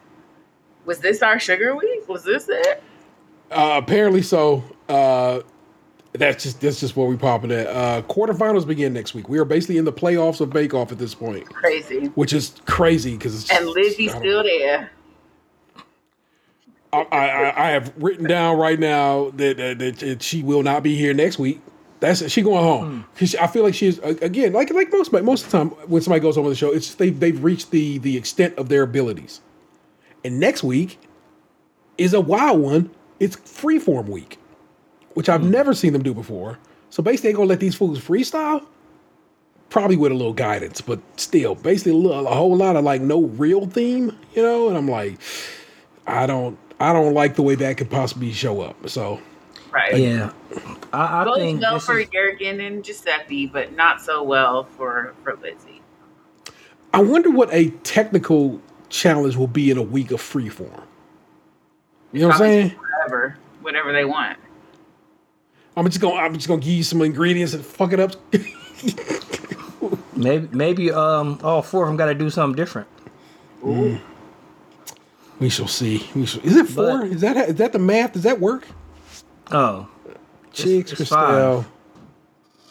was 0.85 0.99
this 0.99 1.21
our 1.21 1.39
sugar 1.39 1.75
week? 1.75 2.07
Was 2.07 2.23
this 2.23 2.47
it? 2.49 2.83
Uh, 3.51 3.79
apparently 3.81 4.21
so. 4.21 4.63
Uh, 4.87 5.41
that's 6.13 6.43
just 6.43 6.61
that's 6.61 6.79
just 6.79 6.95
where 6.95 7.07
we 7.07 7.15
popping 7.15 7.51
at. 7.51 7.67
Uh, 7.67 8.01
quarterfinals 8.03 8.65
begin 8.65 8.93
next 8.93 9.13
week. 9.13 9.29
We 9.29 9.37
are 9.37 9.45
basically 9.45 9.77
in 9.77 9.85
the 9.85 9.93
playoffs 9.93 10.41
of 10.41 10.49
Bake 10.49 10.73
Off 10.73 10.91
at 10.91 10.97
this 10.97 11.13
point, 11.13 11.45
Crazy. 11.53 12.07
which 12.15 12.33
is 12.33 12.55
crazy 12.65 13.15
because 13.15 13.49
And 13.51 13.67
Lizzie's 13.67 14.11
still 14.11 14.43
there. 14.43 14.91
I, 16.91 17.01
I, 17.11 17.67
I 17.67 17.69
have 17.69 17.93
written 17.97 18.25
down 18.25 18.57
right 18.57 18.79
now 18.79 19.29
that, 19.35 19.57
that, 19.57 19.99
that 19.99 20.23
she 20.23 20.41
will 20.41 20.63
not 20.63 20.81
be 20.81 20.95
here 20.95 21.13
next 21.13 21.37
week. 21.37 21.61
That's 21.99 22.27
she 22.31 22.41
going 22.41 22.63
home 22.63 23.05
because 23.13 23.35
I 23.35 23.45
feel 23.45 23.63
like 23.63 23.73
she's 23.75 23.99
again 23.99 24.53
like 24.53 24.73
like 24.73 24.89
most 24.91 25.11
most 25.11 25.45
of 25.45 25.51
the 25.51 25.57
time 25.57 25.69
when 25.87 26.01
somebody 26.01 26.21
goes 26.21 26.37
home 26.37 26.45
on 26.45 26.49
the 26.49 26.55
show, 26.55 26.71
it's 26.71 26.95
they 26.95 27.09
they've 27.09 27.43
reached 27.43 27.71
the 27.71 27.97
the 27.97 28.15
extent 28.17 28.57
of 28.57 28.69
their 28.69 28.83
abilities. 28.83 29.41
And 30.23 30.39
next 30.39 30.63
week 30.63 30.99
is 31.97 32.13
a 32.13 32.21
wild 32.21 32.59
one. 32.59 32.91
It's 33.19 33.35
freeform 33.35 34.07
week, 34.07 34.37
which 35.13 35.29
I've 35.29 35.41
hmm. 35.41 35.51
never 35.51 35.73
seen 35.73 35.93
them 35.93 36.03
do 36.03 36.13
before. 36.13 36.57
So 36.89 37.03
basically, 37.03 37.31
they're 37.31 37.37
gonna 37.37 37.49
let 37.49 37.59
these 37.59 37.75
fools 37.75 37.99
freestyle, 37.99 38.65
probably 39.69 39.95
with 39.95 40.11
a 40.11 40.15
little 40.15 40.33
guidance, 40.33 40.81
but 40.81 40.99
still, 41.17 41.55
basically 41.55 41.91
a, 41.91 41.95
little, 41.95 42.27
a 42.27 42.33
whole 42.33 42.55
lot 42.55 42.75
of 42.75 42.83
like 42.83 43.01
no 43.01 43.23
real 43.23 43.67
theme, 43.67 44.17
you 44.33 44.41
know. 44.41 44.69
And 44.69 44.77
I'm 44.77 44.87
like, 44.87 45.19
I 46.07 46.25
don't, 46.25 46.57
I 46.79 46.93
don't 46.93 47.13
like 47.13 47.35
the 47.35 47.43
way 47.43 47.55
that 47.55 47.77
could 47.77 47.89
possibly 47.89 48.31
show 48.31 48.61
up. 48.61 48.89
So 48.89 49.19
Right. 49.71 49.97
Yeah, 49.97 50.31
I, 50.91 51.21
I 51.21 51.23
Goes 51.25 51.37
think 51.37 51.61
well 51.61 51.79
for 51.79 51.99
is, 51.99 52.09
Jurgen 52.09 52.59
and 52.59 52.83
Giuseppe, 52.83 53.45
but 53.45 53.73
not 53.73 54.01
so 54.01 54.23
well 54.23 54.63
for 54.63 55.13
for 55.23 55.35
Lizzie. 55.35 55.81
I 56.93 57.01
wonder 57.01 57.29
what 57.29 57.53
a 57.53 57.69
technical 57.83 58.61
challenge 58.89 59.35
will 59.35 59.47
be 59.47 59.71
in 59.71 59.77
a 59.77 59.81
week 59.83 60.11
of 60.11 60.21
freeform. 60.21 60.83
You 62.11 62.21
know 62.21 62.27
what 62.27 62.33
I'm 62.35 62.39
saying? 62.39 62.69
Whatever, 62.71 63.37
whatever 63.61 63.93
they 63.93 64.05
want. 64.05 64.37
I'm 65.77 65.85
just 65.85 66.01
gonna, 66.01 66.15
I'm 66.15 66.33
just 66.33 66.47
gonna 66.47 66.61
give 66.61 66.73
you 66.73 66.83
some 66.83 67.01
ingredients 67.01 67.53
and 67.53 67.63
fuck 67.63 67.93
it 67.93 67.99
up. 67.99 68.15
maybe 70.15 70.49
maybe 70.51 70.91
um 70.91 71.39
all 71.43 71.61
four 71.61 71.83
of 71.83 71.89
them 71.89 71.97
got 71.97 72.07
to 72.07 72.15
do 72.15 72.29
something 72.29 72.55
different. 72.55 72.87
we 73.63 75.49
shall 75.49 75.67
see. 75.67 76.07
We 76.15 76.25
shall. 76.25 76.41
Is 76.41 76.55
it 76.55 76.67
four? 76.67 76.99
But- 76.99 77.07
is 77.07 77.21
that 77.21 77.37
is 77.49 77.55
that 77.55 77.71
the 77.71 77.79
math? 77.79 78.13
Does 78.13 78.23
that 78.23 78.39
work? 78.39 78.67
Oh, 79.51 79.87
Chigs, 80.53 80.91
it's 80.91 81.09
Crystelle. 81.11 81.65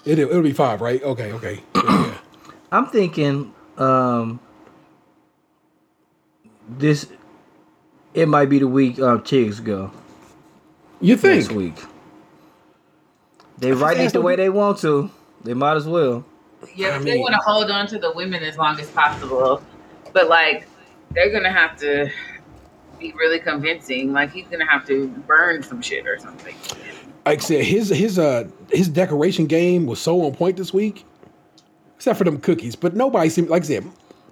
It, 0.05 0.19
it'll 0.19 0.43
be 0.43 0.53
five, 0.53 0.81
right? 0.81 1.03
Okay, 1.03 1.33
okay. 1.33 1.61
Yeah. 1.75 2.15
I'm 2.73 2.87
thinking 2.87 3.53
um 3.79 4.41
this 6.69 7.07
it 8.15 8.29
might 8.29 8.49
be 8.49 8.59
the 8.59 8.69
week 8.69 8.99
um 8.99 9.21
Chigs 9.23 9.63
go 9.63 9.91
You 11.01 11.15
next 11.15 11.23
think? 11.49 11.51
week. 11.51 11.77
They 13.59 13.73
write 13.73 13.99
it 13.99 14.13
the 14.13 14.21
way 14.21 14.37
they 14.37 14.49
want 14.49 14.79
to. 14.79 15.11
They 15.43 15.55
might 15.55 15.77
as 15.77 15.87
well. 15.87 16.25
Yeah, 16.75 16.97
I 16.97 16.99
they 16.99 17.19
want 17.19 17.35
to 17.35 17.41
hold 17.41 17.71
on 17.71 17.87
to 17.89 17.99
the 17.99 18.13
women 18.13 18.43
as 18.43 18.57
long 18.57 18.79
as 18.81 18.89
possible, 18.91 19.63
but 20.13 20.29
like 20.29 20.67
they're 21.13 21.33
gonna 21.33 21.53
have 21.53 21.77
to 21.79 22.11
be 22.99 23.13
really 23.13 23.39
convincing. 23.39 24.13
Like 24.13 24.33
he's 24.33 24.47
gonna 24.49 24.69
have 24.69 24.87
to 24.87 25.09
burn 25.27 25.63
some 25.63 25.81
shit 25.81 26.07
or 26.07 26.19
something. 26.19 26.55
Like 27.27 27.39
I 27.39 27.43
said, 27.43 27.65
his 27.65 27.89
his 27.91 28.19
uh 28.19 28.49
his 28.71 28.89
decoration 28.89 29.47
game 29.47 29.87
was 29.87 30.01
so 30.01 30.23
on 30.25 30.35
point 30.35 30.57
this 30.57 30.73
week, 30.73 31.05
except 31.97 32.19
for 32.19 32.25
them 32.25 32.39
cookies. 32.39 32.77
But 32.77 32.95
nobody 32.95 33.29
seemed 33.29 33.49
like 33.49 33.63
I 33.63 33.67
said, 33.67 33.87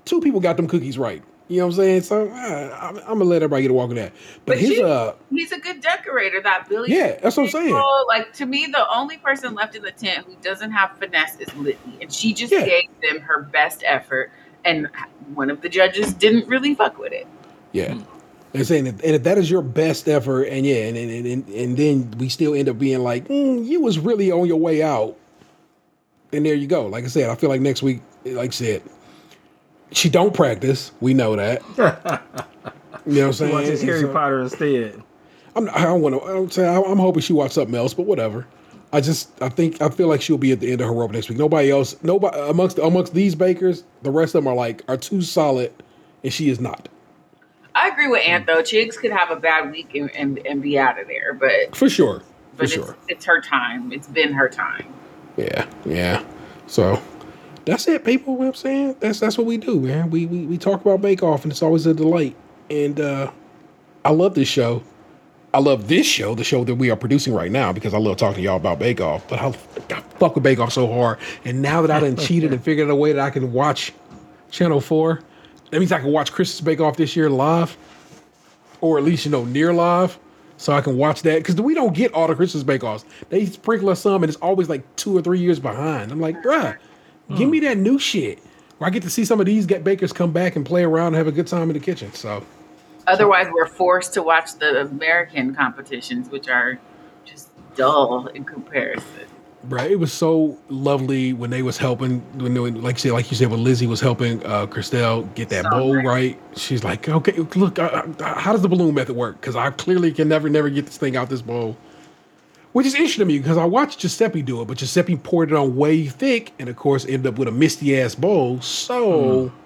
two 0.04 0.20
people 0.20 0.40
got 0.40 0.56
them 0.56 0.66
cookies 0.66 0.98
right. 0.98 1.22
You 1.48 1.58
know 1.58 1.66
what 1.66 1.74
I'm 1.74 1.76
saying? 1.76 2.00
So 2.02 2.28
uh, 2.28 2.78
I'm, 2.80 2.96
I'm 2.98 3.04
gonna 3.04 3.24
let 3.24 3.36
everybody 3.36 3.62
get 3.62 3.70
a 3.70 3.74
walk 3.74 3.90
on 3.90 3.96
that. 3.96 4.12
But, 4.44 4.54
But 4.54 4.58
his 4.58 4.70
she- 4.70 4.82
uh 4.82 5.12
He's 5.30 5.52
a 5.52 5.60
good 5.60 5.80
decorator. 5.80 6.40
That 6.42 6.68
Billy. 6.68 6.92
Yeah, 6.92 7.18
that's 7.20 7.36
what 7.36 7.44
I'm 7.44 7.50
saying. 7.50 7.74
Like 8.08 8.32
to 8.34 8.46
me, 8.46 8.66
the 8.66 8.84
only 8.92 9.18
person 9.18 9.54
left 9.54 9.76
in 9.76 9.82
the 9.82 9.92
tent 9.92 10.26
who 10.26 10.34
doesn't 10.42 10.72
have 10.72 10.96
finesse 10.98 11.38
is 11.38 11.54
Lizzie, 11.54 11.78
and 12.00 12.12
she 12.12 12.32
just 12.34 12.52
Yeah. 12.52 12.64
gave 12.66 12.88
them 13.02 13.20
her 13.20 13.42
best 13.42 13.84
effort. 13.86 14.32
And 14.64 14.88
one 15.34 15.48
of 15.50 15.60
the 15.60 15.68
judges 15.68 16.12
didn't 16.14 16.48
really 16.48 16.74
fuck 16.74 16.98
with 16.98 17.12
it. 17.12 17.26
yeah. 17.72 17.96
They're 18.52 18.64
saying, 18.64 18.86
and 18.88 19.00
if 19.04 19.22
that 19.24 19.36
is 19.38 19.50
your 19.50 19.60
best 19.60 20.08
effort, 20.08 20.44
and 20.44 20.64
yeah, 20.64 20.86
and 20.86 20.96
and, 20.96 21.26
and, 21.26 21.48
and 21.50 21.76
then 21.76 22.10
we 22.18 22.28
still 22.30 22.54
end 22.54 22.68
up 22.70 22.78
being 22.78 23.00
like, 23.00 23.28
mm, 23.28 23.64
you 23.66 23.82
was 23.82 23.98
really 23.98 24.32
on 24.32 24.46
your 24.46 24.56
way 24.56 24.82
out, 24.82 25.14
and 26.32 26.46
there 26.46 26.54
you 26.54 26.66
go. 26.66 26.86
Like 26.86 27.04
I 27.04 27.08
said, 27.08 27.28
I 27.28 27.34
feel 27.34 27.50
like 27.50 27.60
next 27.60 27.82
week, 27.82 28.00
like 28.24 28.50
I 28.50 28.52
said, 28.52 28.82
she 29.92 30.08
don't 30.08 30.34
practice. 30.34 30.92
We 31.00 31.14
know 31.14 31.36
that. 31.36 31.62
you 33.06 33.14
know 33.14 33.20
what 33.20 33.26
I'm 33.26 33.32
saying? 33.32 33.52
Watch 33.52 33.66
this 33.66 33.82
Harry 33.82 34.00
So- 34.00 34.12
Potter 34.12 34.40
instead. 34.40 35.02
I'm, 35.54 35.70
I 35.70 35.84
don't 35.84 36.02
want 36.02 36.14
to. 36.14 36.20
I'm 36.20 36.50
saying 36.50 36.76
I'm 36.76 36.84
I'm 36.84 36.98
hoping 36.98 37.22
she 37.22 37.32
watches 37.32 37.54
something 37.54 37.74
else, 37.74 37.94
but 37.94 38.04
whatever. 38.04 38.46
I 38.92 39.00
just 39.00 39.30
I 39.42 39.48
think 39.48 39.80
I 39.80 39.88
feel 39.88 40.06
like 40.06 40.20
she'll 40.20 40.36
be 40.36 40.52
at 40.52 40.60
the 40.60 40.70
end 40.70 40.82
of 40.82 40.86
her 40.88 40.92
rope 40.92 41.12
next 41.12 41.30
week. 41.30 41.38
Nobody 41.38 41.70
else, 41.70 41.96
nobody 42.02 42.38
amongst 42.38 42.78
amongst 42.78 43.14
these 43.14 43.34
bakers, 43.34 43.84
the 44.02 44.10
rest 44.10 44.34
of 44.34 44.44
them 44.44 44.48
are 44.48 44.54
like 44.54 44.82
are 44.86 44.98
too 44.98 45.22
solid, 45.22 45.72
and 46.22 46.30
she 46.32 46.50
is 46.50 46.60
not 46.60 46.90
I 47.76 47.88
agree 47.88 48.08
with 48.08 48.26
Ant 48.26 48.46
though. 48.46 48.62
Chigs 48.62 48.96
could 48.96 49.12
have 49.12 49.30
a 49.30 49.36
bad 49.36 49.70
week 49.70 49.94
and, 49.94 50.10
and, 50.16 50.44
and 50.46 50.62
be 50.62 50.78
out 50.78 50.98
of 50.98 51.06
there, 51.08 51.34
but 51.34 51.76
for 51.76 51.90
sure. 51.90 52.22
For 52.54 52.64
it's, 52.64 52.72
sure. 52.72 52.96
it's 53.06 53.24
her 53.26 53.40
time. 53.42 53.92
It's 53.92 54.08
been 54.08 54.32
her 54.32 54.48
time. 54.48 54.92
Yeah, 55.36 55.68
yeah. 55.84 56.24
So 56.66 57.00
that's 57.66 57.86
it, 57.88 58.04
people. 58.04 58.34
You 58.34 58.38
know 58.38 58.46
what 58.46 58.48
I'm 58.48 58.54
saying 58.54 58.96
that's 59.00 59.20
that's 59.20 59.36
what 59.36 59.46
we 59.46 59.58
do, 59.58 59.80
man. 59.80 60.10
We 60.10 60.24
we, 60.24 60.46
we 60.46 60.56
talk 60.56 60.80
about 60.80 61.02
Bake 61.02 61.22
Off, 61.22 61.42
and 61.42 61.52
it's 61.52 61.62
always 61.62 61.84
a 61.84 61.92
delight. 61.92 62.34
And 62.70 62.98
uh 62.98 63.30
I 64.04 64.10
love 64.10 64.34
this 64.34 64.48
show. 64.48 64.82
I 65.52 65.58
love 65.58 65.88
this 65.88 66.06
show, 66.06 66.34
the 66.34 66.44
show 66.44 66.64
that 66.64 66.74
we 66.74 66.90
are 66.90 66.96
producing 66.96 67.32
right 67.34 67.50
now, 67.50 67.72
because 67.72 67.92
I 67.94 67.98
love 67.98 68.18
talking 68.18 68.36
to 68.36 68.42
y'all 68.42 68.56
about 68.56 68.78
Bake 68.78 69.00
Off. 69.00 69.26
But 69.26 69.40
I, 69.40 69.48
I 69.48 70.00
fuck 70.18 70.34
with 70.34 70.44
Bake 70.44 70.58
Off 70.60 70.72
so 70.72 70.86
hard, 70.86 71.18
and 71.44 71.60
now 71.60 71.82
that 71.82 71.90
I 71.90 72.00
done 72.00 72.16
cheated 72.24 72.52
and 72.52 72.62
figured 72.62 72.88
out 72.88 72.92
a 72.92 72.96
way 72.96 73.12
that 73.12 73.20
I 73.20 73.30
can 73.30 73.52
watch 73.52 73.92
Channel 74.50 74.80
Four, 74.80 75.22
that 75.70 75.78
means 75.78 75.92
I 75.92 75.98
can 75.98 76.12
watch 76.12 76.30
Christmas 76.30 76.60
Bake 76.60 76.80
Off 76.80 76.96
this 76.96 77.16
year 77.16 77.28
live, 77.28 77.76
or 78.80 78.98
at 78.98 79.04
least 79.04 79.24
you 79.24 79.30
know 79.30 79.44
near 79.44 79.72
live, 79.72 80.18
so 80.56 80.72
I 80.72 80.80
can 80.82 80.96
watch 80.96 81.22
that. 81.22 81.38
Because 81.38 81.56
we 81.56 81.74
don't 81.74 81.94
get 81.94 82.12
all 82.12 82.28
the 82.28 82.36
Christmas 82.36 82.62
Bake 82.62 82.84
Offs. 82.84 83.04
They 83.30 83.46
sprinkle 83.46 83.88
us 83.88 84.00
some, 84.00 84.22
and 84.22 84.30
it's 84.30 84.38
always 84.40 84.68
like 84.68 84.84
two 84.96 85.16
or 85.16 85.22
three 85.22 85.40
years 85.40 85.58
behind. 85.58 86.12
I'm 86.12 86.20
like, 86.20 86.36
bruh, 86.42 86.76
give 87.34 87.48
me 87.48 87.60
that 87.60 87.78
new 87.78 87.98
shit. 87.98 88.38
Where 88.78 88.88
I 88.88 88.90
get 88.90 89.02
to 89.04 89.10
see 89.10 89.24
some 89.24 89.40
of 89.40 89.46
these 89.46 89.64
get 89.66 89.84
bakers 89.84 90.12
come 90.12 90.32
back 90.32 90.54
and 90.54 90.64
play 90.66 90.84
around 90.84 91.08
and 91.08 91.16
have 91.16 91.26
a 91.26 91.32
good 91.32 91.46
time 91.46 91.70
in 91.70 91.74
the 91.74 91.80
kitchen. 91.80 92.12
So 92.12 92.44
Otherwise, 93.06 93.46
we're 93.52 93.68
forced 93.68 94.12
to 94.14 94.22
watch 94.22 94.54
the 94.58 94.82
American 94.82 95.54
competitions, 95.54 96.28
which 96.28 96.48
are 96.48 96.78
just 97.24 97.50
dull 97.74 98.26
in 98.28 98.44
comparison. 98.44 99.26
Right. 99.62 99.90
it 99.90 99.96
was 99.96 100.12
so 100.12 100.56
lovely 100.68 101.32
when 101.32 101.50
they 101.50 101.62
was 101.62 101.76
helping 101.76 102.20
when 102.40 102.54
they, 102.54 102.60
like 102.60 102.96
you 102.96 102.98
said, 103.00 103.12
like 103.12 103.30
you 103.30 103.36
said, 103.36 103.50
when 103.50 103.64
Lizzie 103.64 103.86
was 103.88 104.00
helping 104.00 104.44
uh 104.46 104.66
Crystelle 104.66 105.32
get 105.34 105.48
that 105.48 105.64
So 105.64 105.70
bowl 105.70 105.94
nice. 105.94 106.06
right. 106.06 106.40
She's 106.56 106.84
like, 106.84 107.08
okay, 107.08 107.32
look, 107.32 107.78
uh, 107.78 108.04
uh, 108.20 108.34
how 108.38 108.52
does 108.52 108.62
the 108.62 108.68
balloon 108.68 108.94
method 108.94 109.16
work? 109.16 109.40
Because 109.40 109.56
I 109.56 109.70
clearly 109.70 110.12
can 110.12 110.28
never, 110.28 110.48
never 110.48 110.70
get 110.70 110.86
this 110.86 110.96
thing 110.98 111.16
out 111.16 111.28
this 111.30 111.42
bowl. 111.42 111.76
Which 112.76 112.84
is 112.84 112.94
interesting 112.94 113.22
to 113.22 113.24
me 113.24 113.38
because 113.38 113.56
I 113.56 113.64
watched 113.64 114.00
Giuseppe 114.00 114.42
do 114.42 114.60
it, 114.60 114.66
but 114.68 114.76
Giuseppe 114.76 115.16
poured 115.16 115.50
it 115.50 115.56
on 115.56 115.76
way 115.76 116.08
thick, 116.08 116.52
and 116.58 116.68
of 116.68 116.76
course 116.76 117.06
ended 117.06 117.26
up 117.26 117.38
with 117.38 117.48
a 117.48 117.50
misty 117.50 117.98
ass 117.98 118.14
bowl. 118.14 118.60
So 118.60 119.48
hmm. 119.48 119.56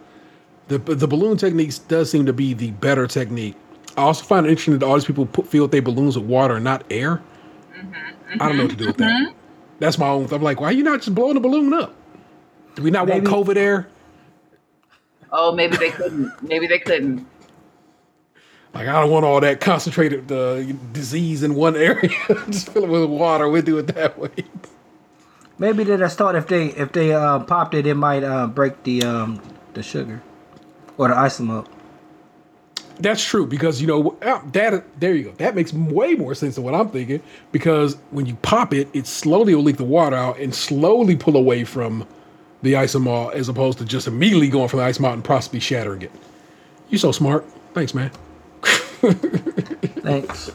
the 0.68 0.78
the 0.78 1.08
balloon 1.08 1.36
techniques 1.36 1.80
does 1.80 2.08
seem 2.08 2.24
to 2.26 2.32
be 2.32 2.54
the 2.54 2.70
better 2.70 3.08
technique. 3.08 3.56
I 3.96 4.02
also 4.02 4.22
find 4.22 4.46
it 4.46 4.50
interesting 4.50 4.78
that 4.78 4.86
all 4.86 4.94
these 4.94 5.06
people 5.06 5.26
put 5.26 5.48
fill 5.48 5.66
their 5.66 5.82
balloons 5.82 6.16
with 6.16 6.28
water 6.28 6.54
and 6.54 6.62
not 6.62 6.84
air. 6.88 7.20
Mm-hmm, 7.76 8.42
I 8.42 8.46
don't 8.46 8.56
know 8.56 8.62
what 8.62 8.70
to 8.70 8.76
do 8.76 8.86
with 8.86 8.98
that. 8.98 9.10
Mm-hmm. 9.10 9.36
That's 9.80 9.98
my 9.98 10.06
own. 10.06 10.32
I'm 10.32 10.40
like, 10.40 10.60
why 10.60 10.68
are 10.68 10.72
you 10.72 10.84
not 10.84 11.00
just 11.00 11.12
blowing 11.12 11.34
the 11.34 11.40
balloon 11.40 11.72
up? 11.72 11.92
Do 12.76 12.84
we 12.84 12.92
not 12.92 13.08
Maybe- 13.08 13.26
want 13.26 13.48
COVID 13.48 13.56
air? 13.56 13.88
Oh, 15.32 15.50
maybe 15.52 15.76
they 15.76 15.90
couldn't. 15.90 16.30
Maybe 16.44 16.68
they 16.68 16.78
couldn't. 16.78 17.26
Like, 18.72 18.86
I 18.86 19.00
don't 19.00 19.10
want 19.10 19.24
all 19.24 19.40
that 19.40 19.60
concentrated 19.60 20.30
uh, 20.30 20.62
disease 20.92 21.42
in 21.42 21.54
one 21.54 21.76
area. 21.90 22.10
just 22.48 22.70
fill 22.70 22.84
it 22.84 22.88
with 22.88 23.10
water. 23.10 23.48
We'll 23.48 23.62
do 23.62 23.78
it 23.78 23.88
that 23.88 24.18
way. 24.18 24.30
Maybe 25.58 25.84
they 25.84 25.96
just 25.98 26.16
thought 26.16 26.36
if 26.36 26.46
they 26.46 26.68
if 26.68 26.92
they 26.92 27.12
uh, 27.12 27.40
popped 27.40 27.74
it, 27.74 27.86
it 27.86 27.94
might 27.94 28.24
uh, 28.24 28.46
break 28.46 28.82
the 28.84 29.02
um 29.02 29.42
the 29.74 29.82
sugar 29.82 30.22
or 30.96 31.08
the 31.08 31.14
up. 31.14 31.68
That's 32.98 33.24
true 33.24 33.46
because 33.46 33.80
you 33.80 33.86
know 33.86 34.16
uh, 34.22 34.40
that. 34.52 35.00
There 35.00 35.14
you 35.14 35.24
go. 35.24 35.32
That 35.32 35.54
makes 35.54 35.72
way 35.72 36.14
more 36.14 36.34
sense 36.34 36.54
than 36.54 36.64
what 36.64 36.74
I'm 36.74 36.88
thinking. 36.90 37.22
Because 37.52 37.96
when 38.10 38.26
you 38.26 38.36
pop 38.36 38.72
it, 38.72 38.88
it 38.94 39.06
slowly 39.06 39.54
will 39.54 39.62
leak 39.62 39.76
the 39.76 39.84
water 39.84 40.16
out 40.16 40.38
and 40.38 40.54
slowly 40.54 41.16
pull 41.16 41.36
away 41.36 41.64
from 41.64 42.06
the 42.62 42.74
isomalt, 42.74 43.32
as 43.32 43.48
opposed 43.48 43.78
to 43.78 43.84
just 43.84 44.06
immediately 44.06 44.48
going 44.48 44.68
from 44.68 44.80
the 44.80 44.84
ice 44.84 44.98
and 44.98 45.24
possibly 45.24 45.60
shattering 45.60 46.02
it. 46.02 46.12
You're 46.88 46.98
so 46.98 47.12
smart. 47.12 47.46
Thanks, 47.74 47.94
man. 47.94 48.10
Thanks. 50.02 50.50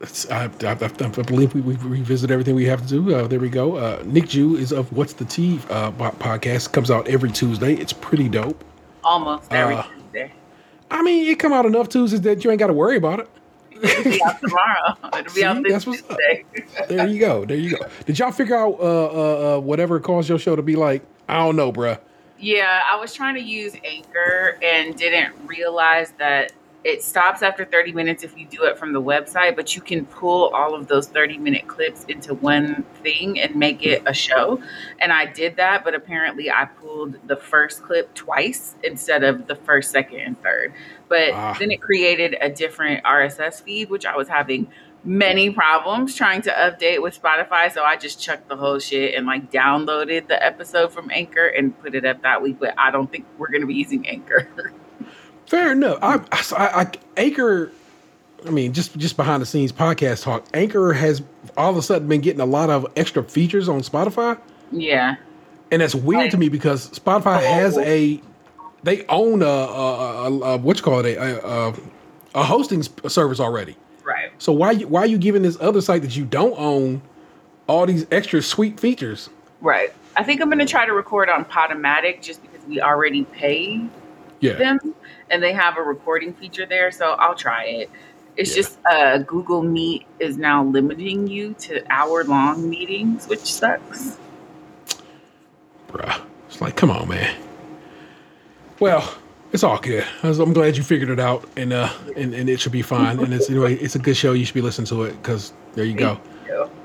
It's- 0.00 0.28
I, 0.30 0.44
I, 0.44 0.70
I, 0.70 0.72
I 0.72 1.22
believe 1.22 1.54
we, 1.54 1.60
we 1.60 1.74
revisit 1.76 2.30
everything 2.30 2.54
we 2.56 2.64
have 2.66 2.82
to 2.82 2.88
do. 2.88 3.14
Uh, 3.14 3.26
there 3.28 3.38
we 3.38 3.48
go. 3.48 3.76
Uh, 3.76 4.02
Nicju 4.02 4.58
is 4.58 4.72
of 4.72 4.92
What's 4.92 5.12
the 5.12 5.24
Tea 5.24 5.60
uh, 5.70 5.92
podcast. 5.92 6.72
Comes 6.72 6.90
out 6.90 7.06
every 7.06 7.30
Tuesday. 7.30 7.74
It's 7.74 7.92
pretty 7.92 8.28
dope. 8.28 8.64
Almost 9.04 9.52
every 9.52 9.76
Uh, 9.76 9.84
Tuesday. 9.84 10.32
I 10.90 11.02
mean, 11.02 11.30
it 11.30 11.38
come 11.38 11.52
out 11.52 11.66
enough 11.66 11.88
Tuesdays 11.88 12.20
that 12.22 12.42
you 12.44 12.50
ain't 12.50 12.58
got 12.58 12.66
to 12.66 12.72
worry 12.72 12.96
about 12.96 13.20
it. 13.20 13.28
It'll 13.82 14.04
be 14.04 14.22
out 14.22 14.40
tomorrow. 14.40 14.96
It'll 15.18 15.34
be 15.34 15.44
out 15.44 15.62
this 15.62 15.72
that's 15.72 15.86
what's 15.86 16.02
up. 16.02 16.18
Tuesday. 16.18 16.44
There 16.88 17.06
you 17.06 17.18
go. 17.20 17.44
There 17.44 17.56
you 17.56 17.76
go. 17.78 17.86
Did 18.04 18.18
y'all 18.18 18.32
figure 18.32 18.56
out 18.56 18.76
uh, 18.80 18.82
uh, 18.82 19.56
uh, 19.56 19.60
whatever 19.60 20.00
caused 20.00 20.28
your 20.28 20.38
show 20.38 20.56
to 20.56 20.62
be 20.62 20.74
like? 20.76 21.02
I 21.28 21.36
don't 21.38 21.56
know, 21.56 21.72
bruh. 21.72 21.98
Yeah, 22.42 22.80
I 22.90 22.96
was 22.96 23.14
trying 23.14 23.36
to 23.36 23.40
use 23.40 23.76
Anchor 23.84 24.58
and 24.60 24.96
didn't 24.96 25.32
realize 25.46 26.10
that 26.18 26.50
it 26.82 27.04
stops 27.04 27.40
after 27.40 27.64
30 27.64 27.92
minutes 27.92 28.24
if 28.24 28.36
you 28.36 28.44
do 28.46 28.64
it 28.64 28.76
from 28.76 28.92
the 28.92 29.00
website, 29.00 29.54
but 29.54 29.76
you 29.76 29.80
can 29.80 30.04
pull 30.06 30.48
all 30.48 30.74
of 30.74 30.88
those 30.88 31.06
30 31.06 31.38
minute 31.38 31.68
clips 31.68 32.02
into 32.06 32.34
one 32.34 32.82
thing 33.04 33.38
and 33.38 33.54
make 33.54 33.86
it 33.86 34.02
a 34.06 34.12
show. 34.12 34.60
And 35.00 35.12
I 35.12 35.26
did 35.26 35.54
that, 35.58 35.84
but 35.84 35.94
apparently 35.94 36.50
I 36.50 36.64
pulled 36.64 37.16
the 37.28 37.36
first 37.36 37.84
clip 37.84 38.12
twice 38.14 38.74
instead 38.82 39.22
of 39.22 39.46
the 39.46 39.54
first, 39.54 39.92
second, 39.92 40.18
and 40.18 40.42
third. 40.42 40.72
But 41.08 41.30
Ah. 41.34 41.56
then 41.60 41.70
it 41.70 41.80
created 41.80 42.36
a 42.40 42.48
different 42.50 43.04
RSS 43.04 43.60
feed, 43.60 43.88
which 43.88 44.04
I 44.04 44.16
was 44.16 44.26
having 44.26 44.66
many 45.04 45.50
problems 45.50 46.14
trying 46.14 46.42
to 46.42 46.50
update 46.50 47.02
with 47.02 47.20
Spotify. 47.20 47.72
So 47.72 47.82
I 47.82 47.96
just 47.96 48.20
chucked 48.20 48.48
the 48.48 48.56
whole 48.56 48.78
shit 48.78 49.14
and 49.14 49.26
like 49.26 49.50
downloaded 49.50 50.28
the 50.28 50.42
episode 50.44 50.92
from 50.92 51.10
Anchor 51.10 51.46
and 51.46 51.78
put 51.80 51.94
it 51.94 52.04
up 52.04 52.22
that 52.22 52.42
week. 52.42 52.58
But 52.60 52.74
I 52.78 52.90
don't 52.90 53.10
think 53.10 53.26
we're 53.38 53.50
going 53.50 53.62
to 53.62 53.66
be 53.66 53.74
using 53.74 54.06
Anchor. 54.08 54.48
Fair 55.46 55.72
enough. 55.72 55.98
I, 56.02 56.14
I, 56.32 56.82
I, 56.82 56.92
Anchor. 57.16 57.72
I 58.46 58.50
mean, 58.50 58.72
just 58.72 58.96
just 58.96 59.16
behind 59.16 59.42
the 59.42 59.46
scenes 59.46 59.72
podcast 59.72 60.24
talk. 60.24 60.46
Anchor 60.52 60.92
has 60.92 61.22
all 61.56 61.70
of 61.70 61.76
a 61.76 61.82
sudden 61.82 62.08
been 62.08 62.20
getting 62.20 62.40
a 62.40 62.46
lot 62.46 62.70
of 62.70 62.86
extra 62.96 63.22
features 63.22 63.68
on 63.68 63.80
Spotify. 63.80 64.40
yeah. 64.70 65.16
And 65.70 65.80
that's 65.80 65.94
weird 65.94 66.30
to 66.32 66.36
me 66.36 66.50
because 66.50 66.90
Spotify 66.90 67.38
oh. 67.38 67.40
has 67.40 67.78
a 67.78 68.20
they 68.82 69.06
own 69.06 69.42
a, 69.42 69.46
a, 69.46 70.26
a, 70.26 70.40
a 70.40 70.58
what 70.58 70.76
you 70.76 70.82
call 70.82 71.00
it 71.00 71.16
a, 71.16 71.46
a, 71.46 71.74
a 72.34 72.44
hosting 72.44 72.82
service 72.82 73.40
already. 73.40 73.76
Right. 74.04 74.30
So 74.38 74.52
why 74.52 74.72
you- 74.72 74.88
why 74.88 75.00
are 75.02 75.06
you 75.06 75.18
giving 75.18 75.42
this 75.42 75.56
other 75.60 75.80
site 75.80 76.02
that 76.02 76.16
you 76.16 76.24
don't 76.24 76.54
own 76.58 77.02
all 77.68 77.86
these 77.86 78.06
extra 78.10 78.42
sweet 78.42 78.78
features? 78.80 79.30
Right. 79.60 79.92
I 80.16 80.22
think 80.24 80.40
I'm 80.42 80.48
going 80.48 80.58
to 80.58 80.66
try 80.66 80.84
to 80.86 80.92
record 80.92 81.28
on 81.30 81.44
Podomatic 81.44 82.20
just 82.20 82.42
because 82.42 82.60
we 82.66 82.80
already 82.80 83.24
pay 83.24 83.80
Yeah, 84.40 84.54
them 84.54 84.94
and 85.30 85.42
they 85.42 85.52
have 85.52 85.78
a 85.78 85.82
recording 85.82 86.34
feature 86.34 86.66
there. 86.66 86.90
So 86.90 87.12
I'll 87.12 87.34
try 87.36 87.64
it. 87.64 87.90
It's 88.36 88.50
Yeah. 88.50 88.56
just 88.56 88.78
uh, 88.90 89.18
Google 89.18 89.62
Meet 89.62 90.04
is 90.18 90.36
now 90.36 90.64
limiting 90.64 91.26
you 91.28 91.54
to 91.60 91.82
hour 91.90 92.24
long 92.24 92.68
meetings, 92.68 93.26
which 93.28 93.40
sucks. 93.52 94.16
bruh. 95.88 96.20
It's 96.48 96.60
like, 96.60 96.76
come 96.76 96.90
on, 96.90 97.08
man. 97.08 97.34
Well, 98.80 99.14
it's 99.52 99.62
all 99.62 99.78
good. 99.78 100.06
I'm 100.22 100.52
glad 100.52 100.76
you 100.76 100.82
figured 100.82 101.10
it 101.10 101.20
out, 101.20 101.48
and 101.56 101.72
uh, 101.72 101.92
and, 102.16 102.34
and 102.34 102.48
it 102.48 102.60
should 102.60 102.72
be 102.72 102.82
fine. 102.82 103.18
And 103.18 103.32
it's 103.32 103.50
anyway, 103.50 103.74
it's 103.74 103.94
a 103.94 103.98
good 103.98 104.16
show. 104.16 104.32
You 104.32 104.44
should 104.44 104.54
be 104.54 104.62
listening 104.62 104.86
to 104.86 105.04
it 105.04 105.12
because 105.22 105.52
there 105.74 105.84
you 105.84 105.94
go. 105.94 106.20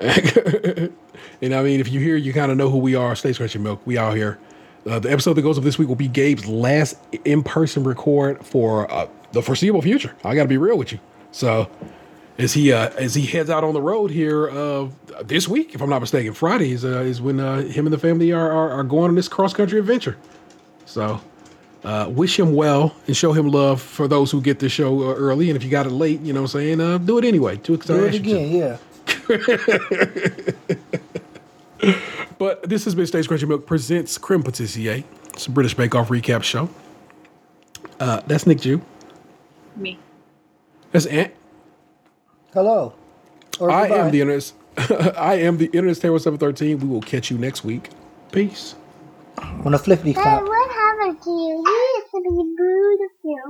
and 0.00 1.54
I 1.54 1.62
mean, 1.62 1.80
if 1.80 1.90
you 1.90 2.00
hear, 2.00 2.16
you 2.16 2.32
kind 2.32 2.52
of 2.52 2.56
know 2.56 2.70
who 2.70 2.78
we 2.78 2.94
are. 2.94 3.14
Stay 3.16 3.32
scratching 3.32 3.62
milk. 3.62 3.80
We 3.84 3.98
out 3.98 4.16
here. 4.16 4.38
Uh, 4.86 4.98
the 4.98 5.10
episode 5.10 5.34
that 5.34 5.42
goes 5.42 5.58
up 5.58 5.64
this 5.64 5.78
week 5.78 5.88
will 5.88 5.96
be 5.96 6.08
Gabe's 6.08 6.46
last 6.46 6.96
in-person 7.24 7.84
record 7.84 8.44
for 8.44 8.90
uh, 8.90 9.08
the 9.32 9.42
foreseeable 9.42 9.82
future. 9.82 10.14
I 10.24 10.34
got 10.34 10.44
to 10.44 10.48
be 10.48 10.56
real 10.56 10.78
with 10.78 10.92
you. 10.92 11.00
So, 11.30 11.68
as 12.38 12.54
he 12.54 12.72
uh, 12.72 12.90
as 12.90 13.14
he 13.14 13.26
heads 13.26 13.50
out 13.50 13.64
on 13.64 13.74
the 13.74 13.82
road 13.82 14.10
here 14.10 14.48
uh, 14.50 14.88
this 15.22 15.48
week, 15.48 15.74
if 15.74 15.82
I'm 15.82 15.90
not 15.90 16.00
mistaken, 16.00 16.32
Friday 16.32 16.72
is 16.72 16.84
uh, 16.84 17.00
is 17.00 17.20
when 17.20 17.40
uh, 17.40 17.62
him 17.62 17.86
and 17.86 17.92
the 17.92 17.98
family 17.98 18.32
are, 18.32 18.50
are 18.50 18.70
are 18.70 18.84
going 18.84 19.10
on 19.10 19.14
this 19.14 19.28
cross 19.28 19.52
country 19.52 19.78
adventure. 19.78 20.16
So, 20.86 21.20
uh, 21.84 22.08
wish 22.10 22.38
him 22.38 22.54
well 22.54 22.94
and 23.06 23.16
show 23.16 23.32
him 23.32 23.48
love 23.50 23.80
for 23.80 24.08
those 24.08 24.30
who 24.30 24.40
get 24.40 24.58
the 24.58 24.68
show 24.68 25.10
uh, 25.10 25.14
early. 25.14 25.50
And 25.50 25.56
if 25.56 25.64
you 25.64 25.70
got 25.70 25.86
it 25.86 25.90
late, 25.90 26.20
you 26.20 26.32
know 26.32 26.42
what 26.42 26.54
I'm 26.54 26.60
saying, 26.60 26.80
uh, 26.80 26.98
do 26.98 27.18
it 27.18 27.24
anyway. 27.24 27.56
Too 27.56 27.76
Do 27.76 28.04
it 28.04 28.14
excited. 28.14 28.14
again, 28.14 28.50
yeah. 28.50 28.76
But 32.38 32.68
this 32.68 32.84
has 32.84 32.94
been 32.94 33.06
Stay 33.06 33.22
Scratching 33.22 33.48
Milk 33.48 33.66
presents 33.66 34.16
Krème 34.16 34.44
Patisserie. 34.44 35.04
It's 35.34 35.46
a 35.46 35.50
British 35.50 35.74
Bake 35.74 35.94
Off 35.96 36.08
recap 36.08 36.44
show. 36.44 36.70
Uh, 37.98 38.20
that's 38.28 38.44
Nicju. 38.44 38.80
Me. 39.74 39.98
That's 40.92 41.06
Ant. 41.06 41.34
Hello. 42.52 42.94
Or 43.58 43.72
I 43.72 43.88
am 43.88 44.12
the 44.12 44.20
internet. 44.20 44.52
I 45.18 45.34
am 45.34 45.58
the 45.58 45.66
Internet's 45.66 45.98
Terror 45.98 46.18
713. 46.18 46.78
We 46.78 46.86
will 46.86 47.02
catch 47.02 47.28
you 47.30 47.38
next 47.38 47.64
week. 47.64 47.90
Peace. 48.30 48.76
On 49.64 49.74
a 49.74 49.78
flippity 49.78 50.12
Hey, 50.14 50.22
flop. 50.22 50.42
what 50.42 50.70
happened 50.72 51.22
to 51.22 51.30
you? 51.30 51.64
You 51.66 51.76
used 51.96 52.10
to 52.12 52.20
be 52.22 52.36
beautiful. 52.56 53.42